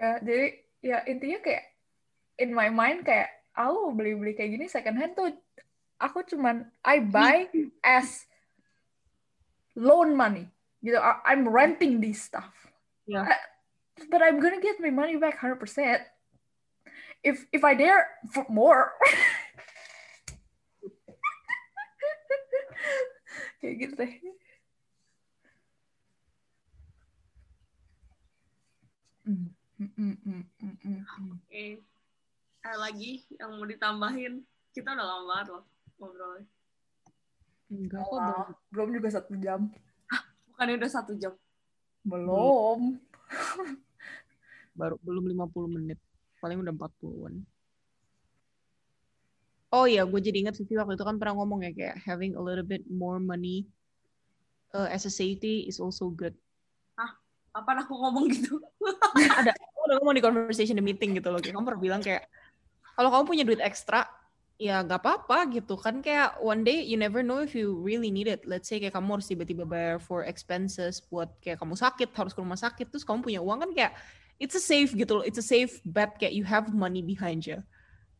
ya 0.00 0.16
jadi 0.24 0.46
ya 0.80 0.98
intinya 1.04 1.38
kayak 1.44 1.64
in 2.40 2.56
my 2.56 2.72
mind 2.72 3.04
kayak 3.04 3.28
aku 3.52 3.92
beli-beli 3.92 4.32
kayak 4.32 4.56
gini 4.56 4.64
second 4.64 4.96
hand 4.96 5.12
tuh 5.12 5.28
aku 6.00 6.24
cuman 6.24 6.64
I 6.80 7.04
buy 7.04 7.52
as 7.84 8.24
loan 9.80 10.12
money. 10.12 10.44
Gitu 10.84 11.00
I- 11.00 11.24
I'm 11.24 11.48
renting 11.48 12.04
this 12.04 12.20
stuff. 12.20 12.52
Yeah. 13.08 13.24
I- 13.24 13.48
but 14.12 14.20
I'm 14.20 14.36
gonna 14.40 14.60
get 14.60 14.76
my 14.80 14.92
money 14.92 15.16
back 15.16 15.40
100% 15.40 16.04
if 17.20 17.44
if 17.52 17.64
I 17.64 17.72
dare 17.72 18.20
for 18.32 18.44
more. 18.48 18.92
Kayak 23.60 23.74
gitu 23.76 23.94
deh 23.96 24.12
Mm, 29.30 29.52
mm, 29.78 30.16
mm, 30.26 30.44
oke 31.30 31.64
ada 32.60 32.76
lagi 32.76 33.24
yang 33.40 33.56
mau 33.56 33.64
ditambahin. 33.64 34.44
Kita 34.74 34.92
udah 34.92 35.06
lama 35.06 35.24
banget 35.28 35.46
loh 35.54 35.64
ngobrolnya 35.96 36.44
Enggak 37.70 38.02
kok 38.02 38.18
Wow, 38.18 38.44
belum 38.74 38.88
juga 38.98 39.08
satu 39.14 39.38
jam 39.38 39.70
bukannya 40.60 40.76
udah 40.76 40.90
satu 40.92 41.16
jam 41.16 41.32
belum 42.04 43.00
baru 44.80 45.00
belum 45.00 45.24
50 45.32 45.76
menit. 45.76 45.98
Paling 46.40 46.60
udah 46.60 46.72
40-an. 46.72 47.34
Oh 49.70 49.86
iya, 49.86 50.02
gue 50.02 50.20
jadi 50.20 50.44
ingat 50.44 50.58
Vivi 50.60 50.74
waktu 50.76 50.98
itu 50.98 51.04
kan 51.06 51.16
pernah 51.16 51.40
ngomong 51.40 51.62
ya 51.62 51.70
kayak 51.70 51.96
having 52.02 52.34
a 52.34 52.42
little 52.42 52.66
bit 52.66 52.82
more 52.90 53.22
money 53.22 53.70
uh, 54.74 54.88
as 54.90 55.06
a 55.06 55.12
safety 55.12 55.64
is 55.64 55.78
also 55.78 56.10
good. 56.10 56.34
Apa 57.50 57.82
aku 57.82 57.94
ngomong 57.94 58.28
gitu? 58.28 58.60
ada 59.40 59.56
aku 59.56 59.78
udah 59.88 59.96
ngomong 60.02 60.16
di 60.18 60.24
conversation 60.24 60.76
di 60.76 60.84
meeting 60.84 61.16
gitu 61.18 61.32
loh 61.32 61.40
kayak 61.42 61.56
kamu 61.56 61.66
pernah 61.66 61.82
bilang 61.82 62.00
kayak 62.04 62.28
kalau 62.94 63.08
kamu 63.10 63.24
punya 63.26 63.44
duit 63.48 63.60
ekstra 63.64 64.06
ya 64.60 64.84
nggak 64.84 65.00
apa-apa 65.00 65.48
gitu. 65.56 65.80
Kan 65.80 66.04
kayak 66.04 66.36
one 66.44 66.60
day 66.60 66.84
you 66.84 67.00
never 67.00 67.24
know 67.24 67.40
if 67.40 67.56
you 67.56 67.72
really 67.80 68.12
need 68.12 68.28
it. 68.28 68.44
Let's 68.44 68.68
say 68.68 68.76
kayak 68.76 68.92
kamu 68.92 69.16
harus 69.16 69.32
tiba-tiba 69.32 69.64
bayar 69.64 69.96
for 69.96 70.28
expenses 70.28 71.00
buat 71.00 71.32
kayak 71.40 71.64
kamu 71.64 71.80
sakit 71.80 72.12
harus 72.12 72.36
ke 72.36 72.44
rumah 72.44 72.60
sakit 72.60 72.92
terus 72.92 73.08
kamu 73.08 73.24
punya 73.24 73.40
uang 73.40 73.64
kan 73.64 73.70
kayak 73.72 73.92
it's 74.36 74.52
a 74.52 74.60
safe 74.60 74.92
gitu 74.92 75.16
loh. 75.16 75.24
It's 75.24 75.40
a 75.40 75.46
safe 75.46 75.80
bet 75.88 76.20
kayak 76.20 76.36
you 76.36 76.44
have 76.44 76.68
money 76.76 77.00
behind 77.00 77.48
you. 77.48 77.64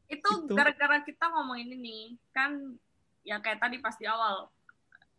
Itu 0.08 0.48
Gitu. 0.48 0.56
gara-gara 0.56 1.04
kita 1.04 1.28
ngomong 1.28 1.60
ini 1.60 1.76
nih, 1.78 2.04
kan 2.34 2.74
ya 3.22 3.38
kayak 3.38 3.60
tadi 3.60 3.78
pas 3.78 3.94
di 3.94 4.08
awal 4.08 4.48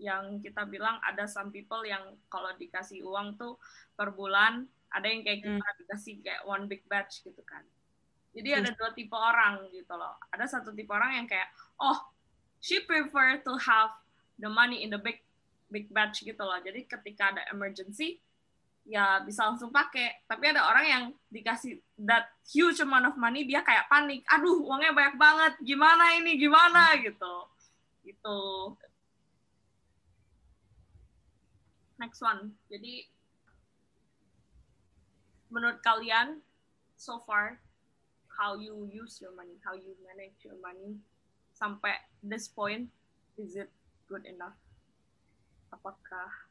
yang 0.02 0.42
kita 0.42 0.66
bilang 0.66 0.98
ada 1.06 1.30
some 1.30 1.54
people 1.54 1.86
yang 1.86 2.18
kalau 2.28 2.50
dikasih 2.58 3.06
uang 3.06 3.38
tuh 3.38 3.62
per 3.94 4.10
bulan 4.12 4.66
ada 4.90 5.06
yang 5.06 5.22
kayak 5.22 5.46
kita 5.46 5.70
dikasih 5.86 6.14
kayak 6.26 6.42
one 6.44 6.66
big 6.66 6.82
batch 6.90 7.22
gitu 7.24 7.40
kan. 7.46 7.62
Jadi 8.32 8.50
ada 8.56 8.72
dua 8.72 8.96
tipe 8.96 9.16
orang 9.16 9.68
gitu 9.76 9.92
loh. 9.96 10.16
Ada 10.32 10.60
satu 10.60 10.72
tipe 10.72 10.92
orang 10.92 11.20
yang 11.20 11.28
kayak 11.28 11.52
oh 11.84 12.00
she 12.64 12.80
prefer 12.88 13.44
to 13.44 13.54
have 13.60 13.92
the 14.40 14.48
money 14.48 14.88
in 14.88 14.90
the 14.94 15.02
big 15.02 15.20
big 15.68 15.92
batch 15.92 16.24
gitu 16.24 16.40
loh. 16.40 16.60
Jadi 16.64 16.88
ketika 16.88 17.36
ada 17.36 17.44
emergency 17.52 18.24
ya 18.88 19.20
bisa 19.24 19.52
langsung 19.52 19.70
pakai. 19.70 20.24
Tapi 20.28 20.52
ada 20.52 20.68
orang 20.68 20.86
yang 20.88 21.04
dikasih 21.28 21.80
that 22.08 22.32
huge 22.48 22.80
amount 22.80 23.12
of 23.12 23.20
money 23.20 23.44
dia 23.44 23.60
kayak 23.64 23.88
panik. 23.92 24.24
Aduh, 24.32 24.64
uangnya 24.64 24.96
banyak 24.96 25.16
banget. 25.20 25.54
Gimana 25.64 26.16
ini? 26.18 26.40
Gimana 26.40 26.96
gitu. 27.04 27.36
Gitu. 28.08 28.40
Next 32.00 32.24
one. 32.24 32.56
Jadi 32.72 33.06
menurut 35.52 35.84
kalian 35.84 36.40
so 36.96 37.20
far 37.28 37.60
how 38.42 38.58
you 38.58 38.90
use 38.90 39.22
your 39.22 39.30
money, 39.38 39.54
how 39.62 39.78
you 39.78 39.94
manage 40.02 40.42
your 40.42 40.58
money 40.58 40.98
sampai 41.54 41.94
this 42.26 42.50
point 42.50 42.90
is 43.38 43.54
it 43.54 43.70
good 44.10 44.26
enough? 44.26 44.58
Apakah 45.70 46.50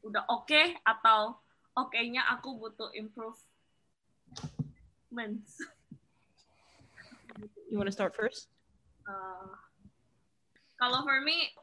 udah 0.00 0.24
oke 0.32 0.80
atau 0.88 1.36
oke-nya 1.76 2.24
aku 2.32 2.56
butuh 2.56 2.88
improvements? 2.96 3.44
you 7.68 7.76
wanna 7.76 7.92
start 7.92 8.16
first 8.16 8.48
Uh, 9.06 9.54
kalau 10.82 11.06
for 11.06 11.22
me, 11.22 11.54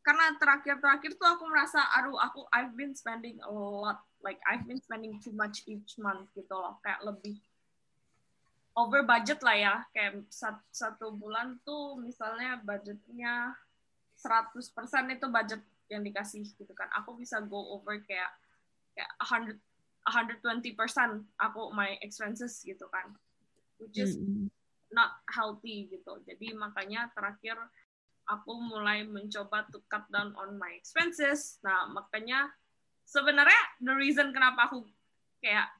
karena 0.00 0.32
terakhir-terakhir 0.40 1.12
tuh 1.20 1.28
aku 1.28 1.44
merasa, 1.44 1.84
aduh 1.92 2.16
aku 2.16 2.48
I've 2.56 2.72
been 2.72 2.96
spending 2.96 3.36
a 3.44 3.52
lot, 3.52 4.00
like 4.24 4.40
I've 4.48 4.64
been 4.64 4.80
spending 4.80 5.20
too 5.20 5.36
much 5.36 5.60
each 5.68 6.00
month 6.00 6.32
gitu 6.32 6.56
loh, 6.56 6.80
kayak 6.80 7.04
lebih 7.04 7.36
over 8.76 9.02
budget 9.08 9.40
lah 9.40 9.56
ya, 9.56 9.74
kayak 9.96 10.28
sat- 10.28 10.68
satu 10.68 11.16
bulan 11.16 11.56
tuh 11.64 11.96
misalnya 11.96 12.60
budgetnya 12.60 13.56
100% 14.20 15.16
itu 15.16 15.26
budget 15.32 15.62
yang 15.88 16.04
dikasih 16.04 16.44
gitu 16.44 16.72
kan, 16.76 16.92
aku 16.92 17.16
bisa 17.16 17.40
go 17.40 17.76
over 17.76 17.96
kayak 18.04 18.30
kayak 18.92 19.12
100 19.24 19.56
120% 20.06 20.78
aku 21.34 21.74
my 21.74 21.98
expenses 21.98 22.62
gitu 22.62 22.86
kan, 22.94 23.10
which 23.82 23.98
is 23.98 24.14
not 24.94 25.18
healthy 25.26 25.90
gitu. 25.90 26.22
Jadi 26.22 26.54
makanya 26.54 27.10
terakhir 27.10 27.58
aku 28.26 28.54
mulai 28.54 29.02
mencoba 29.02 29.66
to 29.74 29.82
cut 29.90 30.06
down 30.14 30.30
on 30.38 30.54
my 30.62 30.70
expenses. 30.78 31.58
Nah, 31.66 31.90
makanya 31.90 32.54
sebenarnya 33.02 33.58
the 33.82 33.94
reason 33.98 34.30
kenapa 34.30 34.70
aku 34.70 34.86
kayak 35.42 35.70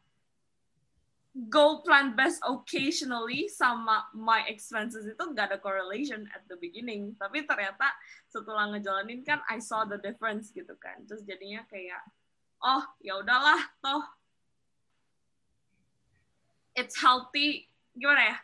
go 1.53 1.85
plant 1.85 2.17
based 2.17 2.41
occasionally 2.49 3.45
sama 3.53 4.09
my 4.17 4.45
expenses 4.49 5.05
itu 5.05 5.21
gak 5.37 5.53
ada 5.53 5.59
correlation 5.61 6.25
at 6.33 6.45
the 6.49 6.57
beginning. 6.57 7.13
Tapi 7.21 7.45
ternyata 7.45 7.93
setelah 8.33 8.73
ngejalanin 8.73 9.21
kan 9.21 9.45
I 9.47 9.61
saw 9.61 9.85
the 9.85 10.01
difference 10.01 10.49
gitu 10.53 10.73
kan. 10.81 11.05
Terus 11.05 11.25
jadinya 11.29 11.65
kayak 11.69 12.01
oh, 12.65 12.85
ya 13.05 13.21
udahlah 13.21 13.61
toh 13.85 14.05
it's 16.77 16.97
healthy 17.01 17.69
gimana 17.97 18.37
ya? 18.37 18.39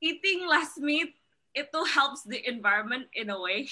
eating 0.00 0.48
less 0.48 0.80
meat 0.80 1.12
itu 1.52 1.80
helps 1.92 2.24
the 2.24 2.40
environment 2.48 3.10
in 3.12 3.28
a 3.28 3.38
way 3.38 3.68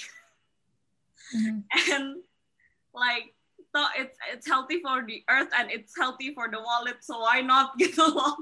Mhm. 1.34 1.66
and 1.92 2.22
like 2.94 3.34
so 3.75 3.81
it's 3.97 4.16
it's 4.33 4.47
healthy 4.49 4.81
for 4.81 5.05
the 5.05 5.21
earth 5.29 5.53
and 5.57 5.69
it's 5.71 5.93
healthy 5.97 6.33
for 6.33 6.49
the 6.49 6.59
wallet 6.59 7.01
so 7.05 7.21
why 7.21 7.41
not 7.41 7.75
gitu 7.83 8.05
loh 8.05 8.37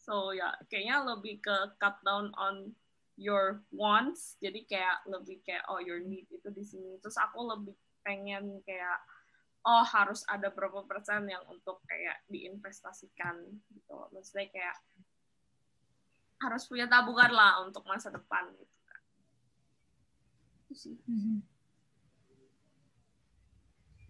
so 0.00 0.30
ya 0.34 0.54
kayaknya 0.70 1.02
lebih 1.02 1.38
ke 1.42 1.56
cut 1.78 1.98
down 2.02 2.30
on 2.38 2.74
your 3.16 3.64
wants. 3.72 4.36
Jadi 4.38 4.68
kayak 4.68 5.08
lebih 5.08 5.40
kayak 5.42 5.64
oh 5.72 5.80
your 5.80 6.04
need 6.04 6.28
itu 6.28 6.48
di 6.52 6.62
sini. 6.62 7.00
Terus 7.00 7.16
aku 7.16 7.42
lebih 7.48 7.74
pengen 8.04 8.60
kayak 8.62 9.00
oh 9.66 9.82
harus 9.82 10.22
ada 10.30 10.52
berapa 10.52 10.86
persen 10.86 11.26
yang 11.26 11.42
untuk 11.48 11.82
kayak 11.88 12.22
diinvestasikan 12.30 13.40
gitu. 13.72 13.96
Maksudnya 14.12 14.46
kayak 14.52 14.76
harus 16.44 16.68
punya 16.68 16.84
tabungan 16.86 17.32
lah 17.32 17.64
untuk 17.64 17.82
masa 17.88 18.12
depan 18.12 18.52
gitu 18.54 18.76
kan. 18.84 19.02
Sih. 20.76 20.96
Mhm. 21.08 21.55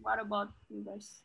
What 0.07 0.23
about 0.23 0.55
you 0.71 0.87
guys 0.87 1.19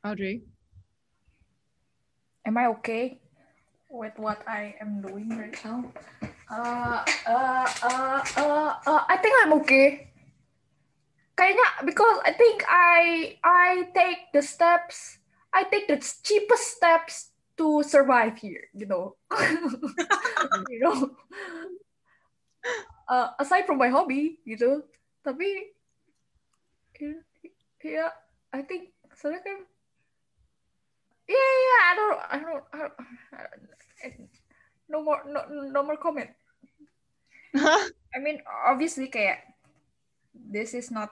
Audrey 0.00 0.48
Am 2.48 2.56
I 2.56 2.66
okay 2.80 3.20
with 3.88 4.16
what 4.16 4.40
I 4.48 4.74
am 4.80 5.00
doing 5.00 5.28
right 5.32 5.56
now? 5.64 5.92
Uh, 6.48 7.04
uh, 7.24 7.68
uh, 7.82 8.20
uh, 8.36 8.72
uh, 8.84 9.02
I 9.08 9.16
think 9.16 9.32
I'm 9.40 9.52
okay. 9.64 10.12
Kayaknya 11.40 11.88
because 11.88 12.20
I 12.20 12.36
think 12.36 12.64
I 12.68 13.36
I 13.40 13.88
take 13.96 14.28
the 14.36 14.44
steps, 14.44 15.24
I 15.56 15.64
take 15.72 15.88
the 15.88 15.96
cheapest 15.96 16.76
steps 16.76 17.32
to 17.56 17.80
survive 17.80 18.36
here, 18.36 18.68
you 18.76 18.84
know. 18.84 19.16
you 20.68 20.80
know. 20.84 21.16
Uh, 23.04 23.28
aside 23.36 23.68
from 23.68 23.76
my 23.76 23.92
hobby, 23.92 24.40
gitu. 24.48 24.80
Tapi 25.20 25.76
ya, 26.96 27.12
ya 27.84 28.06
I 28.54 28.64
think 28.64 28.96
soalnya 29.12 29.44
kan 29.44 29.58
Yeah, 31.24 31.36
yeah, 31.40 31.82
I 31.88 31.92
don't, 31.96 32.20
I 32.20 32.36
don't, 32.36 32.64
I 32.68 32.76
don't, 32.76 32.96
I- 34.04 34.28
no 34.92 35.00
more, 35.00 35.24
no, 35.24 35.40
no 35.72 35.80
more 35.82 35.96
comment. 35.96 36.28
I 37.56 38.18
mean, 38.20 38.44
obviously, 38.44 39.08
kayak 39.08 39.40
this 40.36 40.76
is 40.76 40.92
not 40.92 41.08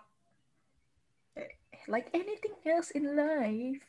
like 1.89 2.13
anything 2.13 2.53
else 2.69 2.93
in 2.93 3.17
life. 3.17 3.81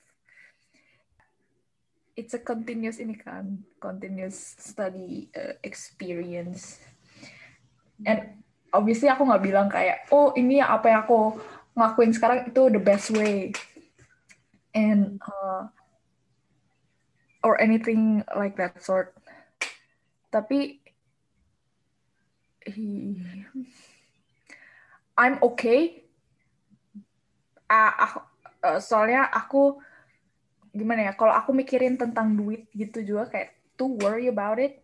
It's 2.16 2.38
a 2.38 2.40
continuous 2.40 3.02
ini 3.02 3.18
kan, 3.18 3.66
continuous 3.82 4.56
study 4.62 5.28
uh, 5.34 5.58
experience. 5.66 6.78
And 8.06 8.20
obviously 8.74 9.08
aku 9.12 9.24
nggak 9.28 9.44
bilang 9.44 9.68
kayak, 9.72 10.08
oh 10.12 10.32
ini 10.36 10.60
apa 10.60 10.86
yang 10.92 11.00
aku 11.08 11.40
ngakuin 11.78 12.12
sekarang 12.14 12.40
itu 12.50 12.62
the 12.70 12.82
best 12.82 13.12
way. 13.14 13.52
And 14.76 15.20
uh, 15.22 15.68
or 17.44 17.60
anything 17.62 18.24
like 18.36 18.58
that 18.58 18.82
sort. 18.84 19.16
Tapi 20.32 20.82
he- 22.66 23.46
I'm 25.18 25.38
okay. 25.42 26.04
Ah, 27.70 27.92
aku, 28.06 28.18
eh, 28.68 28.80
soalnya 28.80 29.22
aku 29.32 29.80
gimana 30.74 31.02
ya? 31.10 31.14
Kalau 31.20 31.34
aku 31.34 31.52
mikirin 31.54 31.96
tentang 32.02 32.34
duit 32.40 32.70
gitu 32.74 33.00
juga 33.06 33.24
kayak 33.32 33.50
to 33.78 33.86
worry 34.02 34.28
about 34.30 34.58
it, 34.62 34.82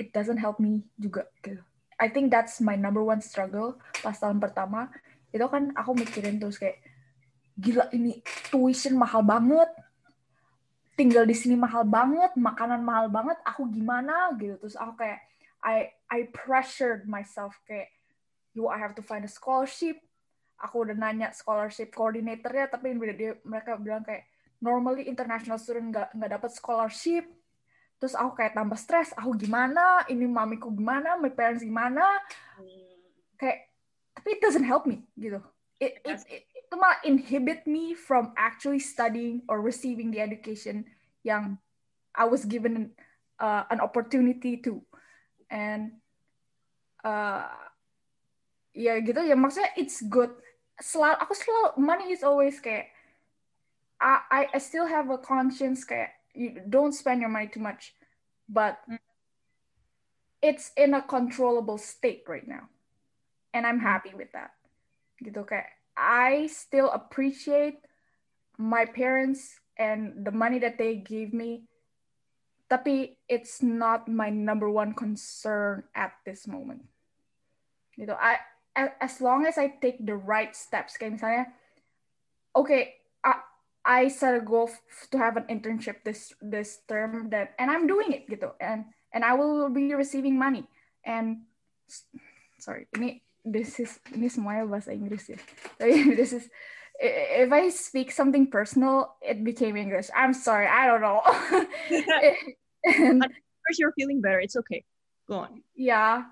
it 0.00 0.08
doesn't 0.16 0.40
help 0.40 0.58
me 0.62 0.86
juga. 0.98 1.26
Gitu. 1.44 1.62
I 2.00 2.10
think 2.10 2.30
that's 2.30 2.58
my 2.58 2.74
number 2.74 3.02
one 3.02 3.22
struggle 3.22 3.78
pas 4.02 4.16
tahun 4.18 4.42
pertama. 4.42 4.90
Itu 5.30 5.46
kan 5.50 5.74
aku 5.74 5.94
mikirin 5.98 6.38
terus 6.38 6.58
kayak 6.58 6.82
gila 7.54 7.86
ini 7.94 8.22
tuition 8.50 8.98
mahal 8.98 9.22
banget 9.22 9.70
tinggal 10.94 11.26
di 11.26 11.34
sini 11.34 11.58
mahal 11.58 11.82
banget, 11.86 12.34
makanan 12.38 12.82
mahal 12.82 13.10
banget, 13.10 13.38
aku 13.42 13.66
gimana 13.70 14.30
gitu. 14.38 14.54
Terus 14.62 14.78
aku 14.78 15.02
kayak 15.02 15.20
I 15.62 15.90
I 16.10 16.30
pressured 16.30 17.06
myself 17.10 17.58
kayak 17.66 17.90
you 18.54 18.70
I 18.70 18.78
have 18.78 18.94
to 18.98 19.04
find 19.04 19.26
a 19.26 19.30
scholarship. 19.30 19.98
Aku 20.62 20.86
udah 20.86 20.94
nanya 20.94 21.34
scholarship 21.34 21.90
coordinatornya 21.90 22.70
tapi 22.70 22.94
dia, 23.18 23.34
mereka 23.42 23.74
bilang 23.74 24.06
kayak 24.06 24.30
normally 24.62 25.10
international 25.10 25.58
student 25.58 25.90
nggak 25.90 26.08
nggak 26.14 26.30
dapat 26.40 26.50
scholarship. 26.54 27.26
Terus 28.02 28.14
aku 28.18 28.38
kayak 28.38 28.58
tambah 28.58 28.78
stres 28.78 29.14
aku 29.14 29.34
gimana? 29.38 30.04
Ini 30.10 30.26
mamiku 30.26 30.68
gimana? 30.70 31.16
My 31.18 31.32
parents 31.32 31.62
gimana? 31.62 32.04
Hmm. 32.58 32.84
kayak 33.38 33.68
tapi 34.14 34.28
it 34.38 34.40
doesn't 34.40 34.66
help 34.66 34.86
me 34.86 35.04
gitu. 35.18 35.42
It, 35.82 36.00
it, 36.06 36.22
it, 36.30 36.42
itu 36.54 36.74
malah 36.78 37.02
inhibit 37.02 37.66
me 37.66 37.92
from 37.92 38.30
actually 38.38 38.78
studying 38.80 39.42
or 39.50 39.60
receiving 39.60 40.14
the 40.14 40.22
education 40.22 40.86
yang 41.26 41.58
I 42.14 42.24
was 42.30 42.46
given 42.46 42.94
uh, 43.42 43.66
an 43.68 43.82
opportunity 43.82 44.62
to. 44.62 44.80
And 45.50 45.98
uh, 47.02 47.50
ya 48.72 49.02
gitu 49.02 49.18
ya 49.26 49.34
maksudnya 49.34 49.74
it's 49.74 50.00
good. 50.06 50.30
Selalu 50.78 51.16
aku 51.20 51.32
selalu 51.34 51.68
money 51.78 52.06
is 52.14 52.22
always 52.22 52.62
kayak 52.62 52.94
I 53.98 54.22
I, 54.30 54.40
I 54.56 54.58
still 54.62 54.86
have 54.86 55.10
a 55.10 55.18
conscience 55.18 55.82
kayak 55.82 56.14
you 56.34 56.60
don't 56.68 56.92
spend 56.92 57.20
your 57.20 57.30
money 57.30 57.48
too 57.48 57.60
much 57.60 57.94
but 58.48 58.78
mm. 58.90 58.98
it's 60.42 60.72
in 60.76 60.94
a 60.94 61.02
controllable 61.02 61.78
state 61.78 62.24
right 62.28 62.46
now. 62.46 62.68
And 63.52 63.66
I'm 63.66 63.80
happy 63.80 64.12
with 64.14 64.32
that. 64.32 64.52
Gitu 65.22 65.46
kayak 65.46 65.70
I 65.94 66.50
still 66.50 66.90
appreciate 66.90 67.78
my 68.58 68.84
parents 68.84 69.62
and 69.78 70.26
the 70.26 70.34
money 70.34 70.58
that 70.58 70.76
they 70.76 70.98
gave 70.98 71.32
me. 71.32 71.70
Tapi 72.66 73.20
it's 73.30 73.62
not 73.62 74.10
my 74.10 74.28
number 74.28 74.66
one 74.66 74.92
concern 74.92 75.86
at 75.94 76.18
this 76.26 76.50
moment. 76.50 76.82
Gitu 77.94 78.10
I 78.10 78.42
as 78.74 79.22
long 79.22 79.46
as 79.46 79.54
I 79.54 79.78
take 79.78 80.02
the 80.02 80.18
right 80.18 80.50
steps 80.50 80.98
kayak 80.98 81.14
misalnya 81.14 81.44
okay 82.58 82.98
I 83.22 83.38
I 83.84 84.08
set 84.08 84.34
a 84.34 84.40
goal 84.40 84.72
f- 84.72 85.08
to 85.12 85.18
have 85.20 85.36
an 85.36 85.44
internship 85.52 86.02
this 86.04 86.32
this 86.40 86.80
term 86.88 87.30
that 87.30 87.52
and 87.60 87.70
I'm 87.70 87.86
doing 87.86 88.12
it 88.16 88.24
gitu 88.26 88.56
and 88.60 88.88
and 89.12 89.22
I 89.24 89.36
will 89.36 89.68
be 89.68 89.92
receiving 89.92 90.40
money 90.40 90.64
and 91.04 91.44
sorry 92.58 92.88
ini 92.96 93.20
this 93.44 93.76
is 93.78 94.00
ini 94.16 94.32
semuanya 94.32 94.64
bahasa 94.64 94.96
Inggris 94.96 95.28
ya 95.28 95.36
tapi 95.78 96.16
this 96.16 96.32
is 96.32 96.48
if 96.96 97.52
I 97.52 97.68
speak 97.68 98.08
something 98.08 98.48
personal 98.48 99.20
it 99.20 99.44
became 99.44 99.76
English 99.76 100.08
I'm 100.16 100.32
sorry 100.32 100.64
I 100.64 100.88
don't 100.88 101.04
know 101.04 101.20
and 102.88 103.20
First, 103.64 103.80
you're 103.80 103.96
feeling 103.96 104.20
better. 104.20 104.40
It's 104.40 104.56
okay. 104.60 104.84
Go 105.24 105.48
on. 105.48 105.64
yeah 105.72 106.28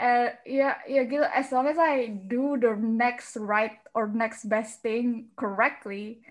uh, 0.00 0.28
yeah 0.48 0.80
yeah 0.88 1.04
gitu 1.04 1.22
as 1.28 1.52
long 1.52 1.68
as 1.68 1.76
I 1.76 2.08
do 2.08 2.56
the 2.56 2.72
next 2.74 3.36
right 3.36 3.76
or 3.92 4.08
next 4.08 4.48
best 4.48 4.80
thing 4.80 5.28
correctly 5.36 6.24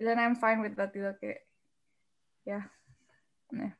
then 0.00 0.16
I'm 0.16 0.34
fine 0.34 0.64
with 0.64 0.74
that 0.80 0.96
gitu 0.96 1.12
kayak 1.20 1.44
ya 2.48 2.60
nah. 3.52 3.72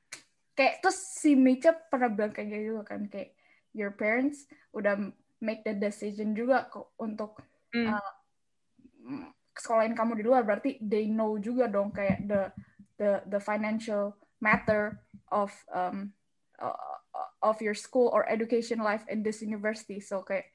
kayak 0.55 0.85
terus 0.85 1.01
si 1.17 1.35
Micha 1.35 1.73
pernah 1.73 2.13
bilang 2.13 2.37
kayak 2.37 2.53
gitu 2.53 2.63
juga 2.77 2.83
kan 2.95 3.09
kayak 3.09 3.33
your 3.75 3.91
parents 3.97 4.47
udah 4.77 5.11
make 5.43 5.67
the 5.67 5.75
decision 5.75 6.37
juga 6.37 6.69
kok 6.71 6.95
untuk 7.01 7.41
Hmm. 7.75 7.91
uh, 7.91 8.13
mm, 9.03 9.35
sekolahin 9.59 9.99
kamu 9.99 10.23
di 10.23 10.23
luar 10.23 10.47
berarti 10.47 10.79
they 10.79 11.11
know 11.11 11.35
juga 11.43 11.67
dong 11.67 11.91
kayak 11.91 12.23
the 12.23 12.55
the 13.03 13.19
the 13.27 13.41
financial 13.43 14.15
matter 14.39 15.03
of 15.35 15.51
um 15.75 16.15
uh, 16.63 16.99
of 17.43 17.61
your 17.63 17.75
school 17.75 18.11
or 18.13 18.29
education 18.29 18.79
life 18.79 19.05
in 19.09 19.23
this 19.23 19.43
university 19.43 19.99
so 20.01 20.23
kayak 20.23 20.51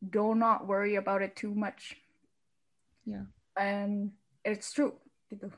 do 0.00 0.32
not 0.34 0.64
worry 0.66 0.96
about 0.96 1.20
it 1.20 1.36
too 1.36 1.52
much 1.52 1.96
Yeah. 3.08 3.26
and 3.56 4.12
it's 4.44 4.70
true 4.70 4.96
gitu 5.32 5.50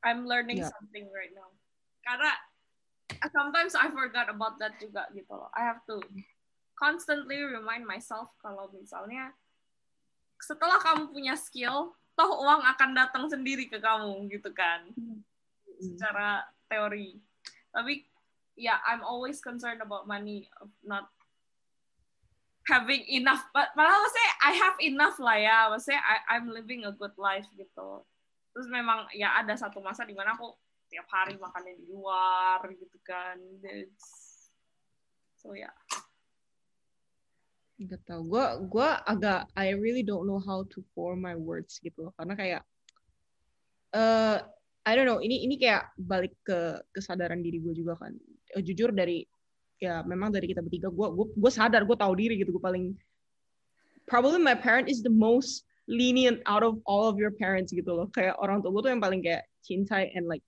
I'm 0.00 0.24
learning 0.24 0.64
Yeah. 0.64 0.72
something 0.72 1.12
right 1.12 1.32
now. 1.36 1.52
Karena 2.00 2.32
sometimes 3.28 3.76
I 3.76 3.92
forgot 3.92 4.32
about 4.32 4.56
that 4.64 4.80
juga 4.80 5.12
gitu 5.12 5.28
loh. 5.28 5.52
I 5.52 5.68
have 5.68 5.84
to 5.92 6.00
constantly 6.72 7.44
remind 7.44 7.84
myself 7.84 8.32
kalau 8.40 8.72
misalnya 8.72 9.36
setelah 10.40 10.80
kamu 10.80 11.12
punya 11.12 11.36
skill, 11.36 11.92
toh 12.16 12.32
uang 12.40 12.64
akan 12.64 12.96
datang 12.96 13.28
sendiri 13.28 13.68
ke 13.68 13.76
kamu 13.76 14.24
gitu 14.32 14.48
kan. 14.56 14.88
Secara 15.76 16.48
teori. 16.72 17.20
Tapi 17.68 18.08
ya 18.56 18.78
I'm 18.86 19.02
always 19.04 19.42
concerned 19.42 19.82
about 19.82 20.08
money 20.08 20.50
not 20.82 21.10
having 22.70 23.02
enough. 23.10 23.42
But 23.50 23.74
malah 23.74 23.98
maksudnya 23.98 24.32
I 24.46 24.52
have 24.58 24.76
enough 24.80 25.16
lah 25.18 25.36
ya. 25.38 25.58
Maksudnya 25.68 26.02
I, 26.02 26.16
I'm 26.38 26.50
living 26.50 26.86
a 26.86 26.92
good 26.94 27.14
life 27.18 27.46
gitu 27.54 28.06
terus 28.50 28.66
memang 28.66 29.06
ya 29.14 29.38
ada 29.38 29.54
satu 29.54 29.78
masa 29.78 30.02
di 30.02 30.14
mana 30.14 30.34
aku 30.34 30.50
tiap 30.90 31.06
hari 31.06 31.38
makannya 31.38 31.78
di 31.78 31.86
luar 31.86 32.58
gitu 32.74 32.98
kan 33.06 33.38
That's- 33.62 34.50
so 35.38 35.54
ya 35.54 35.70
Gak 37.80 38.04
tau. 38.04 38.20
Gue 38.20 38.44
gua 38.68 39.00
agak 39.08 39.48
I 39.56 39.72
really 39.72 40.04
don't 40.04 40.28
know 40.28 40.36
how 40.36 40.68
to 40.68 40.84
form 40.92 41.24
my 41.24 41.32
words 41.32 41.80
gitu 41.80 42.04
loh. 42.04 42.12
Karena 42.12 42.36
kayak 42.36 42.62
eh 43.96 44.36
I 44.84 44.92
don't 44.92 45.08
know. 45.08 45.16
Ini 45.16 45.48
ini 45.48 45.56
kayak 45.56 45.96
balik 45.96 46.36
ke 46.44 46.76
kesadaran 46.92 47.40
diri 47.40 47.56
gue 47.56 47.72
juga 47.72 47.96
kan. 47.96 48.12
Eh, 48.56 48.62
jujur 48.64 48.90
dari 48.90 49.26
ya 49.80 50.02
memang 50.04 50.28
dari 50.28 50.50
kita 50.50 50.60
bertiga 50.60 50.92
gue 50.92 51.08
gue 51.14 51.26
gue 51.32 51.52
sadar 51.52 51.88
gue 51.88 51.96
tahu 51.96 52.12
diri 52.12 52.36
gitu 52.36 52.52
gue 52.52 52.60
paling 52.60 52.92
probably 54.04 54.36
my 54.36 54.52
parent 54.52 54.90
is 54.90 55.00
the 55.00 55.12
most 55.12 55.64
lenient 55.88 56.42
out 56.44 56.60
of 56.60 56.76
all 56.84 57.08
of 57.08 57.16
your 57.16 57.32
parents 57.34 57.70
gitu 57.74 57.90
loh. 57.90 58.06
Kayak 58.12 58.38
orang 58.38 58.62
tua 58.62 58.70
gue 58.74 58.82
tuh 58.86 58.92
yang 58.92 59.02
paling 59.02 59.20
kayak 59.22 59.46
cintai 59.62 60.10
and 60.14 60.26
like 60.26 60.42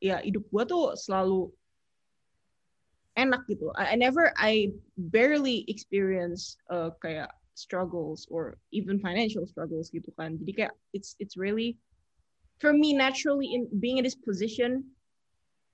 ya 0.00 0.20
hidup 0.20 0.44
gue 0.48 0.64
tuh 0.64 0.92
selalu 0.96 1.48
enak 3.16 3.44
gitu. 3.48 3.72
I, 3.74 3.92
I 3.92 3.96
never, 3.96 4.32
I 4.36 4.76
barely 4.96 5.64
experience 5.66 6.60
uh, 6.68 6.92
kayak 7.00 7.32
struggles 7.56 8.28
or 8.28 8.60
even 8.70 9.00
financial 9.00 9.48
struggles 9.48 9.88
gitu 9.88 10.12
kan. 10.20 10.36
Jadi 10.36 10.52
kayak 10.52 10.72
it's 10.92 11.16
it's 11.18 11.40
really 11.40 11.80
for 12.60 12.76
me 12.76 12.92
naturally 12.92 13.56
in 13.56 13.68
being 13.80 13.96
in 13.96 14.04
this 14.04 14.16
position, 14.16 14.84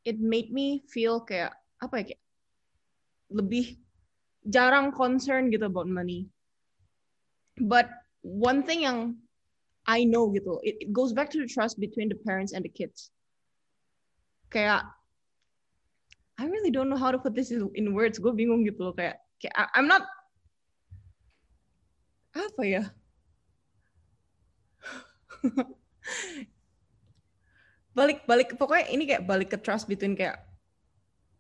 it 0.05 0.19
made 0.19 0.51
me 0.51 0.83
feel 0.91 1.23
kayak 1.23 1.55
apa 1.83 2.03
ya 2.03 2.05
kayak 2.15 2.23
lebih 3.33 3.67
jarang 4.47 4.93
concern 4.93 5.49
gitu 5.49 5.67
about 5.67 5.89
money. 5.89 6.29
But 7.59 7.89
one 8.23 8.63
thing 8.67 8.83
yang 8.83 9.23
I 9.87 10.05
know 10.07 10.31
gitu, 10.31 10.63
it, 10.63 10.79
it 10.79 10.91
goes 10.95 11.13
back 11.13 11.31
to 11.35 11.39
the 11.39 11.49
trust 11.49 11.79
between 11.79 12.09
the 12.09 12.19
parents 12.23 12.53
and 12.55 12.63
the 12.65 12.71
kids. 12.71 13.11
Kayak 14.51 14.87
I 16.39 16.47
really 16.47 16.71
don't 16.71 16.89
know 16.89 16.97
how 16.99 17.11
to 17.11 17.19
put 17.19 17.35
this 17.35 17.51
in, 17.53 17.95
words. 17.95 18.19
Gue 18.19 18.33
bingung 18.35 18.67
gitu 18.67 18.91
loh 18.91 18.95
kayak, 18.97 19.21
kayak 19.39 19.55
I'm 19.75 19.87
not 19.87 20.03
apa 22.33 22.63
ya? 22.65 22.83
balik 27.93 28.25
balik 28.25 28.57
pokoknya 28.57 28.89
ini 28.93 29.05
kayak 29.05 29.25
balik 29.29 29.49
ke 29.53 29.59
trust 29.61 29.85
between 29.89 30.17
kayak 30.17 30.41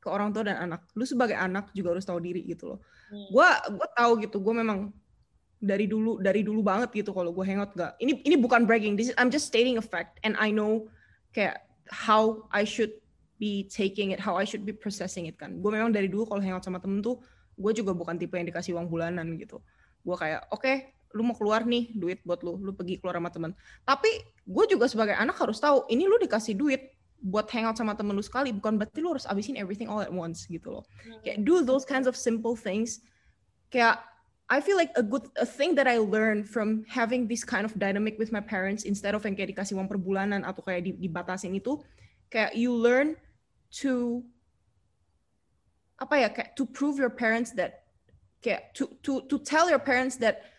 ke 0.02 0.08
orang 0.10 0.34
tua 0.34 0.42
dan 0.42 0.58
anak. 0.58 0.88
Lu 0.98 1.06
sebagai 1.06 1.38
anak 1.38 1.70
juga 1.72 1.94
harus 1.94 2.02
tahu 2.02 2.18
diri 2.18 2.42
gitu 2.42 2.74
loh. 2.74 2.78
Hmm. 3.08 3.26
Gua 3.30 3.48
gua 3.70 3.88
tahu 3.94 4.12
gitu. 4.26 4.42
Gue 4.42 4.54
memang 4.58 4.90
dari 5.62 5.86
dulu 5.86 6.18
dari 6.18 6.42
dulu 6.42 6.58
banget 6.58 6.90
gitu 6.90 7.14
kalau 7.14 7.30
gue 7.30 7.44
hangout 7.46 7.70
gak. 7.78 7.94
Ini 8.02 8.26
ini 8.26 8.34
bukan 8.34 8.66
bragging. 8.66 8.98
This 8.98 9.14
is, 9.14 9.16
I'm 9.16 9.30
just 9.30 9.46
stating 9.46 9.78
a 9.78 9.84
fact 9.84 10.18
and 10.26 10.34
I 10.42 10.50
know 10.50 10.90
kayak 11.30 11.62
how 11.86 12.50
I 12.50 12.66
should 12.66 12.98
be 13.38 13.70
taking 13.70 14.10
it, 14.10 14.18
how 14.18 14.34
I 14.34 14.42
should 14.42 14.66
be 14.66 14.74
processing 14.74 15.30
it 15.30 15.38
kan. 15.38 15.62
Gue 15.62 15.70
memang 15.70 15.94
dari 15.94 16.10
dulu 16.10 16.26
kalau 16.26 16.42
hangout 16.42 16.66
sama 16.66 16.82
temen 16.82 16.98
tuh, 16.98 17.22
gue 17.54 17.72
juga 17.74 17.94
bukan 17.94 18.18
tipe 18.18 18.34
yang 18.34 18.50
dikasih 18.50 18.74
uang 18.74 18.90
bulanan 18.90 19.38
gitu. 19.38 19.62
Gue 20.02 20.18
kayak, 20.18 20.50
oke, 20.50 20.94
lu 21.12 21.22
mau 21.22 21.36
keluar 21.36 21.64
nih, 21.64 21.92
duit 21.92 22.20
buat 22.24 22.40
lu, 22.40 22.58
lu 22.58 22.72
pergi 22.72 22.98
keluar 22.98 23.16
sama 23.20 23.30
temen. 23.32 23.52
Tapi 23.84 24.10
gue 24.44 24.64
juga 24.68 24.88
sebagai 24.88 25.16
anak 25.16 25.36
harus 25.38 25.60
tahu, 25.60 25.84
ini 25.92 26.08
lu 26.08 26.16
dikasih 26.18 26.56
duit 26.56 26.92
buat 27.22 27.46
hangout 27.54 27.78
sama 27.78 27.94
temen 27.94 28.18
lu 28.18 28.24
sekali, 28.24 28.50
bukan 28.50 28.76
berarti 28.80 28.98
lu 28.98 29.14
harus 29.14 29.28
abisin 29.30 29.54
everything 29.54 29.86
all 29.86 30.02
at 30.02 30.10
once 30.10 30.48
gitu 30.50 30.74
loh. 30.74 30.84
Kayak 31.22 31.46
do 31.46 31.62
those 31.62 31.86
kinds 31.86 32.10
of 32.10 32.18
simple 32.18 32.58
things. 32.58 33.04
Kayak 33.70 34.02
I 34.50 34.60
feel 34.60 34.76
like 34.76 34.92
a 34.98 35.04
good 35.06 35.24
a 35.40 35.46
thing 35.46 35.78
that 35.80 35.88
I 35.88 35.96
learned 36.02 36.44
from 36.44 36.84
having 36.84 37.24
this 37.24 37.40
kind 37.40 37.64
of 37.64 37.72
dynamic 37.78 38.20
with 38.20 38.34
my 38.34 38.42
parents 38.42 38.84
instead 38.84 39.16
of 39.16 39.24
yang 39.24 39.32
kayak 39.32 39.56
dikasih 39.56 39.80
uang 39.80 39.88
per 39.88 39.96
bulanan 39.96 40.44
atau 40.44 40.60
kayak 40.60 40.84
di- 40.84 40.98
dibatasin 40.98 41.56
itu 41.56 41.80
kayak 42.28 42.52
you 42.52 42.68
learn 42.68 43.16
to 43.80 44.20
apa 45.96 46.26
ya 46.26 46.28
kayak 46.28 46.52
to 46.58 46.66
prove 46.68 46.98
your 46.98 47.08
parents 47.08 47.54
that 47.56 47.86
kayak 48.44 48.74
to 48.76 48.90
to 49.00 49.24
to 49.30 49.38
tell 49.40 49.70
your 49.70 49.80
parents 49.80 50.18
that 50.18 50.51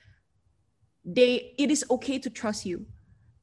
they 1.04 1.54
it 1.60 1.70
is 1.70 1.84
okay 1.92 2.18
to 2.18 2.32
trust 2.32 2.64
you. 2.64 2.88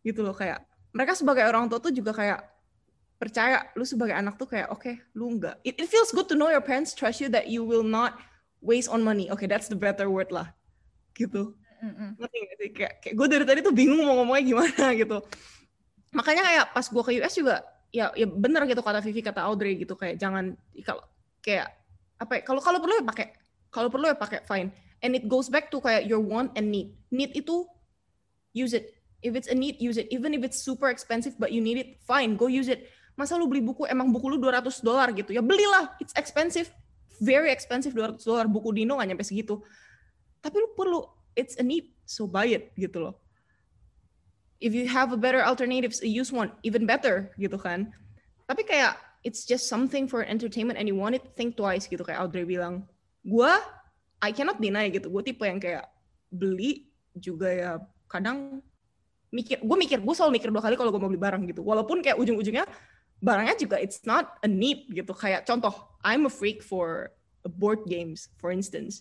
Gitu 0.01 0.25
loh 0.25 0.33
kayak 0.33 0.65
mereka 0.91 1.15
sebagai 1.15 1.47
orang 1.47 1.69
tua 1.71 1.79
tuh 1.79 1.93
juga 1.95 2.17
kayak 2.17 2.41
percaya 3.21 3.69
lu 3.77 3.85
sebagai 3.85 4.17
anak 4.17 4.41
tuh 4.41 4.49
kayak 4.49 4.73
oke 4.73 4.91
lu 5.13 5.37
enggak. 5.37 5.61
It, 5.63 5.77
it 5.77 5.89
feels 5.93 6.11
good 6.11 6.27
to 6.33 6.35
know 6.35 6.49
your 6.49 6.65
parents 6.65 6.97
trust 6.97 7.21
you 7.21 7.29
that 7.31 7.53
you 7.53 7.63
will 7.63 7.85
not 7.85 8.17
waste 8.65 8.89
on 8.89 9.05
money. 9.05 9.29
Oke 9.29 9.45
that's 9.45 9.69
the 9.69 9.77
better 9.77 10.09
word 10.09 10.33
lah. 10.33 10.51
Gitu. 11.13 11.53
Sih? 12.61 12.71
kayak, 12.77 13.01
kayak 13.01 13.15
gue 13.17 13.27
dari 13.29 13.45
tadi 13.49 13.61
tuh 13.65 13.73
bingung 13.73 14.05
mau 14.05 14.21
ngomongnya 14.21 14.45
gimana 14.45 14.85
gitu. 15.01 15.21
Makanya 16.17 16.43
kayak 16.45 16.65
pas 16.73 16.87
gue 16.89 17.03
ke 17.05 17.13
US 17.21 17.35
juga 17.37 17.57
ya 17.91 18.15
ya 18.15 18.27
bener 18.27 18.65
gitu 18.71 18.81
kata 18.81 19.03
Vivi 19.03 19.21
kata 19.21 19.43
Audrey 19.47 19.75
gitu 19.79 19.99
kayak 19.99 20.17
jangan 20.17 20.55
kalau 20.87 21.03
kayak 21.43 21.75
apa 22.21 22.33
ya, 22.39 22.43
kalau 22.47 22.61
kalau 22.63 22.79
perlu 22.79 22.95
ya 23.01 23.05
pakai 23.05 23.27
kalau 23.73 23.89
perlu 23.91 24.07
ya 24.07 24.17
pakai 24.17 24.41
fine 24.47 24.71
and 25.01 25.17
it 25.17 25.29
goes 25.29 25.49
back 25.49 25.69
to 25.73 25.81
kayak 25.81 26.07
your 26.09 26.21
want 26.21 26.53
and 26.57 26.69
need. 26.69 26.93
Need 27.13 27.37
itu 27.37 27.65
use 28.53 28.73
it. 28.73 28.97
If 29.21 29.37
it's 29.37 29.49
a 29.49 29.57
need 29.57 29.81
use 29.81 30.01
it. 30.01 30.09
Even 30.13 30.33
if 30.33 30.45
it's 30.45 30.61
super 30.61 30.89
expensive 30.89 31.37
but 31.37 31.53
you 31.53 31.61
need 31.61 31.77
it 31.77 32.01
fine 32.05 32.37
go 32.37 32.49
use 32.49 32.69
it. 32.69 32.89
Masa 33.17 33.37
lu 33.37 33.49
beli 33.49 33.61
buku 33.61 33.85
emang 33.89 34.09
buku 34.13 34.33
lu 34.33 34.39
200 34.41 34.65
dolar 34.81 35.13
gitu? 35.13 35.37
Ya 35.37 35.45
belilah 35.45 35.93
it's 36.01 36.17
expensive. 36.17 36.73
Very 37.21 37.53
expensive 37.53 37.93
200 37.93 38.21
dolar. 38.25 38.49
Buku 38.49 38.73
Dino 38.73 38.97
nggak 38.97 39.13
nyampe 39.13 39.25
segitu. 39.25 39.61
Tapi 40.41 40.57
lu 40.57 40.73
perlu 40.73 41.05
it's 41.37 41.61
a 41.61 41.65
need 41.65 41.93
so 42.09 42.25
buy 42.25 42.49
it 42.49 42.73
gitu 42.81 43.09
loh. 43.09 43.15
If 44.61 44.77
you 44.77 44.89
have 44.89 45.13
a 45.13 45.21
better 45.21 45.41
alternatives 45.41 46.05
use 46.05 46.33
one 46.33 46.53
even 46.65 46.85
better 46.85 47.33
gitu 47.41 47.57
kan. 47.57 47.93
Tapi 48.49 48.65
kayak 48.65 48.97
it's 49.21 49.45
just 49.45 49.69
something 49.69 50.09
for 50.09 50.25
entertainment 50.25 50.81
and 50.81 50.89
you 50.89 50.97
want 50.97 51.13
it 51.13 51.25
think 51.37 51.61
twice 51.61 51.85
gitu. 51.85 52.01
Kayak 52.01 52.25
Audrey 52.25 52.49
bilang 52.49 52.89
gue 53.21 53.53
I 54.21 54.31
cannot 54.37 54.61
deny 54.61 54.93
gitu. 54.93 55.09
Gue 55.09 55.25
tipe 55.25 55.43
yang 55.45 55.57
kayak 55.61 55.89
beli 56.31 56.89
juga 57.17 57.49
ya 57.51 57.71
kadang 58.07 58.63
mikir 59.31 59.63
gue 59.63 59.77
mikir 59.79 59.99
gue 60.03 60.15
selalu 60.15 60.39
mikir 60.39 60.49
dua 60.51 60.63
kali 60.63 60.75
kalau 60.79 60.91
gue 60.93 61.01
mau 61.01 61.09
beli 61.11 61.21
barang 61.21 61.43
gitu. 61.49 61.65
Walaupun 61.65 62.05
kayak 62.05 62.21
ujung-ujungnya 62.21 62.69
barangnya 63.21 63.57
juga 63.57 63.77
it's 63.81 64.05
not 64.05 64.37
a 64.45 64.49
need 64.51 64.87
gitu. 64.93 65.11
Kayak 65.17 65.49
contoh 65.49 65.73
I'm 66.05 66.29
a 66.29 66.33
freak 66.33 66.61
for 66.61 67.15
board 67.57 67.89
games 67.89 68.29
for 68.37 68.53
instance. 68.53 69.01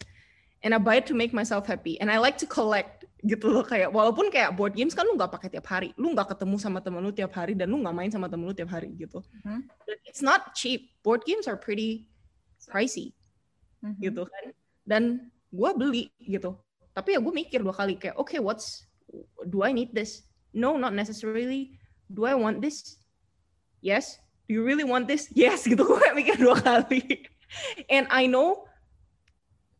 And 0.59 0.76
I 0.76 0.80
buy 0.80 0.99
it 0.99 1.07
to 1.07 1.15
make 1.15 1.32
myself 1.32 1.67
happy. 1.72 1.95
And 2.03 2.11
I 2.11 2.20
like 2.20 2.36
to 2.43 2.47
collect 2.47 3.07
gitu 3.24 3.47
loh. 3.47 3.63
Kayak 3.63 3.95
walaupun 3.95 4.28
kayak 4.28 4.55
board 4.59 4.76
games 4.76 4.91
kan 4.95 5.07
lu 5.07 5.15
nggak 5.15 5.32
pakai 5.32 5.49
tiap 5.55 5.67
hari. 5.72 5.95
Lu 5.95 6.11
nggak 6.11 6.36
ketemu 6.36 6.55
sama 6.59 6.80
temen 6.84 6.99
lu 6.99 7.15
tiap 7.15 7.32
hari 7.36 7.55
dan 7.55 7.72
lu 7.72 7.80
nggak 7.80 7.95
main 7.95 8.11
sama 8.11 8.28
temen 8.28 8.43
lu 8.47 8.55
tiap 8.55 8.72
hari 8.72 8.91
gitu. 8.95 9.20
Mhm. 9.43 9.67
it's 10.07 10.20
not 10.24 10.51
cheap. 10.55 10.95
Board 10.99 11.24
games 11.24 11.47
are 11.47 11.55
pretty 11.55 12.11
pricey 12.67 13.15
Mhm. 13.80 14.03
gitu 14.03 14.28
kan 14.28 14.51
dan 14.89 15.29
gue 15.53 15.69
beli 15.77 16.09
gitu. 16.17 16.57
Tapi 16.97 17.13
ya 17.13 17.19
gue 17.21 17.29
mikir 17.29 17.61
dua 17.61 17.77
kali 17.77 18.01
kayak 18.01 18.17
okay 18.17 18.41
what's 18.41 18.89
do 19.45 19.61
I 19.61 19.69
need 19.69 19.93
this? 19.93 20.25
No 20.49 20.81
not 20.81 20.97
necessarily. 20.97 21.77
Do 22.09 22.25
I 22.25 22.33
want 22.33 22.65
this? 22.65 22.97
Yes. 23.85 24.17
Do 24.49 24.57
you 24.57 24.65
really 24.65 24.85
want 24.85 25.05
this? 25.05 25.29
Yes 25.37 25.69
gitu. 25.69 25.85
Gue 25.93 26.09
mikir 26.17 26.41
dua 26.41 26.57
kali. 26.57 27.29
And 27.85 28.09
I 28.09 28.25
know 28.25 28.65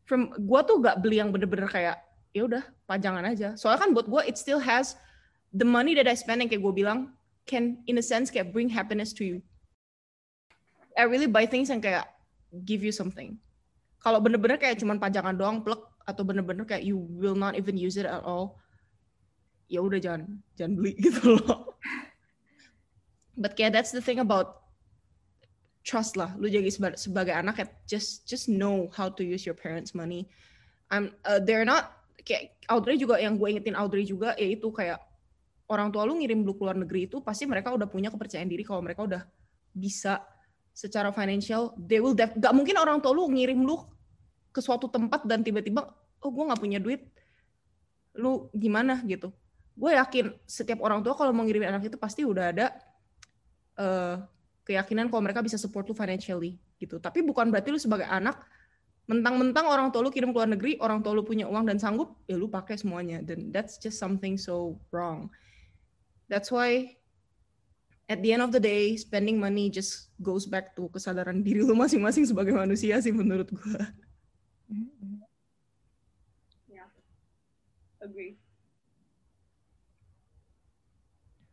from 0.06 0.30
gue 0.38 0.62
tuh 0.66 0.78
gak 0.82 1.02
beli 1.02 1.22
yang 1.22 1.34
bener-bener 1.34 1.66
kayak 1.66 1.98
ya 2.38 2.46
udah 2.46 2.62
pajangan 2.86 3.26
aja. 3.26 3.58
Soalnya 3.58 3.82
kan 3.82 3.90
buat 3.98 4.06
gue 4.06 4.22
it 4.30 4.38
still 4.38 4.62
has 4.62 4.94
the 5.58 5.66
money 5.66 5.98
that 5.98 6.06
I 6.06 6.14
spend 6.14 6.46
yang 6.46 6.50
kayak 6.54 6.62
gue 6.62 6.86
bilang 6.86 7.18
can 7.50 7.82
in 7.90 7.98
a 7.98 8.06
sense 8.06 8.30
kayak 8.30 8.54
bring 8.54 8.70
happiness 8.70 9.10
to 9.18 9.26
you. 9.26 9.42
I 10.94 11.10
really 11.10 11.30
buy 11.30 11.50
things 11.50 11.74
yang 11.74 11.82
kayak 11.82 12.06
give 12.66 12.86
you 12.86 12.94
something 12.94 13.42
kalau 14.00 14.20
bener-bener 14.24 14.56
kayak 14.56 14.80
cuman 14.80 14.98
pajangan 14.98 15.36
doang 15.36 15.60
plek 15.60 15.80
atau 16.08 16.24
bener-bener 16.26 16.66
kayak 16.66 16.84
you 16.88 16.98
will 17.20 17.36
not 17.36 17.54
even 17.60 17.76
use 17.76 18.00
it 18.00 18.08
at 18.08 18.24
all 18.24 18.58
ya 19.70 19.80
udah 19.86 20.02
jangan 20.02 20.42
jangan 20.58 20.74
beli 20.76 20.98
gitu 21.06 21.38
loh. 21.38 21.78
But 23.40 23.56
kayak 23.56 23.78
that's 23.78 23.96
the 23.96 24.04
thing 24.04 24.20
about 24.20 24.60
trust 25.86 26.20
lah. 26.20 26.36
Lu 26.36 26.52
jadi 26.52 26.68
seba- 26.68 26.98
sebagai 27.00 27.32
anak 27.32 27.62
kayak 27.62 27.72
just 27.88 28.28
just 28.28 28.52
know 28.52 28.92
how 28.92 29.08
to 29.08 29.22
use 29.24 29.46
your 29.48 29.56
parents 29.56 29.96
money. 29.96 30.28
I'm 30.90 31.14
uh, 31.24 31.40
they're 31.40 31.64
not 31.64 31.94
kayak 32.26 32.58
Audrey 32.68 33.00
juga 33.00 33.22
yang 33.22 33.38
gue 33.38 33.48
ingetin 33.48 33.78
Audrey 33.78 34.04
juga 34.04 34.36
yaitu 34.36 34.74
kayak 34.74 35.00
orang 35.70 35.94
tua 35.94 36.04
lu 36.04 36.18
ngirim 36.18 36.42
lu 36.42 36.58
keluar 36.58 36.74
negeri 36.76 37.06
itu 37.06 37.22
pasti 37.22 37.46
mereka 37.46 37.70
udah 37.72 37.86
punya 37.86 38.10
kepercayaan 38.10 38.50
diri 38.50 38.66
kalau 38.66 38.82
mereka 38.82 39.06
udah 39.06 39.22
bisa 39.70 40.20
secara 40.74 41.12
financial 41.12 41.76
they 41.76 42.00
will 42.00 42.16
def- 42.16 42.36
gak 42.38 42.54
mungkin 42.56 42.80
orang 42.80 43.04
tua 43.04 43.12
lu 43.12 43.28
ngirim 43.28 43.62
lu 43.64 43.80
ke 44.50 44.60
suatu 44.64 44.90
tempat 44.90 45.24
dan 45.30 45.46
tiba-tiba 45.46 45.86
oh 46.20 46.32
gue 46.32 46.44
nggak 46.50 46.62
punya 46.62 46.80
duit. 46.82 47.08
Lu 48.20 48.52
gimana? 48.52 49.00
gitu. 49.08 49.32
Gue 49.80 49.96
yakin 49.96 50.36
setiap 50.44 50.84
orang 50.84 51.00
tua 51.00 51.16
kalau 51.16 51.32
mau 51.32 51.48
ngirimin 51.48 51.72
anak 51.72 51.88
itu 51.88 51.96
pasti 51.96 52.28
udah 52.28 52.46
ada 52.52 52.68
eh, 53.80 54.16
keyakinan 54.68 55.08
kalau 55.08 55.24
mereka 55.24 55.40
bisa 55.40 55.56
support 55.56 55.88
lu 55.88 55.96
financially 55.96 56.60
gitu. 56.82 57.00
Tapi 57.00 57.24
bukan 57.24 57.48
berarti 57.48 57.72
lu 57.72 57.80
sebagai 57.80 58.08
anak 58.10 58.44
mentang-mentang 59.10 59.66
orang 59.66 59.90
tua 59.90 60.06
lu 60.06 60.12
kirim 60.14 60.30
ke 60.30 60.38
luar 60.38 60.52
negeri 60.52 60.78
orang 60.84 61.02
tua 61.02 61.18
lu 61.18 61.26
punya 61.26 61.50
uang 61.50 61.66
dan 61.66 61.82
sanggup 61.82 62.20
ya 62.28 62.36
lu 62.36 62.52
pakai 62.52 62.76
semuanya. 62.76 63.24
Dan 63.24 63.56
that's 63.56 63.80
just 63.80 63.96
something 63.96 64.36
so 64.36 64.76
wrong. 64.92 65.32
That's 66.28 66.52
why 66.52 66.99
at 68.10 68.20
the 68.26 68.34
end 68.34 68.42
of 68.42 68.50
the 68.50 68.60
day 68.60 68.98
spending 68.98 69.38
money 69.38 69.70
just 69.70 70.10
goes 70.18 70.50
back 70.50 70.74
to 70.74 70.90
kesadaran 70.90 71.46
diri 71.46 71.62
lu 71.62 71.78
masing-masing 71.78 72.26
sebagai 72.26 72.58
manusia 72.58 72.98
sih 73.00 73.14
menurut 73.14 73.48
gue 73.54 73.82
Mhm. 74.70 75.22
Agree. 78.00 78.40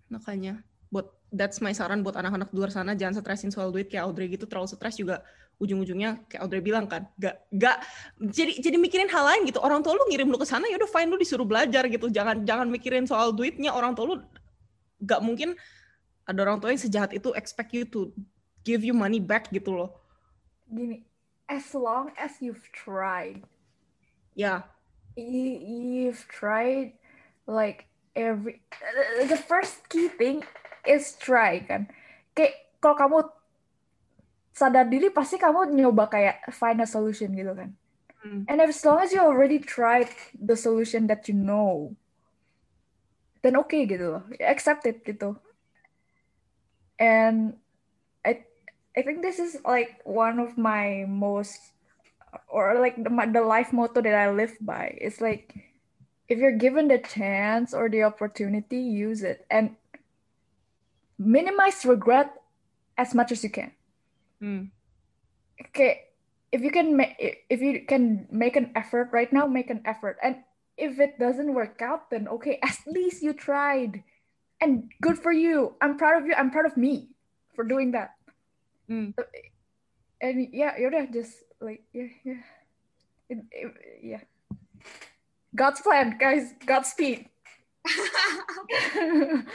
makanya 0.06 0.62
buat 0.88 1.10
that's 1.34 1.58
my 1.58 1.74
saran 1.74 2.06
buat 2.06 2.14
anak-anak 2.14 2.54
di 2.54 2.56
luar 2.56 2.70
sana 2.70 2.94
jangan 2.94 3.18
stresin 3.18 3.50
soal 3.50 3.74
duit. 3.74 3.90
Kayak 3.90 4.06
Audrey 4.06 4.30
gitu 4.30 4.46
terlalu 4.46 4.70
stres 4.70 4.96
juga 4.96 5.20
ujung-ujungnya 5.58 6.22
kayak 6.30 6.40
Audrey 6.46 6.62
bilang 6.62 6.86
kan 6.86 7.10
gak 7.18 7.42
gak 7.50 7.82
jadi 8.22 8.54
jadi 8.62 8.76
mikirin 8.78 9.10
hal 9.10 9.26
lain 9.26 9.50
gitu. 9.50 9.58
Orang 9.58 9.82
tua 9.82 9.98
lu 9.98 10.06
ngirim 10.06 10.30
lu 10.30 10.38
ke 10.38 10.46
sana 10.46 10.70
ya 10.70 10.78
udah 10.78 10.88
fine 10.88 11.10
lu 11.10 11.18
disuruh 11.18 11.44
belajar 11.44 11.84
gitu. 11.90 12.06
Jangan 12.06 12.46
jangan 12.46 12.70
mikirin 12.70 13.04
soal 13.04 13.34
duitnya. 13.34 13.74
Orang 13.74 13.98
tua 13.98 14.14
lu 14.14 14.16
gak 15.02 15.20
mungkin 15.20 15.58
ada 16.26 16.38
orang 16.42 16.58
tua 16.58 16.74
yang 16.74 16.82
sejahat 16.82 17.14
itu 17.14 17.30
expect 17.38 17.70
you 17.70 17.86
to 17.86 18.10
give 18.66 18.82
you 18.82 18.90
money 18.90 19.22
back 19.22 19.46
gitu 19.54 19.70
loh. 19.70 19.94
Gini, 20.66 21.06
as 21.46 21.70
long 21.72 22.10
as 22.18 22.42
you've 22.42 22.66
tried, 22.74 23.46
ya. 24.34 24.66
You, 25.14 25.56
you've 25.62 26.26
tried 26.28 26.98
like 27.46 27.86
every 28.12 28.60
the 29.30 29.38
first 29.38 29.86
key 29.86 30.10
thing 30.10 30.42
is 30.82 31.14
try 31.16 31.62
kan? 31.62 31.86
Kayak 32.34 32.58
kalau 32.82 32.96
kamu 32.98 33.18
sadar 34.50 34.90
diri 34.90 35.14
pasti 35.14 35.38
kamu 35.38 35.72
nyoba 35.72 36.10
kayak 36.10 36.50
find 36.50 36.82
a 36.82 36.88
solution 36.90 37.32
gitu 37.32 37.54
kan? 37.54 37.72
Hmm. 38.26 38.42
and 38.48 38.58
as 38.58 38.82
long 38.82 38.98
as 38.98 39.12
you 39.12 39.22
already 39.22 39.62
tried 39.62 40.10
the 40.34 40.56
solution 40.58 41.06
that 41.06 41.28
you 41.30 41.36
know 41.36 41.94
then 43.46 43.54
okay 43.62 43.86
gitu 43.86 44.18
loh. 44.18 44.24
Accept 44.42 44.82
it 44.90 45.06
gitu 45.06 45.38
and 46.98 47.54
I 48.24 48.44
I 48.96 49.02
think 49.02 49.22
this 49.22 49.38
is 49.38 49.58
like 49.64 50.00
one 50.04 50.38
of 50.38 50.56
my 50.56 51.04
most 51.08 51.58
or 52.48 52.78
like 52.80 53.02
the, 53.02 53.10
my, 53.10 53.26
the 53.26 53.40
life 53.40 53.72
motto 53.72 54.00
that 54.00 54.14
I 54.14 54.30
live 54.30 54.56
by. 54.60 54.96
It's 55.00 55.20
like 55.20 55.54
if 56.28 56.38
you're 56.38 56.56
given 56.56 56.88
the 56.88 56.98
chance 56.98 57.72
or 57.72 57.88
the 57.88 58.02
opportunity, 58.02 58.78
use 58.78 59.22
it 59.22 59.46
and 59.50 59.76
minimize 61.18 61.84
regret 61.84 62.32
as 62.98 63.14
much 63.14 63.32
as 63.32 63.44
you 63.44 63.50
can. 63.50 63.72
Hmm. 64.40 64.64
Okay, 65.68 66.12
if 66.52 66.60
you 66.60 66.70
can 66.70 66.96
make 66.96 67.16
if 67.48 67.60
you 67.60 67.84
can 67.86 68.26
make 68.30 68.56
an 68.56 68.72
effort 68.74 69.10
right 69.12 69.32
now, 69.32 69.46
make 69.46 69.70
an 69.70 69.80
effort. 69.84 70.18
And 70.22 70.44
if 70.76 71.00
it 71.00 71.18
doesn't 71.18 71.54
work 71.54 71.80
out, 71.80 72.10
then 72.10 72.28
okay, 72.28 72.58
at 72.62 72.76
least 72.86 73.22
you 73.22 73.32
tried. 73.32 74.02
And 74.60 74.90
good 75.00 75.18
for 75.18 75.32
you. 75.32 75.74
I'm 75.80 75.96
proud 75.96 76.22
of 76.22 76.26
you. 76.26 76.34
I'm 76.34 76.50
proud 76.50 76.66
of 76.66 76.76
me 76.76 77.08
for 77.54 77.64
doing 77.64 77.92
that. 77.92 78.14
Hmm. 78.88 79.10
And 80.20 80.48
yeah, 80.52 80.72
yaudah 80.80 81.12
just 81.12 81.44
like 81.60 81.84
yeah, 81.92 82.08
yeah. 82.24 82.40
It, 83.28 83.38
it- 83.52 83.76
yeah. 84.02 84.20
God's 85.54 85.80
plan, 85.80 86.16
guys. 86.20 86.52
Godspeed. 86.64 87.28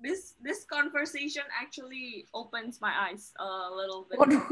this 0.00 0.34
this 0.42 0.64
conversation 0.64 1.42
actually 1.50 2.26
opens 2.34 2.80
my 2.80 2.92
eyes 3.10 3.32
a 3.38 3.70
little 3.74 4.06
bit. 4.10 4.18
Waduh. 4.18 4.42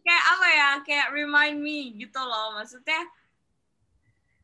kayak 0.00 0.24
apa 0.32 0.46
ya 0.56 0.68
kayak 0.82 1.08
remind 1.12 1.60
me 1.60 1.92
gitu 1.94 2.18
loh 2.18 2.56
maksudnya 2.56 3.04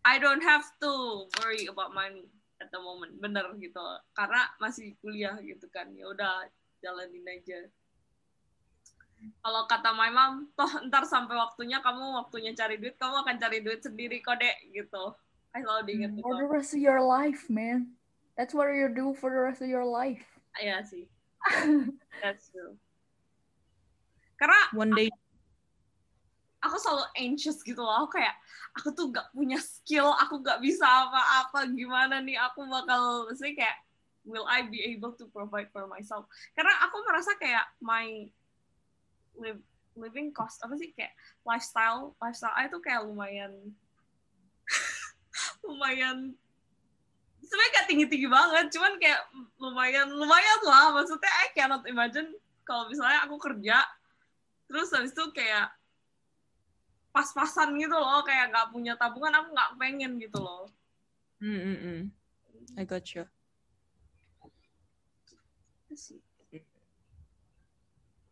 I 0.07 0.23
don't 0.23 0.43
have 0.47 0.63
to 0.87 1.27
worry 1.43 1.67
about 1.67 1.91
money 1.91 2.31
at 2.63 2.71
the 2.71 2.79
moment. 2.79 3.19
Bener 3.19 3.51
gitu. 3.59 3.83
Karena 4.15 4.47
masih 4.63 4.95
kuliah 5.03 5.35
gitu 5.43 5.67
kan. 5.75 5.91
Ya 5.99 6.07
udah 6.07 6.47
jalanin 6.79 7.27
aja. 7.27 7.67
Kalau 9.43 9.67
kata 9.67 9.91
my 9.91 10.15
mom 10.15 10.47
toh 10.55 10.71
ntar 10.87 11.03
sampai 11.03 11.35
waktunya 11.35 11.83
kamu 11.83 12.23
waktunya 12.23 12.55
cari 12.55 12.79
duit 12.79 12.95
kamu 12.95 13.27
akan 13.27 13.37
cari 13.43 13.59
duit 13.67 13.83
sendiri 13.83 14.23
kok 14.23 14.39
dek. 14.39 14.71
Gitu. 14.71 15.05
I 15.51 15.67
selalu 15.67 15.83
diingat 15.91 16.11
itu. 16.15 16.23
For 16.23 16.39
the 16.39 16.47
rest 16.47 16.71
of 16.77 16.81
your 16.85 17.03
life, 17.03 17.43
man. 17.51 17.99
That's 18.39 18.55
what 18.55 18.71
you 18.71 18.87
do 18.93 19.11
for 19.19 19.35
the 19.35 19.43
rest 19.43 19.59
of 19.59 19.73
your 19.73 19.89
life. 19.89 20.23
Iya 20.63 20.87
sih. 20.87 21.11
That's 22.23 22.55
true. 22.55 22.79
Karena 24.39 24.61
one 24.77 24.93
day 24.93 25.11
aku 26.67 26.77
selalu 26.83 27.05
anxious 27.17 27.63
gitu 27.63 27.81
loh. 27.81 28.05
Aku 28.05 28.19
kayak 28.19 28.35
aku 28.77 28.93
tuh 28.93 29.09
gak 29.09 29.33
punya 29.33 29.57
skill 29.57 30.13
aku 30.13 30.45
gak 30.45 30.61
bisa 30.61 30.85
apa-apa 30.85 31.65
gimana 31.73 32.21
nih 32.21 32.37
aku 32.37 32.69
bakal 32.69 33.31
sih 33.33 33.57
kayak 33.57 33.81
will 34.27 34.45
I 34.45 34.67
be 34.67 34.83
able 34.93 35.15
to 35.17 35.31
provide 35.31 35.71
for 35.73 35.87
myself? 35.89 36.27
Karena 36.53 36.75
aku 36.85 37.01
merasa 37.07 37.33
kayak 37.39 37.65
my 37.79 38.29
live, 39.39 39.63
living 39.97 40.35
cost 40.35 40.61
apa 40.61 40.77
sih 40.77 40.93
kayak 40.93 41.15
lifestyle 41.47 42.13
lifestyle 42.21 42.53
itu 42.61 42.79
kayak 42.85 43.07
lumayan 43.07 43.53
lumayan 45.67 46.37
sebenarnya 47.47 47.73
kayak 47.73 47.89
tinggi 47.89 48.07
tinggi 48.11 48.29
banget. 48.29 48.67
Cuman 48.75 48.93
kayak 48.99 49.21
lumayan 49.63 50.11
lumayan 50.11 50.61
lah. 50.67 50.93
Maksudnya 50.93 51.33
I 51.33 51.47
cannot 51.55 51.87
imagine 51.87 52.35
kalau 52.67 52.91
misalnya 52.91 53.25
aku 53.25 53.39
kerja 53.39 53.87
terus 54.67 54.91
habis 54.91 55.15
itu 55.15 55.25
kayak 55.31 55.71
pas-pasan 57.17 57.73
gitu 57.81 57.97
loh 57.97 58.21
kayak 58.29 58.53
nggak 58.53 58.69
punya 58.69 58.93
tabungan 59.01 59.33
aku 59.41 59.49
nggak 59.57 59.73
pengen 59.81 60.13
gitu 60.21 60.37
loh 60.45 60.69
Mm, 61.41 61.77
mm. 61.85 62.11
I 62.79 62.85
got 62.85 63.15
you. 63.15 63.27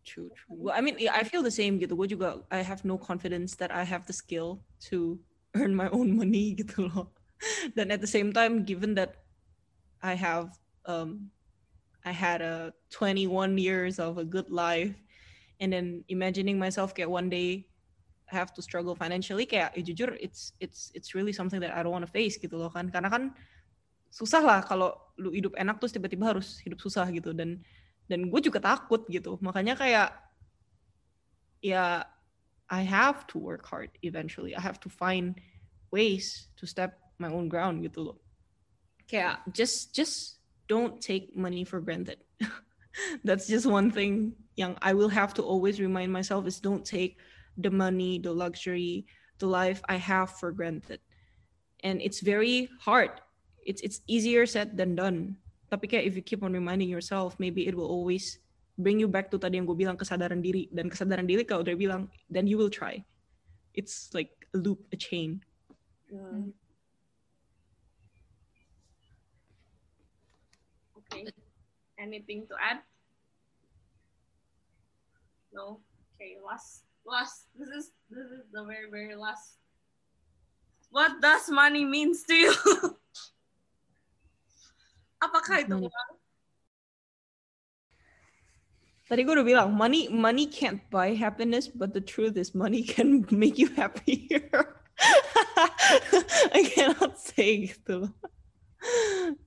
True, 0.05 0.29
true. 0.29 0.29
Well, 0.49 0.75
I 0.77 0.81
mean, 0.81 0.97
yeah, 0.99 1.13
I 1.17 1.25
feel 1.25 1.43
the 1.43 1.51
same 1.51 1.81
gitu. 1.81 1.97
Gue 1.97 2.09
juga, 2.09 2.45
I 2.53 2.61
have 2.61 2.85
no 2.85 3.01
confidence 3.01 3.57
that 3.57 3.73
I 3.73 3.85
have 3.85 4.05
the 4.05 4.13
skill 4.13 4.61
to 4.93 5.21
earn 5.57 5.75
my 5.75 5.89
own 5.89 6.17
money 6.17 6.53
gitu 6.61 6.93
loh. 6.93 7.13
Dan 7.77 7.91
at 7.93 8.01
the 8.01 8.09
same 8.09 8.33
time, 8.33 8.65
given 8.65 8.97
that 8.97 9.25
I 10.05 10.17
have, 10.17 10.53
um, 10.85 11.33
I 12.05 12.13
had 12.13 12.45
a 12.45 12.73
21 12.93 13.57
years 13.57 13.97
of 13.97 14.21
a 14.21 14.25
good 14.25 14.53
life, 14.53 14.93
and 15.61 15.73
then 15.73 16.05
imagining 16.09 16.61
myself 16.61 16.93
kayak 16.93 17.09
one 17.09 17.33
day 17.33 17.69
have 18.27 18.53
to 18.55 18.61
struggle 18.65 18.97
financially, 18.97 19.45
kayak 19.45 19.77
ya 19.77 19.83
jujur, 19.85 20.17
it's 20.21 20.57
it's 20.61 20.91
it's 20.97 21.13
really 21.13 21.33
something 21.33 21.61
that 21.61 21.77
I 21.77 21.83
don't 21.85 21.93
want 21.93 22.07
to 22.07 22.13
face 22.13 22.41
gitu 22.41 22.57
loh 22.57 22.73
kan. 22.73 22.89
Karena 22.89 23.13
kan 23.13 23.33
susah 24.09 24.43
lah 24.43 24.61
kalau 24.65 24.95
lu 25.21 25.35
hidup 25.35 25.53
enak 25.59 25.83
terus 25.83 25.93
tiba-tiba 25.93 26.35
harus 26.37 26.63
hidup 26.65 26.81
susah 26.81 27.05
gitu. 27.13 27.37
Dan 27.37 27.61
dan 28.09 28.29
gue 28.29 28.41
juga 28.41 28.61
takut 28.61 29.05
gitu. 29.09 29.37
Makanya 29.41 29.77
kayak 29.77 30.11
ya 31.65 32.05
I 32.69 32.83
have 32.83 33.29
to 33.33 33.39
work 33.39 33.69
hard 33.69 33.93
eventually. 34.01 34.57
I 34.57 34.61
have 34.61 34.81
to 34.85 34.89
find 34.89 35.37
ways 35.93 36.49
to 36.57 36.67
step 36.67 36.97
my 37.21 37.29
own 37.29 37.49
ground 37.49 37.85
gitu 37.85 38.13
loh. 38.13 38.19
Kayak 39.05 39.45
just 39.53 39.93
just 39.93 40.41
don't 40.67 41.01
take 41.01 41.37
money 41.37 41.65
for 41.65 41.81
granted. 41.81 42.25
That's 43.27 43.47
just 43.47 43.69
one 43.69 43.93
thing 43.93 44.33
yang 44.57 44.79
I 44.81 44.95
will 44.95 45.13
have 45.13 45.35
to 45.37 45.43
always 45.43 45.81
remind 45.81 46.13
myself 46.13 46.47
is 46.47 46.63
don't 46.63 46.87
take 46.87 47.21
the 47.59 47.71
money 47.71 48.19
the 48.19 48.33
luxury 48.33 49.07
the 49.39 49.47
life 49.47 49.83
I 49.89 49.97
have 49.97 50.31
for 50.31 50.53
granted. 50.53 51.01
And 51.83 52.01
it's 52.01 52.21
very 52.21 52.71
hard. 52.81 53.21
It's 53.67 53.83
it's 53.83 54.01
easier 54.07 54.47
said 54.47 54.77
than 54.77 54.95
done. 54.95 55.37
Tapi 55.69 55.91
kayak 55.91 56.07
if 56.07 56.15
you 56.15 56.23
keep 56.23 56.47
on 56.47 56.55
reminding 56.55 56.89
yourself 56.89 57.37
maybe 57.43 57.67
it 57.67 57.75
will 57.75 57.89
always 57.89 58.39
bring 58.79 58.99
you 58.99 59.07
back 59.07 59.31
to 59.31 59.39
tadi 59.39 59.59
yang 59.59 59.67
gue 59.67 59.77
bilang 59.77 59.99
kesadaran 59.99 60.41
diri. 60.41 60.71
Dan 60.71 60.89
kesadaran 60.89 61.27
diri 61.27 61.43
kalau 61.43 61.67
udah 61.67 61.77
bilang 61.77 62.03
then 62.31 62.47
you 62.47 62.57
will 62.57 62.71
try. 62.73 63.03
It's 63.75 64.15
like 64.15 64.31
a 64.55 64.59
loop 64.59 64.87
a 64.95 64.99
chain. 64.99 65.43
Hmm. 66.09 66.55
okay. 71.15 71.27
Anything 71.99 72.47
to 72.49 72.55
add? 72.59 72.83
No? 75.53 75.79
Okay 76.15 76.39
last 76.43 76.87
last 77.07 77.47
this 77.57 77.69
is 77.69 77.93
this 78.11 78.29
is 78.33 78.45
the 78.53 78.65
very 78.65 78.91
very 78.91 79.17
last. 79.17 79.61
What 80.91 81.21
does 81.21 81.49
money 81.51 81.85
means 81.85 82.23
to 82.29 82.35
you? 82.35 82.53
Apakah 85.25 85.65
itu? 85.65 85.77
Uang 85.89 86.15
tadi 89.05 89.21
gue 89.21 89.37
udah 89.37 89.45
bilang 89.45 89.69
money 89.77 90.09
money 90.09 90.49
can't 90.49 90.81
buy 90.89 91.13
happiness 91.13 91.69
but 91.69 91.93
the 91.93 92.01
truth 92.01 92.37
is 92.41 92.57
money 92.57 92.83
can 92.93 93.25
make 93.31 93.61
you 93.61 93.69
happier. 93.77 94.81
I 96.55 96.63
cannot 96.73 97.19
say 97.21 97.69
gitu. 97.69 98.09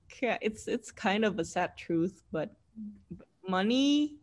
Kayak 0.08 0.38
it's 0.42 0.66
it's 0.66 0.90
kind 0.90 1.24
of 1.24 1.38
a 1.38 1.46
sad 1.46 1.74
truth 1.78 2.22
but 2.30 2.54
money 3.46 4.18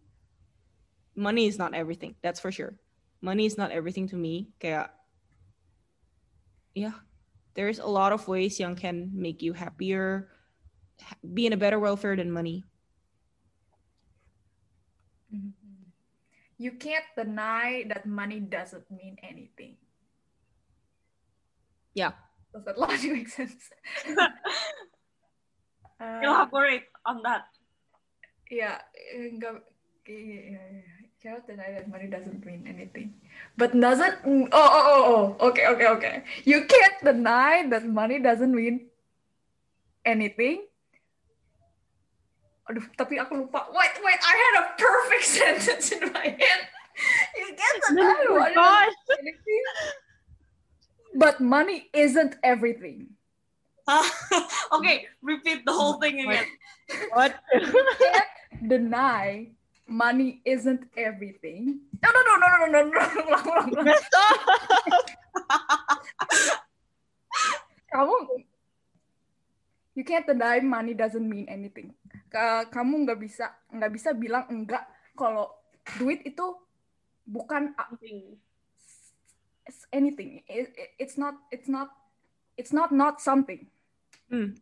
money 1.16 1.48
is 1.48 1.58
not 1.58 1.74
everything 1.74 2.14
that's 2.22 2.40
for 2.40 2.52
sure 2.52 2.76
money 3.22 3.45
is 3.45 3.57
not 3.57 3.72
everything 3.72 4.07
to 4.07 4.16
me 4.16 4.51
kayak 4.59 4.91
yeah 6.76 6.99
there's 7.55 7.80
a 7.80 7.88
lot 7.88 8.11
of 8.11 8.28
ways 8.28 8.59
yang 8.59 8.76
can 8.76 9.11
make 9.16 9.41
you 9.41 9.53
happier 9.53 10.30
ha- 10.99 11.20
be 11.22 11.47
in 11.47 11.53
a 11.53 11.59
better 11.59 11.80
welfare 11.80 12.16
than 12.16 12.32
money 12.32 12.63
You 16.55 16.80
can't 16.80 17.03
deny 17.18 17.84
that 17.91 18.07
money 18.07 18.39
doesn't 18.39 18.88
mean 18.88 19.20
anything. 19.20 19.76
Yeah. 21.93 22.16
Does 22.53 22.63
that 22.63 22.80
logic 22.80 23.11
make 23.11 23.30
sense? 23.30 23.72
Uh, 25.95 26.20
elaborate 26.20 26.91
on 27.07 27.24
that 27.24 27.47
yeah, 28.51 28.84
enggak, 29.16 29.63
yeah, 30.03 30.59
yeah, 30.59 30.95
yeah. 31.26 31.41
Cannot 31.41 31.47
deny 31.47 31.73
that 31.73 31.89
money 31.89 32.07
doesn't 32.07 32.45
mean 32.45 32.65
anything. 32.69 33.13
But 33.57 33.73
doesn't, 33.73 34.21
mm, 34.23 34.47
oh, 34.51 34.69
oh, 34.71 34.84
oh, 34.86 35.36
oh, 35.39 35.47
okay, 35.49 35.65
okay, 35.67 35.88
okay. 35.88 36.23
You 36.45 36.65
can't 36.65 37.03
deny 37.03 37.67
that 37.69 37.86
money 37.86 38.19
doesn't 38.19 38.53
mean 38.53 38.88
anything. 40.05 40.69
Aduh, 42.69 42.86
tapi 42.97 43.17
aku 43.17 43.45
lupa. 43.45 43.69
Wait, 43.73 43.93
wait, 44.01 44.21
I 44.21 44.34
had 44.38 44.53
a 44.61 44.65
perfect 44.78 45.26
sentence 45.41 45.91
in 45.93 46.13
my 46.13 46.30
head. 46.30 46.61
You 47.38 47.49
can't 47.57 47.82
deny 47.89 48.13
money 48.30 48.53
doesn't 48.53 49.01
mean 49.09 49.26
anything. 49.26 49.63
But 51.15 51.41
money 51.41 51.89
isn't 51.93 52.38
everything. 52.45 53.15
okay 54.73 55.05
repeat 55.21 55.61
the 55.61 55.69
whole 55.69 56.01
thing 56.01 56.17
again 56.17 56.49
what 57.13 57.38
You 57.53 57.86
can't 58.01 58.65
deny 58.65 59.53
money 59.88 60.42
isn't 60.46 60.90
everything. 60.98 61.80
No, 62.02 62.10
no, 62.10 62.22
no, 62.22 62.34
no, 62.36 62.48
no, 62.50 62.58
no, 62.58 62.68
no, 62.68 62.82
no, 62.90 63.02
ulang, 63.22 63.42
ulang, 63.48 63.70
ulang. 63.74 64.00
Kamu, 67.94 68.16
you 69.96 70.04
can't 70.04 70.28
deny 70.28 70.60
money 70.60 70.94
doesn't 70.94 71.24
mean 71.24 71.48
anything. 71.48 71.94
Ka- 72.28 72.68
Kamu 72.68 73.08
nggak 73.08 73.20
bisa 73.22 73.54
nggak 73.72 73.92
bisa 73.94 74.12
bilang 74.12 74.44
enggak 74.52 74.84
kalau 75.16 75.54
duit 75.96 76.26
itu 76.28 76.44
bukan 77.24 77.72
anything. 79.96 80.44
It- 80.52 80.76
it- 80.76 80.94
it's 81.00 81.16
not. 81.16 81.40
It's 81.50 81.72
not. 81.72 81.96
It's 82.60 82.76
not 82.76 82.92
not 82.92 83.24
something. 83.24 83.68
Hmm. 84.28 84.60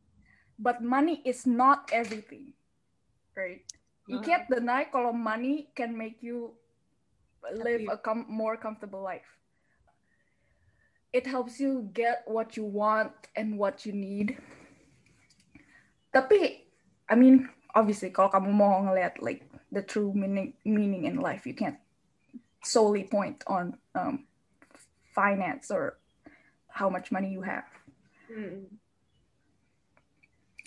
But 0.61 0.85
money 0.85 1.21
is 1.25 1.49
not 1.49 1.89
everything, 1.89 2.53
right? 3.33 3.65
You 4.07 4.19
can't 4.19 4.47
deny 4.51 4.83
kalau 4.91 5.15
money 5.15 5.71
can 5.75 5.95
make 5.95 6.19
you 6.19 6.51
live 7.55 7.87
a 7.87 7.95
com- 7.95 8.27
more 8.27 8.59
comfortable 8.59 8.99
life. 8.99 9.27
It 11.13 11.27
helps 11.27 11.59
you 11.59 11.87
get 11.93 12.25
what 12.27 12.57
you 12.57 12.65
want 12.65 13.13
and 13.35 13.55
what 13.55 13.85
you 13.85 13.93
need. 13.93 14.35
Tapi, 16.11 16.67
I 17.07 17.15
mean, 17.15 17.47
obviously, 17.71 18.11
kalau 18.11 18.27
kamu 18.33 18.51
mau 18.51 18.81
ngeliat 18.83 19.21
like 19.21 19.45
the 19.71 19.81
true 19.81 20.11
meaning 20.11 20.53
meaning 20.65 21.05
in 21.05 21.21
life, 21.21 21.45
you 21.47 21.53
can't 21.55 21.79
solely 22.65 23.03
point 23.07 23.43
on 23.47 23.77
um, 23.95 24.25
finance 25.13 25.71
or 25.71 25.97
how 26.67 26.89
much 26.89 27.11
money 27.11 27.29
you 27.29 27.41
have. 27.45 27.65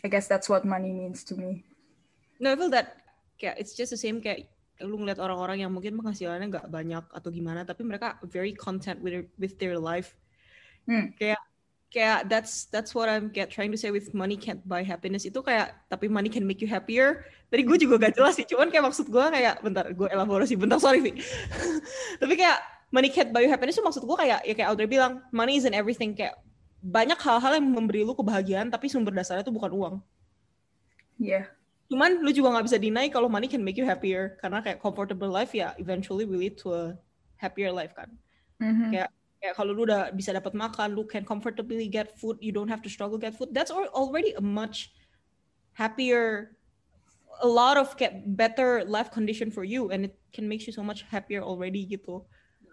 I 0.05 0.09
guess 0.09 0.30
that's 0.30 0.49
what 0.49 0.64
money 0.64 0.95
means 0.95 1.24
to 1.30 1.34
me. 1.34 1.66
No, 2.39 2.53
I 2.53 2.57
feel 2.57 2.70
that 2.70 3.06
kayak 3.37 3.61
it's 3.61 3.76
just 3.76 3.93
the 3.93 4.01
same 4.01 4.18
kayak 4.18 4.49
lu 4.84 5.01
ngeliat 5.01 5.16
orang-orang 5.16 5.64
yang 5.64 5.72
mungkin 5.72 5.97
penghasilannya 5.97 6.53
nggak 6.53 6.68
banyak 6.68 7.05
atau 7.09 7.28
gimana, 7.32 7.64
tapi 7.64 7.80
mereka 7.80 8.20
very 8.28 8.53
content 8.53 9.01
with 9.01 9.12
their, 9.12 9.26
with 9.41 9.55
their 9.57 9.76
life. 9.80 10.16
Hmm. 10.84 11.16
Kayak 11.16 11.41
kayak 11.89 12.28
that's 12.28 12.68
that's 12.68 12.93
what 12.93 13.09
I'm 13.09 13.32
kayak 13.32 13.49
trying 13.49 13.72
to 13.72 13.80
say 13.80 13.89
with 13.89 14.12
money 14.12 14.37
can't 14.37 14.61
buy 14.68 14.84
happiness 14.84 15.24
itu 15.24 15.39
kayak 15.41 15.72
tapi 15.89 16.12
money 16.12 16.28
can 16.28 16.45
make 16.45 16.61
you 16.61 16.68
happier. 16.68 17.24
Tadi 17.49 17.62
gue 17.64 17.78
juga 17.80 17.97
gak 17.97 18.20
jelas 18.20 18.37
sih, 18.37 18.45
cuman 18.45 18.68
kayak 18.68 18.84
maksud 18.84 19.09
gue 19.09 19.24
kayak 19.32 19.64
bentar 19.64 19.87
gue 19.89 20.09
elaborasi 20.12 20.61
bentar 20.61 20.76
sorry 20.76 21.01
Vi. 21.01 21.16
tapi 22.20 22.34
kayak 22.37 22.59
money 22.93 23.09
can't 23.09 23.32
buy 23.32 23.41
you 23.41 23.49
happiness 23.49 23.80
itu 23.80 23.84
maksud 23.87 24.05
gue 24.05 24.16
kayak 24.18 24.45
ya 24.45 24.53
kayak 24.53 24.68
Audrey 24.68 24.91
bilang 24.91 25.24
money 25.32 25.57
isn't 25.57 25.72
everything 25.72 26.12
kayak 26.12 26.37
banyak 26.84 27.16
hal-hal 27.18 27.57
yang 27.57 27.66
memberi 27.66 28.05
lu 28.05 28.12
kebahagiaan 28.12 28.68
tapi 28.68 28.93
sumber 28.93 29.16
dasarnya 29.16 29.43
itu 29.43 29.55
bukan 29.55 29.72
uang. 29.72 29.95
Yeah. 31.16 31.56
Cuman 31.87 32.18
lu 32.18 32.34
juga 32.34 32.51
nggak 32.51 32.66
bisa 32.66 32.78
deny 32.82 33.07
kalau 33.07 33.30
money 33.30 33.47
can 33.47 33.62
make 33.62 33.78
you 33.78 33.87
happier 33.87 34.34
karena 34.43 34.59
kayak 34.59 34.82
comfortable 34.82 35.30
life 35.30 35.55
ya 35.55 35.70
eventually 35.78 36.26
will 36.26 36.43
lead 36.43 36.59
to 36.59 36.74
a 36.74 36.99
happier 37.39 37.70
life 37.70 37.95
kan. 37.95 38.11
Mhm. 38.59 38.91
Kayak 38.91 39.11
kayak 39.39 39.55
kalau 39.55 39.70
lu 39.70 39.87
udah 39.87 40.11
bisa 40.11 40.34
dapat 40.34 40.57
makan, 40.57 40.99
lu 40.99 41.07
can 41.07 41.22
comfortably 41.22 41.87
get 41.87 42.18
food, 42.18 42.41
you 42.43 42.51
don't 42.51 42.70
have 42.72 42.82
to 42.82 42.91
struggle 42.91 43.20
get 43.20 43.37
food. 43.39 43.55
That's 43.55 43.70
al- 43.70 43.93
already 43.95 44.34
a 44.34 44.43
much 44.43 44.91
happier, 45.76 46.57
a 47.45 47.47
lot 47.47 47.76
of 47.76 47.95
kayak 47.95 48.24
better 48.34 48.82
life 48.89 49.12
condition 49.12 49.53
for 49.53 49.62
you, 49.62 49.93
and 49.95 50.11
it 50.11 50.18
can 50.32 50.49
make 50.49 50.66
you 50.66 50.74
so 50.74 50.82
much 50.82 51.07
happier 51.07 51.45
already 51.45 51.87
gitu. 51.87 52.24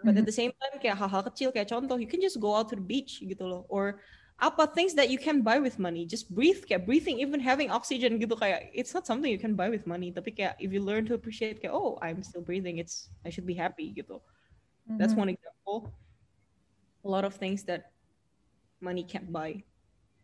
But 0.04 0.20
at 0.20 0.28
the 0.28 0.36
same 0.36 0.52
time 0.60 0.84
kayak 0.84 1.00
hal-hal 1.00 1.24
kecil 1.32 1.56
kayak 1.56 1.72
contoh, 1.72 1.96
you 1.96 2.12
can 2.12 2.20
just 2.20 2.36
go 2.44 2.52
out 2.52 2.68
to 2.72 2.76
the 2.76 2.84
beach 2.84 3.24
gitu 3.24 3.44
loh, 3.48 3.64
or 3.72 4.04
apa 4.44 4.68
things 4.68 4.92
that 5.00 5.08
you 5.08 5.16
can 5.16 5.40
buy 5.40 5.56
with 5.56 5.80
money. 5.80 6.04
Just 6.04 6.28
breathe 6.28 6.68
kayak 6.68 6.84
breathing, 6.84 7.24
even 7.24 7.40
having 7.40 7.72
oxygen 7.72 8.20
gitu 8.20 8.36
kayak 8.36 8.68
it's 8.76 8.92
not 8.92 9.08
something 9.08 9.32
you 9.32 9.40
can 9.40 9.56
buy 9.56 9.72
with 9.72 9.88
money. 9.88 10.12
Tapi 10.12 10.36
kayak 10.36 10.60
if 10.60 10.76
you 10.76 10.84
learn 10.84 11.08
to 11.08 11.16
appreciate 11.16 11.64
kayak 11.64 11.72
oh 11.72 11.96
I'm 12.04 12.20
still 12.20 12.44
breathing, 12.44 12.84
it's 12.84 13.08
I 13.24 13.32
should 13.32 13.48
be 13.48 13.56
happy 13.56 13.96
gitu. 13.96 14.20
That's 15.00 15.16
Mhm. 15.16 15.24
one 15.24 15.30
example. 15.32 15.96
A 17.04 17.10
lot 17.10 17.24
of 17.24 17.40
things 17.40 17.64
that 17.72 17.96
money 18.84 19.08
can't 19.08 19.32
buy. 19.32 19.64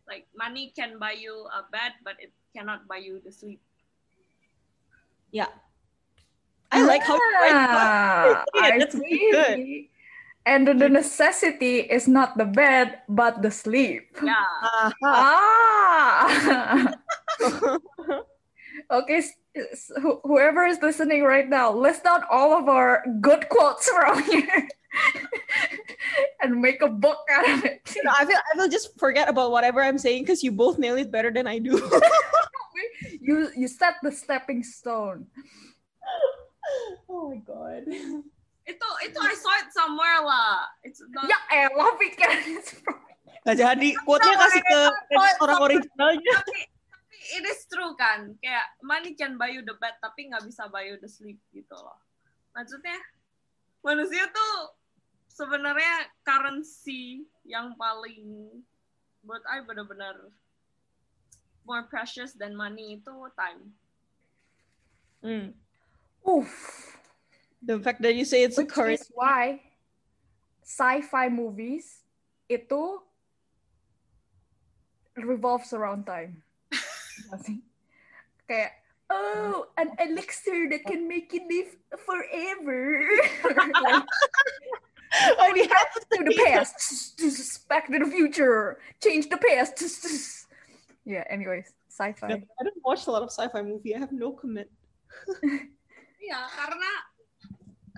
Like 0.04 0.28
money 0.36 0.76
can 0.76 1.00
buy 1.00 1.16
you 1.16 1.48
a 1.56 1.64
bed, 1.72 1.96
but 2.04 2.20
it 2.20 2.36
cannot 2.52 2.92
buy 2.92 3.00
you 3.00 3.24
the 3.24 3.32
sleep. 3.32 3.64
Yeah. 5.32 5.48
I 6.76 6.84
like 6.84 7.08
how 7.08 7.16
you 7.16 7.32
write 7.40 7.56
that. 7.72 7.90
Ah, 7.90 8.46
Yeah, 8.60 8.78
that's 8.78 8.96
really 9.00 9.20
good. 9.32 9.58
And 10.50 10.66
the 10.66 10.90
necessity 10.90 11.86
is 11.86 12.08
not 12.10 12.34
the 12.38 12.46
bed, 12.50 13.06
but 13.08 13.42
the 13.46 13.52
sleep. 13.54 14.18
Yeah. 14.18 14.90
Ah. 15.06 16.26
okay, 18.92 19.22
s- 19.22 19.38
s- 19.54 19.92
whoever 20.26 20.66
is 20.66 20.82
listening 20.82 21.22
right 21.24 21.48
now, 21.48 21.72
list 21.72 22.04
down 22.04 22.24
all 22.32 22.58
of 22.58 22.66
our 22.68 23.06
good 23.22 23.48
quotes 23.50 23.88
from 23.90 24.24
here 24.32 24.68
and 26.42 26.58
make 26.62 26.82
a 26.82 26.90
book 26.90 27.20
out 27.30 27.46
of 27.50 27.66
it. 27.66 27.86
You 27.96 28.02
know, 28.04 28.14
I 28.18 28.26
feel 28.26 28.38
I 28.38 28.58
will 28.58 28.70
just 28.70 28.98
forget 28.98 29.30
about 29.30 29.52
whatever 29.52 29.84
I'm 29.84 29.98
saying 30.02 30.24
because 30.24 30.42
you 30.42 30.52
both 30.52 30.80
nail 30.80 30.98
it 30.98 31.12
better 31.12 31.30
than 31.32 31.46
I 31.48 31.60
do. 31.60 31.78
You 33.22 33.50
you 33.56 33.68
set 33.68 33.96
the 34.02 34.12
stepping 34.12 34.64
stone. 34.64 35.28
oh 37.10 37.30
my 37.30 37.38
god. 37.44 37.84
Itu 38.70 38.90
itu 39.02 39.18
I 39.18 39.34
saw 39.34 39.54
it 39.66 39.70
somewhere 39.74 40.22
lah. 40.22 40.70
It's 40.86 41.02
not. 41.10 41.26
Ya 41.26 41.40
elah 41.50 41.90
from 41.98 42.98
Gak 43.42 43.56
jadi 43.66 43.90
quote-nya 44.06 44.36
kasih 44.38 44.62
ke 44.62 44.80
orang 45.42 45.60
originalnya. 45.66 46.36
tapi 46.46 46.60
tapi 46.60 46.80
it 47.30 47.44
is 47.46 47.66
true 47.70 47.94
kan 47.98 48.34
kayak 48.42 48.66
money 48.82 49.14
can 49.14 49.38
buy 49.38 49.50
you 49.50 49.62
the 49.62 49.76
bed 49.78 49.94
tapi 50.02 50.30
nggak 50.30 50.42
bisa 50.46 50.66
buy 50.70 50.86
you 50.86 50.98
the 50.98 51.10
sleep 51.10 51.38
gitu 51.54 51.76
loh 51.78 51.98
maksudnya 52.58 52.98
manusia 53.86 54.26
tuh 54.34 54.74
sebenarnya 55.30 56.10
currency 56.26 57.30
yang 57.46 57.78
paling 57.78 58.50
buat 59.22 59.46
I 59.46 59.62
benar-benar 59.62 60.34
more 61.70 61.86
precious 61.86 62.34
than 62.34 62.58
money 62.58 62.98
itu 62.98 63.14
time 63.38 63.78
Hmm. 65.20 65.52
Oof. 66.24 66.99
The 67.62 67.80
fact 67.80 68.02
that 68.02 68.16
you 68.16 68.24
say 68.24 68.44
it's 68.44 68.58
a 68.58 68.64
Which 68.64 68.72
currency. 68.72 69.04
is 69.04 69.12
why 69.14 69.62
sci-fi 70.64 71.28
movies 71.28 72.04
itu 72.48 73.04
revolves 75.20 75.74
around 75.74 76.06
time. 76.08 76.44
Nggak? 77.30 77.60
Kayak 78.50 78.74
oh, 79.12 79.68
an 79.78 79.94
elixir 80.00 80.70
that 80.70 80.86
can 80.86 81.06
make 81.06 81.34
you 81.34 81.44
live 81.46 81.76
forever. 82.00 83.06
Oh, 85.42 85.50
we 85.54 85.66
have 85.66 85.90
to 85.98 86.02
to 86.18 86.24
the 86.24 86.38
past, 86.46 86.78
back 87.66 87.90
to 87.90 87.98
the 87.98 88.06
future, 88.06 88.78
change 89.02 89.26
the 89.30 89.42
past. 89.42 89.82
Yeah, 91.02 91.26
anyways, 91.30 91.74
sci-fi. 91.90 92.30
I 92.30 92.62
don't 92.62 92.82
watch 92.86 93.10
a 93.10 93.12
lot 93.12 93.26
of 93.26 93.34
sci-fi 93.34 93.62
movie. 93.66 93.98
I 93.98 94.00
have 94.00 94.14
no 94.14 94.32
commit. 94.32 94.70
Iya, 96.20 96.46
karena 96.52 96.92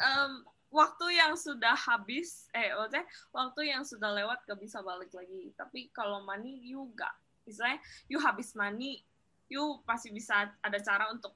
em, 0.02 0.32
waktu 0.74 1.06
yang 1.22 1.38
sudah 1.38 1.78
habis, 1.78 2.50
eh 2.58 2.74
maksudnya 2.74 3.06
waktu 3.30 3.62
yang 3.70 3.84
sudah 3.86 4.10
lewat 4.12 4.42
gak 4.50 4.60
bisa 4.60 4.82
balik 4.82 5.14
lagi. 5.14 5.54
Tapi 5.54 5.94
kalau 5.94 6.26
money, 6.26 6.58
you 6.66 6.90
gak. 6.98 7.14
Misalnya, 7.46 7.78
you 8.10 8.18
habis 8.18 8.54
money, 8.58 9.06
you 9.52 9.84
pasti 9.86 10.10
bisa 10.10 10.50
ada 10.64 10.80
cara 10.82 11.12
untuk 11.14 11.36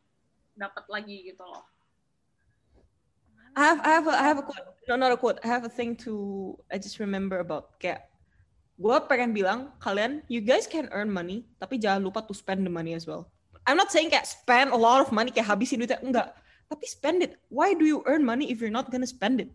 dapat 0.56 0.88
lagi 0.88 1.28
gitu 1.28 1.44
loh. 1.44 1.68
I 3.56 3.64
have 3.72 3.80
I 3.84 3.92
have 3.96 4.08
a, 4.08 4.14
I 4.16 4.26
have 4.28 4.40
a 4.40 4.46
quote. 4.46 4.68
No, 4.88 5.00
not 5.00 5.16
a 5.16 5.20
quote. 5.20 5.40
I 5.44 5.48
have 5.48 5.64
a 5.64 5.72
thing 5.72 5.96
to 6.04 6.56
I 6.68 6.76
just 6.76 7.00
remember 7.00 7.40
about 7.40 7.80
kayak 7.80 8.12
gue 8.76 8.98
pengen 9.08 9.32
bilang 9.32 9.72
kalian 9.80 10.20
you 10.28 10.44
guys 10.44 10.68
can 10.68 10.92
earn 10.92 11.08
money 11.08 11.48
tapi 11.56 11.80
jangan 11.80 12.04
lupa 12.04 12.20
to 12.28 12.36
spend 12.36 12.68
the 12.68 12.72
money 12.72 12.92
as 12.92 13.08
well. 13.08 13.32
I'm 13.64 13.80
not 13.80 13.96
saying 13.96 14.12
kayak 14.12 14.28
spend 14.28 14.76
a 14.76 14.80
lot 14.80 15.00
of 15.00 15.16
money 15.16 15.32
kayak 15.32 15.48
habisin 15.48 15.80
duitnya 15.80 16.04
enggak. 16.04 16.36
Tapi 16.66 16.86
spend 16.90 17.22
it. 17.22 17.38
Why 17.54 17.78
do 17.78 17.86
you 17.86 18.02
earn 18.10 18.26
money 18.26 18.50
if 18.50 18.58
you're 18.60 18.74
not 18.74 18.90
gonna 18.90 19.10
spend 19.10 19.42
it? 19.42 19.50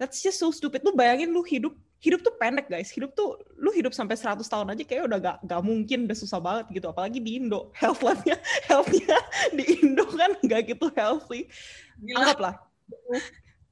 That's 0.00 0.22
just 0.22 0.38
so 0.40 0.48
stupid. 0.54 0.86
Lu 0.86 0.94
bayangin 0.94 1.34
lu 1.34 1.42
hidup 1.44 1.74
hidup 1.98 2.22
tuh 2.22 2.34
pendek 2.38 2.70
guys. 2.70 2.88
Hidup 2.88 3.12
tuh 3.18 3.36
lu 3.58 3.74
hidup 3.74 3.90
sampai 3.90 4.14
100 4.14 4.46
tahun 4.46 4.70
aja 4.70 4.82
kayak 4.86 5.02
udah 5.10 5.18
gak, 5.18 5.36
gak 5.42 5.62
mungkin 5.66 6.06
udah 6.06 6.16
susah 6.16 6.38
banget 6.38 6.70
gitu. 6.78 6.86
Apalagi 6.88 7.18
di 7.18 7.42
Indo. 7.42 7.68
Health 7.80 8.00
life-nya 8.06 8.38
health-nya 8.70 9.18
di 9.52 9.64
Indo 9.82 10.06
kan 10.06 10.38
gak 10.46 10.70
gitu 10.70 10.86
healthy 10.94 11.50
Gila. 11.98 12.16
anggaplah 12.22 12.54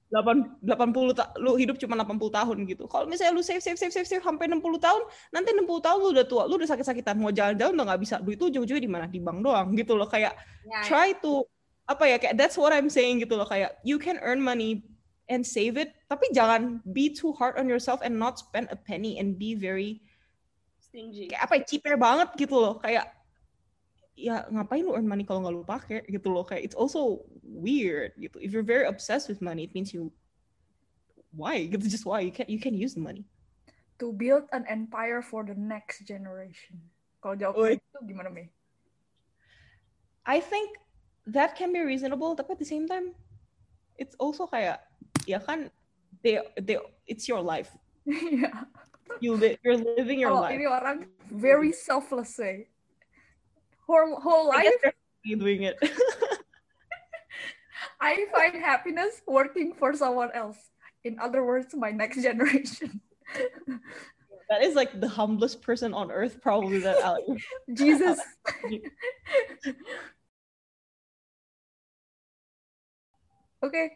8 0.06 0.62
80 0.62 1.18
ta- 1.18 1.34
lu 1.42 1.58
hidup 1.58 1.76
cuma 1.82 1.98
80 1.98 2.30
tahun 2.30 2.56
gitu. 2.70 2.84
Kalau 2.86 3.10
misalnya 3.10 3.34
lu 3.34 3.42
save 3.42 3.58
save 3.58 3.74
save 3.74 3.90
save 3.90 4.06
save 4.06 4.22
sampai 4.22 4.46
60 4.46 4.62
tahun, 4.78 5.02
nanti 5.34 5.50
60 5.50 5.66
tahun 5.82 5.98
lu 5.98 6.08
udah 6.14 6.26
tua, 6.30 6.42
lu 6.46 6.54
udah 6.62 6.70
sakit-sakitan, 6.70 7.18
mau 7.18 7.34
jalan-jalan 7.34 7.74
udah 7.74 7.86
nggak 7.90 8.02
bisa. 8.06 8.22
Duit 8.22 8.38
tuh 8.38 8.46
ujung-ujungnya 8.46 8.84
di 8.86 8.90
mana? 8.90 9.06
Di 9.10 9.18
bank 9.18 9.42
doang 9.42 9.74
gitu 9.74 9.98
loh. 9.98 10.06
Kayak 10.06 10.38
Ya, 10.66 10.82
try 10.82 11.14
to 11.22 11.46
apa 11.86 12.04
ya 12.06 12.16
kayak 12.18 12.34
that's 12.34 12.58
what 12.58 12.74
I'm 12.74 12.90
saying 12.90 13.22
gitu 13.22 13.38
loh. 13.38 13.46
Kayak 13.46 13.78
you 13.86 13.98
can 13.98 14.18
earn 14.22 14.42
money 14.42 14.82
and 15.26 15.42
save 15.42 15.78
it, 15.78 15.94
tapi 16.06 16.30
jangan 16.34 16.82
be 16.90 17.10
too 17.10 17.34
hard 17.34 17.58
on 17.58 17.66
yourself 17.66 18.02
and 18.02 18.14
not 18.14 18.38
spend 18.38 18.70
a 18.70 18.78
penny 18.78 19.18
and 19.18 19.38
be 19.38 19.54
very 19.54 20.02
stingy. 20.78 21.30
kayak 21.30 21.46
apa 21.46 21.52
ya 21.58 21.62
cheaper 21.66 21.94
banget 21.98 22.28
gitu 22.38 22.54
loh. 22.58 22.78
Kayak 22.82 23.14
ya 24.16 24.48
ngapain 24.48 24.80
lu 24.80 24.96
earn 24.96 25.04
money 25.04 25.28
kalau 25.28 25.44
nggak 25.44 25.54
lu 25.54 25.64
pakai 25.66 26.00
gitu 26.08 26.32
loh 26.32 26.40
kayak 26.40 26.64
it's 26.64 26.78
also 26.78 27.20
weird 27.44 28.16
gitu 28.16 28.40
if 28.40 28.48
you're 28.48 28.64
very 28.64 28.88
obsessed 28.88 29.28
with 29.28 29.44
money 29.44 29.68
it 29.68 29.76
means 29.76 29.92
you 29.92 30.08
why 31.36 31.60
gitu 31.68 31.84
just 31.84 32.08
why 32.08 32.24
you 32.24 32.32
can 32.32 32.48
you 32.48 32.56
can 32.56 32.72
use 32.72 32.96
the 32.96 33.02
money 33.04 33.28
To 33.98 34.12
build 34.12 34.44
an 34.52 34.68
empire 34.68 35.24
for 35.24 35.40
the 35.40 35.56
next 35.56 36.04
generation. 36.04 36.84
Kalau 37.24 37.32
jawab 37.32 37.56
Oi. 37.56 37.80
itu 37.80 37.98
gimana, 38.04 38.28
Mei? 38.28 38.52
I 40.28 40.36
think 40.44 40.76
that 41.26 41.56
can 41.58 41.72
be 41.72 41.80
reasonable 41.80 42.34
but 42.34 42.48
at 42.50 42.58
the 42.58 42.64
same 42.64 42.86
time 42.86 43.12
it's 43.98 44.14
also 44.18 44.46
kayak 44.46 44.78
ya 45.26 45.42
kan 45.42 45.70
they 46.22 46.38
they 46.62 46.78
it's 47.06 47.26
your 47.26 47.42
life 47.42 47.74
Iya. 48.06 48.70
you 49.18 49.34
li- 49.34 49.58
you're 49.66 49.78
living 49.78 50.22
your 50.22 50.30
Kalau 50.30 50.46
life 50.46 50.54
ini 50.54 50.66
orang 50.70 50.96
very 51.30 51.74
selfless 51.74 52.30
say. 52.34 52.70
Whole, 53.86 54.18
whole 54.18 54.50
I 54.50 54.66
life, 54.66 54.94
doing 55.26 55.62
it 55.62 55.78
I 58.00 58.26
find 58.34 58.58
happiness 58.62 59.22
working 59.26 59.74
for 59.74 59.94
someone 59.94 60.30
else. 60.34 60.58
In 61.04 61.18
other 61.18 61.44
words, 61.44 61.74
my 61.74 61.90
next 61.90 62.22
generation. 62.22 63.00
that 64.50 64.62
is 64.62 64.74
like 64.74 65.00
the 65.00 65.08
humblest 65.08 65.62
person 65.62 65.94
on 65.94 66.10
earth 66.10 66.40
probably 66.42 66.78
that 66.80 66.98
I'll 67.02 67.22
Jesus. 73.68 73.94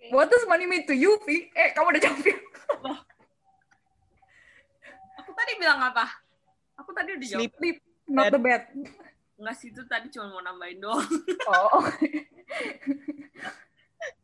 Okay. 0.00 0.10
What 0.10 0.30
does 0.32 0.44
money 0.48 0.66
mean 0.66 0.86
to 0.88 0.94
you, 0.96 1.20
Vi? 1.28 1.52
Eh, 1.52 1.70
kamu 1.76 1.92
udah 1.94 2.02
jawab 2.02 2.24
ya? 2.24 2.36
Aku 5.20 5.30
tadi 5.36 5.52
bilang 5.60 5.80
apa? 5.84 6.08
Aku 6.80 6.90
tadi 6.96 7.14
udah 7.14 7.26
jawab. 7.28 7.40
sleep 7.44 7.52
Sleep, 7.60 7.76
not 8.08 8.32
the 8.32 8.40
bed. 8.40 8.64
Enggak 9.40 9.54
sih, 9.60 9.68
itu 9.72 9.84
tadi 9.88 10.08
cuma 10.12 10.32
mau 10.32 10.42
nambahin 10.42 10.80
doang. 10.80 11.06
Oh. 11.48 11.84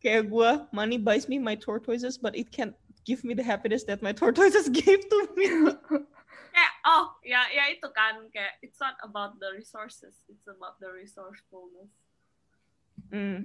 kayak 0.01 0.33
gue 0.33 0.51
money 0.73 0.97
buys 0.97 1.29
me 1.29 1.37
my 1.37 1.53
tortoises 1.53 2.17
but 2.17 2.33
it 2.33 2.49
can't 2.49 2.73
give 3.05 3.21
me 3.23 3.37
the 3.37 3.45
happiness 3.45 3.85
that 3.85 4.01
my 4.01 4.11
tortoises 4.11 4.73
gave 4.81 5.05
to 5.05 5.19
me 5.37 5.47
kayak, 6.57 6.73
oh, 6.89 7.05
ya 7.21 7.45
ya 7.53 7.69
itu 7.69 7.85
kan. 7.93 8.33
Kayak, 8.33 8.57
it's 8.65 8.81
not 8.81 8.97
about 9.05 9.37
the 9.37 9.53
resources. 9.53 10.17
It's 10.33 10.49
about 10.49 10.81
the 10.81 10.89
resourcefulness. 10.89 11.93
Mm. 13.13 13.45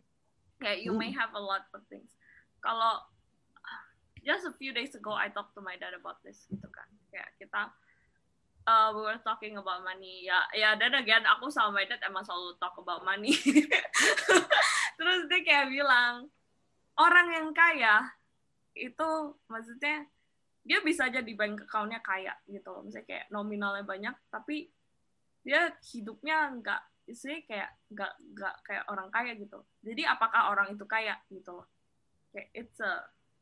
Kayak, 0.62 0.86
you 0.86 0.94
may 0.94 1.10
have 1.10 1.34
a 1.34 1.42
lot 1.42 1.66
of 1.74 1.82
things. 1.90 2.14
Kalau, 2.62 3.02
just 4.22 4.46
a 4.46 4.54
few 4.54 4.72
days 4.72 4.94
ago, 4.94 5.18
I 5.18 5.34
talked 5.34 5.58
to 5.58 5.66
my 5.66 5.74
dad 5.82 5.98
about 5.98 6.22
this, 6.22 6.46
gitu 6.46 6.70
kan. 6.70 6.86
Kayak, 7.10 7.34
kita, 7.42 7.62
uh, 8.70 8.94
we 8.94 9.02
were 9.02 9.18
talking 9.26 9.58
about 9.58 9.82
money. 9.82 10.30
Ya, 10.30 10.46
ya, 10.54 10.78
dan 10.78 10.94
again, 10.94 11.26
aku 11.26 11.50
sama 11.50 11.82
my 11.82 11.86
dad 11.90 12.06
emang 12.06 12.22
selalu 12.22 12.54
talk 12.62 12.78
about 12.78 13.02
money. 13.02 13.34
Terus 15.02 15.26
dia 15.26 15.42
kayak 15.42 15.74
bilang, 15.74 16.30
orang 17.02 17.28
yang 17.34 17.50
kaya 17.58 18.06
itu 18.78 19.10
maksudnya 19.50 20.06
dia 20.62 20.80
bisa 20.86 21.10
aja 21.10 21.26
di 21.26 21.34
bank 21.34 21.66
account-nya 21.66 22.00
kaya 22.06 22.38
gitu 22.46 22.70
loh 22.70 22.86
misalnya 22.86 23.08
kayak 23.10 23.26
nominalnya 23.34 23.84
banyak 23.84 24.16
tapi 24.30 24.70
dia 25.42 25.74
hidupnya 25.90 26.54
nggak 26.62 26.82
istilahnya 27.12 27.44
kayak 27.46 27.70
nggak 27.92 28.14
nggak 28.34 28.56
kayak 28.64 28.84
orang 28.88 29.08
kaya 29.12 29.32
gitu. 29.36 29.60
Jadi 29.84 30.04
apakah 30.08 30.52
orang 30.52 30.72
itu 30.72 30.86
kaya 30.88 31.20
gitu 31.28 31.62
loh. 31.62 31.68
Kayak 32.32 32.50
it's 32.56 32.80
a 32.80 32.92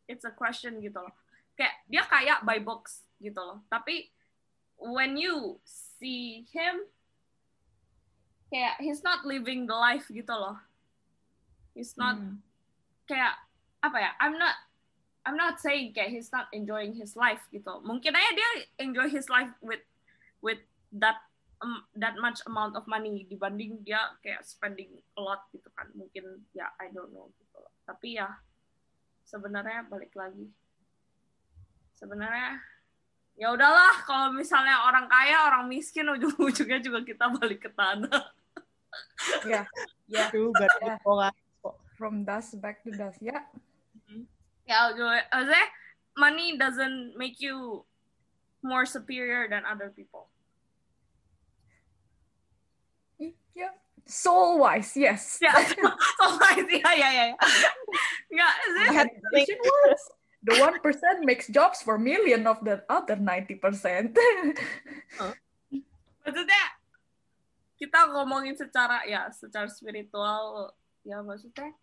it's 0.10 0.26
a 0.26 0.34
question 0.34 0.82
gitu 0.82 0.98
loh. 1.00 1.14
Kayak 1.54 1.76
dia 1.86 2.04
kaya 2.10 2.34
by 2.42 2.58
books 2.60 3.06
gitu 3.22 3.38
loh. 3.38 3.62
Tapi 3.70 4.10
when 4.82 5.16
you 5.16 5.62
see 5.64 6.50
him 6.50 6.90
kayak 8.50 8.82
he's 8.82 9.06
not 9.06 9.22
living 9.24 9.70
the 9.70 9.78
life 9.78 10.10
gitu 10.10 10.34
loh. 10.34 10.58
He's 11.78 11.94
not 11.96 12.18
Hmm. 12.18 12.42
kayak 13.06 13.38
apa 13.86 13.98
ya 14.02 14.12
I'm 14.18 14.36
not 14.36 14.58
I'm 15.28 15.38
not 15.38 15.62
saying 15.62 15.94
kayak 15.94 16.10
he's 16.10 16.34
not 16.34 16.50
enjoying 16.50 16.98
his 16.98 17.14
life 17.14 17.46
gitu. 17.54 17.78
Mungkin 17.86 18.18
aja 18.18 18.30
dia 18.34 18.50
enjoy 18.82 19.14
his 19.14 19.30
life 19.30 19.54
with 19.62 19.86
with 20.42 20.64
that 20.98 21.29
um, 21.60 21.84
that 21.96 22.16
much 22.20 22.40
amount 22.48 22.76
of 22.76 22.84
money 22.88 23.28
dibanding 23.28 23.80
dia 23.84 24.00
kayak 24.24 24.44
spending 24.44 24.92
a 25.16 25.22
lot 25.22 25.44
gitu 25.52 25.68
kan 25.76 25.88
mungkin 25.96 26.44
ya 26.56 26.72
I 26.80 26.92
don't 26.92 27.12
know 27.12 27.32
gitu 27.36 27.58
loh. 27.60 27.72
tapi 27.84 28.16
ya 28.20 28.40
sebenarnya 29.24 29.86
balik 29.88 30.16
lagi 30.16 30.50
sebenarnya 31.96 32.60
ya 33.40 33.52
udahlah 33.56 34.04
kalau 34.04 34.32
misalnya 34.32 34.84
orang 34.88 35.08
kaya 35.08 35.48
orang 35.48 35.68
miskin 35.68 36.08
ujung-ujungnya 36.08 36.80
juga 36.84 37.00
kita 37.04 37.32
balik 37.32 37.68
ke 37.68 37.72
tanah 37.72 38.36
Ya, 39.46 39.64
ya. 40.10 40.26
Ya. 40.82 40.98
From 41.94 42.24
dust 42.26 42.58
back 42.58 42.82
to 42.88 42.90
dust. 42.90 43.22
Ya, 43.22 43.44
ya 44.66 44.90
ujung- 44.90 45.28
maksudnya 45.30 45.66
money 46.18 46.58
doesn't 46.58 47.14
make 47.20 47.38
you 47.38 47.86
more 48.66 48.84
superior 48.88 49.46
than 49.48 49.62
other 49.64 49.94
people 49.94 50.28
ya. 53.60 53.72
Soul 54.10 54.64
wise, 54.64 54.98
yes. 54.98 55.38
ya 55.38 55.54
so 55.54 55.86
ya 56.82 56.92
ya 56.98 57.10
ya 57.14 57.24
ya 57.30 57.36
nggak 58.90 59.06
works. 59.62 60.04
The 60.40 60.56
one 60.58 60.80
percent 60.80 61.28
makes 61.28 61.52
jobs 61.52 61.84
for 61.84 62.00
million 62.00 62.48
of 62.48 62.64
the 62.64 62.82
other 62.90 63.20
ninety 63.20 63.60
percent. 63.60 64.16
maksudnya 66.26 66.64
kita 67.78 68.00
ngomongin 68.12 68.58
secara 68.58 69.06
ya 69.06 69.30
secara 69.34 69.70
spiritual 69.70 70.74
ya 71.02 71.26
maksudnya 71.26 71.74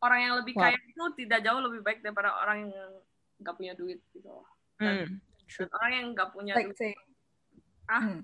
orang 0.00 0.20
yang 0.26 0.34
lebih 0.40 0.54
kaya 0.56 0.78
itu 0.78 1.04
tidak 1.26 1.44
jauh 1.44 1.60
lebih 1.60 1.84
baik 1.84 2.00
daripada 2.00 2.32
orang 2.40 2.72
yang 2.72 2.92
nggak 3.40 3.54
punya 3.56 3.72
duit 3.76 4.00
gitu 4.16 4.28
loh. 4.28 4.48
Hmm. 4.80 5.20
Dan 5.46 5.68
orang 5.76 5.92
yang 5.92 6.06
nggak 6.16 6.30
punya 6.32 6.52
like 6.56 6.72
duit 6.72 6.78
saying, 6.78 7.00
Ah. 7.90 8.02
Hmm. 8.06 8.20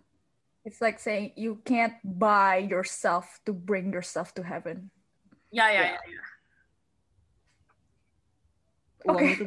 It's 0.66 0.82
like 0.82 0.98
saying 0.98 1.30
you 1.38 1.62
can't 1.62 1.94
buy 2.02 2.58
yourself 2.58 3.38
to 3.46 3.54
bring 3.54 3.94
yourself 3.94 4.34
to 4.34 4.42
heaven. 4.42 4.90
ya 5.54 5.70
ya 5.70 5.94
Ya. 5.94 6.00
ya. 6.02 6.24
Uang 9.06 9.22
itu 9.22 9.44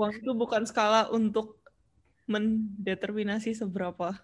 uang 0.00 0.12
itu 0.16 0.30
bukan 0.32 0.64
skala 0.64 1.12
untuk 1.12 1.60
mendeterminasi 2.24 3.52
seberapa 3.52 4.16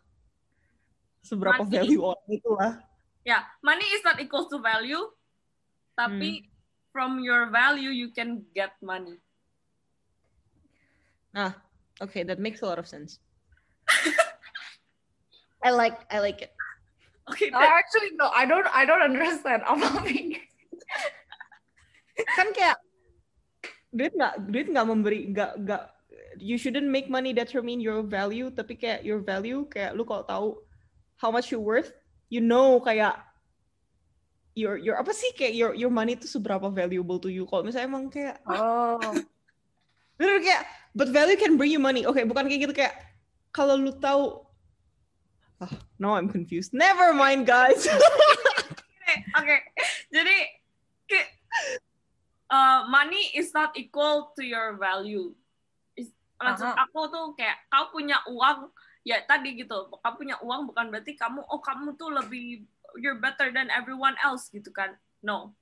seberapa 1.20 1.60
Money. 1.60 1.76
value 1.76 2.00
orang 2.00 2.28
itu 2.32 2.50
lah. 2.56 2.80
ya 3.20 3.44
money 3.60 3.84
is 3.92 4.00
not 4.00 4.16
equal 4.16 4.48
to 4.48 4.56
value 4.64 5.04
tapi 5.92 6.48
from 6.88 7.20
your 7.20 7.52
value 7.52 7.92
you 7.92 8.08
can 8.16 8.40
get 8.56 8.72
money 8.80 9.20
Ah, 11.30 11.54
okay, 12.02 12.26
that 12.26 12.42
makes 12.42 12.58
a 12.58 12.66
lot 12.66 12.82
of 12.82 12.90
sense. 12.90 13.22
I 15.60 15.70
like 15.70 15.98
I 16.08 16.18
like 16.24 16.40
it. 16.44 16.52
oke 17.28 17.44
I 17.52 17.66
actually 17.68 18.16
no, 18.16 18.32
I 18.32 18.48
don't 18.48 18.66
I 18.72 18.82
don't 18.88 19.04
understand. 19.04 19.62
Apa 19.70 19.86
Kan 22.36 22.48
kayak 22.52 22.76
duit 23.90 24.12
nggak 24.14 24.34
duit 24.48 24.66
nggak 24.70 24.86
memberi 24.86 25.20
nggak 25.34 25.52
nggak 25.66 25.82
you 26.38 26.54
shouldn't 26.54 26.86
make 26.86 27.10
money 27.10 27.34
determine 27.34 27.82
your 27.82 28.06
value 28.06 28.48
tapi 28.54 28.78
kayak 28.78 29.02
your 29.02 29.18
value 29.18 29.66
kayak 29.66 29.98
lu 29.98 30.06
kalau 30.06 30.22
tahu 30.22 30.48
how 31.18 31.28
much 31.28 31.50
you 31.50 31.58
worth 31.58 31.90
you 32.30 32.38
know 32.38 32.78
kayak 32.78 33.18
your 34.58 34.76
your 34.76 34.98
apa 34.98 35.14
sih 35.14 35.30
kayak 35.34 35.54
your 35.54 35.72
your 35.72 35.92
money 35.92 36.18
itu 36.18 36.26
seberapa 36.26 36.66
valuable 36.68 37.16
to 37.22 37.30
you. 37.30 37.46
Kalau 37.46 37.62
misalnya 37.62 37.86
emang 37.88 38.10
kayak 38.10 38.36
Oh, 38.46 38.98
bener 40.18 40.42
kayak 40.42 40.62
but 40.92 41.08
value 41.08 41.38
can 41.38 41.54
bring 41.54 41.70
you 41.70 41.82
money. 41.82 42.04
Oke 42.04 42.26
bukan 42.26 42.50
kayak 42.50 42.68
gitu 42.68 42.74
kayak 42.74 42.94
kalau 43.54 43.78
lu 43.78 43.94
tahu 43.96 44.42
ah 45.60 45.72
no 46.00 46.16
I'm 46.16 46.28
confused 46.28 46.72
never 46.72 47.12
mind 47.12 47.44
guys 47.44 47.84
Oke, 49.10 49.42
oke. 49.42 49.56
Jadi 50.14 50.36
uh, 52.46 52.86
money 52.86 53.34
is 53.34 53.50
not 53.50 53.74
equal 53.74 54.30
to 54.38 54.42
your 54.46 54.78
value. 54.78 55.34
Is- 55.98 56.14
Maksud 56.38 56.70
aku 56.78 57.00
tuh 57.10 57.26
kayak 57.34 57.58
kau 57.68 57.90
punya 57.90 58.22
uang 58.30 58.70
ya 59.02 59.18
tadi 59.26 59.58
gitu. 59.58 59.90
Kau 59.90 60.14
punya 60.14 60.38
uang 60.40 60.70
bukan 60.70 60.94
berarti 60.94 61.18
kamu 61.18 61.42
oh 61.42 61.58
kamu 61.58 61.98
tuh 61.98 62.14
lebih 62.22 62.62
you're 63.02 63.18
better 63.18 63.50
than 63.50 63.66
everyone 63.74 64.14
else 64.22 64.46
gitu 64.54 64.70
kan. 64.70 64.94
No. 65.26 65.58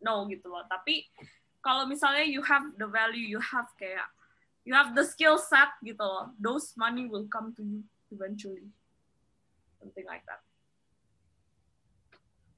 No 0.00 0.24
gitu 0.32 0.48
loh. 0.48 0.64
Tapi 0.66 1.06
kalau 1.60 1.84
misalnya 1.84 2.24
you 2.24 2.40
have 2.40 2.72
the 2.80 2.88
value, 2.88 3.20
you 3.36 3.40
have 3.42 3.68
kayak 3.76 4.08
you 4.64 4.72
have 4.72 4.96
the 4.96 5.04
skill 5.04 5.36
set 5.36 5.76
gitu 5.84 6.00
loh. 6.00 6.32
Those 6.40 6.72
money 6.80 7.04
will 7.04 7.28
come 7.28 7.52
to 7.52 7.62
you 7.62 7.84
eventually. 8.08 8.72
Something 9.80 10.06
like 10.06 10.22
that. 10.26 10.40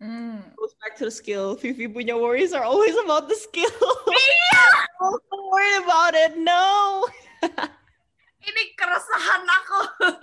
Hmm. 0.00 0.40
goes 0.56 0.72
back 0.80 0.96
to 0.96 1.04
the 1.04 1.10
skill. 1.12 1.56
Vivi 1.60 1.84
punya 1.84 2.16
worries 2.16 2.56
are 2.56 2.64
always 2.64 2.96
about 3.04 3.28
the 3.28 3.36
skill. 3.36 3.68
I'm 5.04 5.20
so 5.28 5.36
worried 5.52 5.84
about 5.84 6.16
it. 6.16 6.40
No. 6.40 7.04
Ini 8.48 8.62
keresahan 8.80 9.44
aku. 9.44 9.80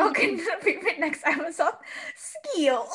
Okay, 0.00 0.40
maybe 0.40 0.80
next 0.98 1.20
episode 1.26 1.76
skill. 2.16 2.88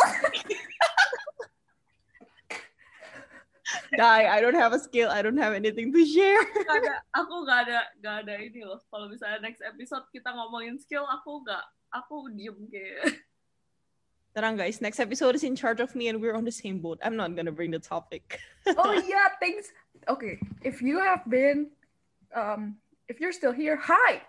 Die. 3.96 4.24
I 4.28 4.40
don't 4.40 4.56
have 4.56 4.74
a 4.74 4.80
skill. 4.80 5.10
I 5.12 5.22
don't 5.22 5.38
have 5.38 5.54
anything 5.54 5.92
to 5.92 6.02
share. 6.06 6.40
Gak 6.68 6.80
ada, 6.84 6.96
aku 7.16 7.36
gak 7.44 7.60
ada, 7.68 7.80
gak 8.00 8.16
ada 8.24 8.34
ini 8.40 8.64
loh. 8.64 8.80
Kalau 8.88 9.12
misalnya 9.12 9.44
next 9.44 9.60
episode 9.60 10.08
kita 10.16 10.32
ngomongin 10.32 10.80
skill, 10.80 11.04
aku 11.04 11.44
gak, 11.44 11.64
aku 11.92 12.32
diem 12.32 12.56
kayak. 12.72 13.20
Tenang 14.38 14.54
guys, 14.54 14.80
next 14.80 15.02
episode 15.02 15.34
is 15.34 15.44
in 15.44 15.58
charge 15.58 15.82
of 15.82 15.92
me 15.98 16.14
and 16.14 16.22
we're 16.22 16.38
on 16.38 16.46
the 16.46 16.54
same 16.54 16.78
boat. 16.78 17.02
I'm 17.02 17.18
not 17.18 17.34
gonna 17.34 17.52
bring 17.52 17.74
the 17.74 17.82
topic. 17.82 18.40
oh 18.78 18.94
yeah, 19.04 19.34
thanks. 19.42 19.74
Okay, 20.06 20.38
if 20.62 20.80
you 20.80 21.02
have 21.02 21.26
been, 21.26 21.74
um, 22.38 22.78
if 23.10 23.20
you're 23.20 23.34
still 23.34 23.52
here, 23.52 23.76
hi. 23.76 24.22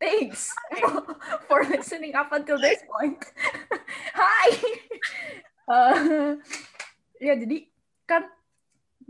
Thanks 0.00 0.48
for 1.48 1.60
listening 1.68 2.16
up 2.16 2.32
until 2.32 2.56
this 2.56 2.80
point. 2.88 3.20
hi. 4.16 4.48
Uh, 5.70 6.34
ya 7.22 7.38
jadi 7.38 7.70
kan 8.02 8.26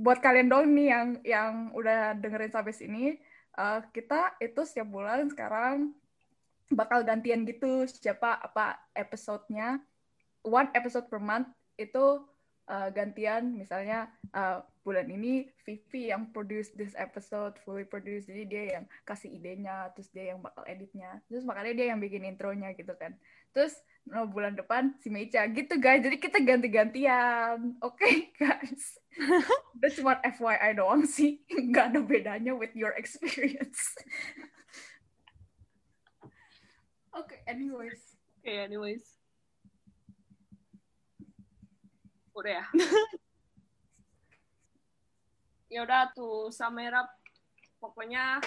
buat 0.01 0.25
kalian 0.25 0.49
dong 0.49 0.73
nih 0.73 0.89
yang 0.89 1.09
yang 1.21 1.53
udah 1.77 2.17
dengerin 2.17 2.49
sampai 2.49 2.73
sini, 2.73 3.21
uh, 3.61 3.85
kita 3.93 4.41
itu 4.41 4.65
setiap 4.65 4.89
bulan 4.89 5.29
sekarang 5.29 5.93
bakal 6.73 7.05
gantian 7.05 7.45
gitu 7.45 7.85
siapa 7.85 8.41
apa 8.41 8.81
episodenya. 8.97 9.77
One 10.41 10.73
episode 10.73 11.13
per 11.13 11.21
month 11.21 11.53
itu 11.77 12.25
uh, 12.65 12.89
gantian. 12.97 13.53
Misalnya 13.61 14.09
uh, 14.33 14.65
bulan 14.81 15.05
ini 15.13 15.53
Vivi 15.69 16.09
yang 16.09 16.33
produce 16.33 16.73
this 16.73 16.97
episode 16.97 17.61
fully 17.61 17.85
produce 17.85 18.25
jadi 18.25 18.45
dia 18.49 18.65
yang 18.81 18.85
kasih 19.05 19.29
idenya 19.29 19.93
terus 19.93 20.09
dia 20.09 20.33
yang 20.33 20.41
bakal 20.41 20.65
editnya. 20.65 21.21
Terus 21.29 21.45
makanya 21.45 21.77
dia 21.77 21.87
yang 21.93 22.01
bikin 22.01 22.25
intronya 22.25 22.73
gitu 22.73 22.97
kan. 22.97 23.13
Terus 23.53 23.77
no, 24.09 24.25
bulan 24.31 24.57
depan 24.57 24.97
si 25.03 25.13
Mecha. 25.13 25.45
Gitu 25.51 25.77
guys. 25.77 26.01
Jadi 26.01 26.17
kita 26.17 26.41
ganti-gantian. 26.41 27.77
Oke 27.85 28.29
guys. 28.41 28.97
Itu 29.77 30.01
cuma 30.01 30.17
FYI 30.25 30.79
doang 30.79 31.05
sih. 31.05 31.45
Nggak 31.71 31.95
ada 31.95 32.01
bedanya 32.01 32.53
with 32.57 32.73
your 32.73 32.97
experience. 32.97 33.91
Oke 37.19 37.43
anyways. 37.45 38.17
Oke, 38.41 38.57
anyways. 38.57 39.05
Udah 42.33 42.63
ya. 42.63 42.65
ya 45.69 45.85
udah 45.85 46.09
tuh 46.17 46.49
up. 46.49 47.09
Pokoknya 47.81 48.41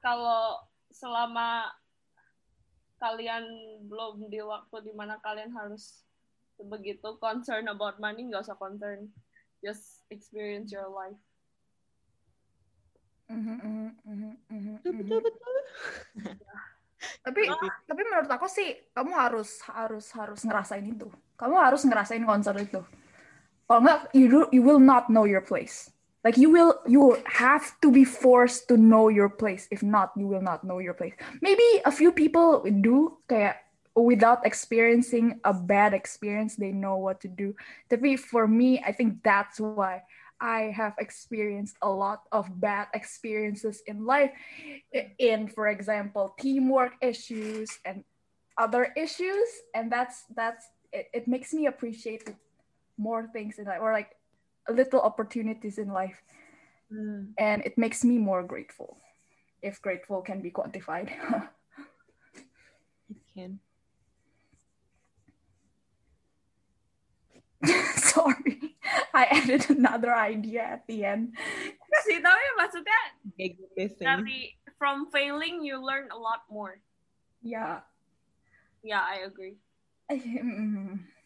kalau 0.00 0.64
selama 0.88 1.68
kalian 3.00 3.44
belum 3.88 4.28
di 4.28 4.44
waktu 4.44 4.76
di 4.84 4.92
mana 4.92 5.16
kalian 5.24 5.50
harus 5.56 6.04
begitu 6.60 7.16
concern 7.16 7.64
about 7.72 7.96
money, 7.96 8.28
nggak 8.28 8.44
usah 8.44 8.60
concern. 8.60 9.08
Just 9.64 10.04
experience 10.12 10.68
your 10.68 10.88
life. 10.92 11.16
Betul, 14.84 15.18
betul, 15.20 15.20
betul. 15.24 15.56
Tapi 17.24 17.48
tapi 17.88 18.00
menurut 18.04 18.28
aku 18.28 18.44
sih 18.44 18.76
kamu 18.92 19.12
harus 19.16 19.64
harus 19.64 20.12
harus 20.12 20.40
ngerasain 20.44 20.84
itu. 20.84 21.08
Kamu 21.40 21.56
harus 21.56 21.80
ngerasain 21.88 22.20
konser 22.28 22.52
itu. 22.60 22.84
Kalau 23.64 23.80
nggak 23.80 24.12
you 24.12 24.28
do, 24.28 24.40
you 24.52 24.60
will 24.60 24.82
not 24.82 25.08
know 25.08 25.24
your 25.24 25.40
place. 25.40 25.88
Like 26.24 26.36
you 26.36 26.50
will 26.50 26.80
you 26.86 27.16
have 27.24 27.72
to 27.80 27.90
be 27.90 28.04
forced 28.04 28.68
to 28.68 28.76
know 28.76 29.08
your 29.08 29.28
place. 29.28 29.68
If 29.70 29.82
not, 29.82 30.12
you 30.16 30.26
will 30.26 30.42
not 30.42 30.64
know 30.64 30.78
your 30.78 30.94
place. 30.94 31.14
Maybe 31.40 31.64
a 31.84 31.92
few 31.92 32.12
people 32.12 32.60
do 32.62 33.16
kayak 33.28 33.64
without 33.96 34.44
experiencing 34.44 35.40
a 35.44 35.52
bad 35.52 35.94
experience, 35.94 36.56
they 36.56 36.72
know 36.72 36.96
what 36.96 37.20
to 37.20 37.28
do. 37.28 37.56
Tapi 37.88 38.16
for 38.16 38.46
me, 38.46 38.80
I 38.84 38.92
think 38.92 39.24
that's 39.24 39.58
why 39.58 40.04
I 40.40 40.72
have 40.72 40.94
experienced 40.98 41.76
a 41.82 41.88
lot 41.88 42.24
of 42.32 42.48
bad 42.60 42.88
experiences 42.94 43.82
in 43.86 44.06
life 44.06 44.32
in 45.18 45.48
for 45.48 45.68
example 45.68 46.34
teamwork 46.40 46.96
issues 47.02 47.68
and 47.84 48.04
other 48.56 48.88
issues 48.96 49.48
and 49.74 49.92
that's 49.92 50.24
that's 50.34 50.64
it, 50.92 51.12
it 51.12 51.28
makes 51.28 51.52
me 51.52 51.66
appreciate 51.66 52.24
more 52.96 53.28
things 53.32 53.58
in 53.58 53.66
life 53.66 53.84
or 53.84 53.92
like 53.92 54.16
little 54.68 55.00
opportunities 55.00 55.78
in 55.78 55.92
life. 55.92 56.20
Hmm. 56.90 57.30
and 57.38 57.62
it 57.62 57.78
makes 57.78 58.02
me 58.02 58.18
more 58.18 58.42
grateful 58.42 58.98
if 59.62 59.80
grateful 59.80 60.22
can 60.22 60.42
be 60.42 60.50
quantified. 60.50 61.14
It 63.10 63.22
can. 63.34 63.62
sorry 67.94 68.74
i 69.14 69.26
added 69.30 69.70
another 69.70 70.14
idea 70.14 70.62
at 70.62 70.86
the 70.90 71.04
end. 71.04 71.36
Sih 72.02 72.18
tapi 72.18 72.42
maksudnya 72.58 73.00
Kayak 73.38 73.50
gitu 73.54 74.02
dari 74.02 74.58
from 74.74 75.06
failing 75.14 75.62
you 75.62 75.78
learn 75.78 76.10
a 76.10 76.18
lot 76.18 76.42
more. 76.50 76.82
Yeah. 77.38 77.86
Yeah 78.82 79.04
I 79.04 79.28
agree 79.28 79.62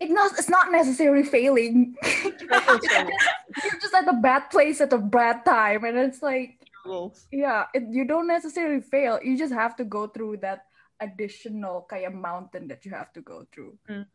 Mm. 0.00 0.04
it 0.04 0.10
not 0.10 0.32
it's 0.38 0.48
not 0.48 0.72
necessarily 0.72 1.22
failing. 1.22 1.96
You're 2.24 3.80
just 3.80 3.94
at 3.94 4.08
a 4.08 4.18
bad 4.18 4.50
place 4.50 4.80
at 4.80 4.92
a 4.92 4.98
bad 4.98 5.44
time 5.44 5.84
and 5.84 5.98
it's 5.98 6.22
like 6.22 6.58
yeah 7.32 7.66
it, 7.72 7.84
you 7.90 8.04
don't 8.04 8.26
necessarily 8.26 8.80
fail. 8.80 9.18
You 9.22 9.38
just 9.38 9.52
have 9.54 9.76
to 9.76 9.84
go 9.84 10.06
through 10.06 10.38
that 10.38 10.66
additional 11.00 11.86
kayak 11.90 12.14
mountain 12.14 12.68
that 12.68 12.84
you 12.84 12.92
have 12.92 13.12
to 13.14 13.20
go 13.20 13.46
through. 13.52 13.78
Hmm. 13.86 14.08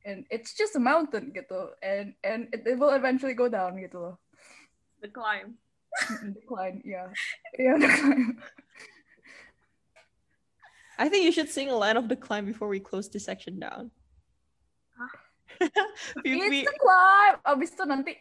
and 0.00 0.24
it's 0.32 0.56
just 0.56 0.76
a 0.76 0.80
mountain 0.80 1.28
gitu. 1.36 1.76
And 1.84 2.16
and 2.24 2.48
it, 2.56 2.64
it 2.64 2.78
will 2.80 2.96
eventually 2.96 3.36
go 3.36 3.52
down 3.52 3.76
gitu. 3.76 4.00
Loh 4.00 4.16
the 5.00 5.08
climb 5.08 5.54
decline 6.34 6.82
yeah 6.84 7.08
yeah 7.58 7.76
decline 7.78 8.36
I 10.98 11.08
think 11.08 11.24
you 11.24 11.32
should 11.32 11.48
sing 11.48 11.70
a 11.70 11.76
line 11.76 11.96
of 11.96 12.08
the 12.08 12.16
climb 12.16 12.44
before 12.44 12.68
we 12.68 12.78
close 12.78 13.08
this 13.08 13.24
section 13.24 13.58
down. 13.58 13.90
Vivi, 16.24 16.64
it's 16.64 16.72
a 16.72 16.74
climb. 16.80 17.36
Abis 17.44 17.70
itu 17.76 17.84
nanti 17.84 18.12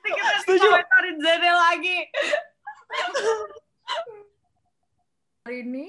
Nanti 0.00 0.08
kita 0.10 0.32
Setuju. 0.46 0.68
komentarin 0.70 1.16
Zene 1.20 1.50
lagi. 1.52 1.98
Hari 5.44 5.58
ini 5.66 5.86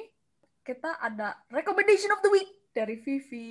kita 0.66 0.98
ada 1.00 1.38
recommendation 1.54 2.12
of 2.14 2.22
the 2.26 2.32
week 2.34 2.50
dari 2.74 2.98
Vivi. 3.00 3.50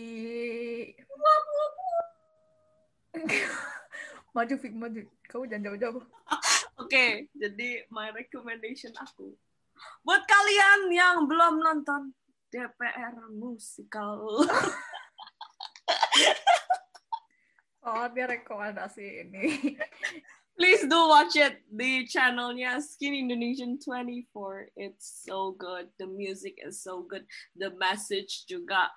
Maju 4.36 4.54
Vivi 4.62 4.76
maju. 4.78 5.02
Kamu 5.26 5.44
jangan 5.50 5.64
jauh-jauh. 5.70 6.04
Oke, 6.78 7.26
jadi 7.34 7.86
my 7.90 8.14
recommendation 8.14 8.94
aku. 8.94 9.34
Buat 10.06 10.22
kalian 10.28 10.92
yang 10.92 11.26
belum 11.26 11.58
nonton 11.60 12.14
DPR 12.50 13.14
musikal. 13.32 14.20
oh 17.88 18.04
dia 18.12 18.26
rekomendasi 18.28 19.26
ini 19.26 19.74
Please 20.60 20.84
do 20.84 21.08
watch 21.08 21.40
it 21.40 21.64
di 21.72 22.04
channelnya 22.04 22.84
Skin 22.84 23.16
Indonesian 23.16 23.80
24. 23.80 24.76
It's 24.76 25.24
so 25.24 25.56
good. 25.56 25.88
The 25.96 26.04
music 26.04 26.60
is 26.60 26.84
so 26.84 27.00
good. 27.00 27.24
The 27.56 27.72
message 27.80 28.44
juga 28.44 28.92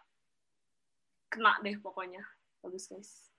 kena 1.32 1.64
deh 1.64 1.80
pokoknya. 1.80 2.20
Bagus 2.60 2.92
guys. 2.92 3.32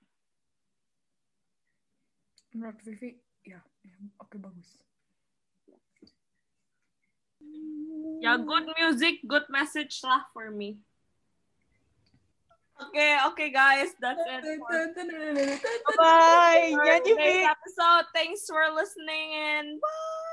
menurut 2.55 2.79
Vivi 2.87 3.19
ya, 3.43 3.59
ya 3.83 3.97
oke 4.23 4.39
bagus 4.39 4.79
Ya 8.25 8.37
good 8.41 8.67
music, 8.79 9.21
good 9.29 9.45
message 9.53 10.01
lah 10.01 10.25
for 10.33 10.51
me. 10.51 10.81
Okay, 12.75 13.19
okay 13.31 13.49
guys, 13.55 13.95
that's 14.01 14.19
it 14.19 14.43
for 14.59 14.91
bye. 15.95 16.75
Nyanyi, 16.75 17.05
today's 17.07 17.47
episode. 17.47 18.07
Thanks 18.11 18.49
for 18.51 18.67
listening 18.75 19.29
and 19.39 19.79
bye. 19.79 20.24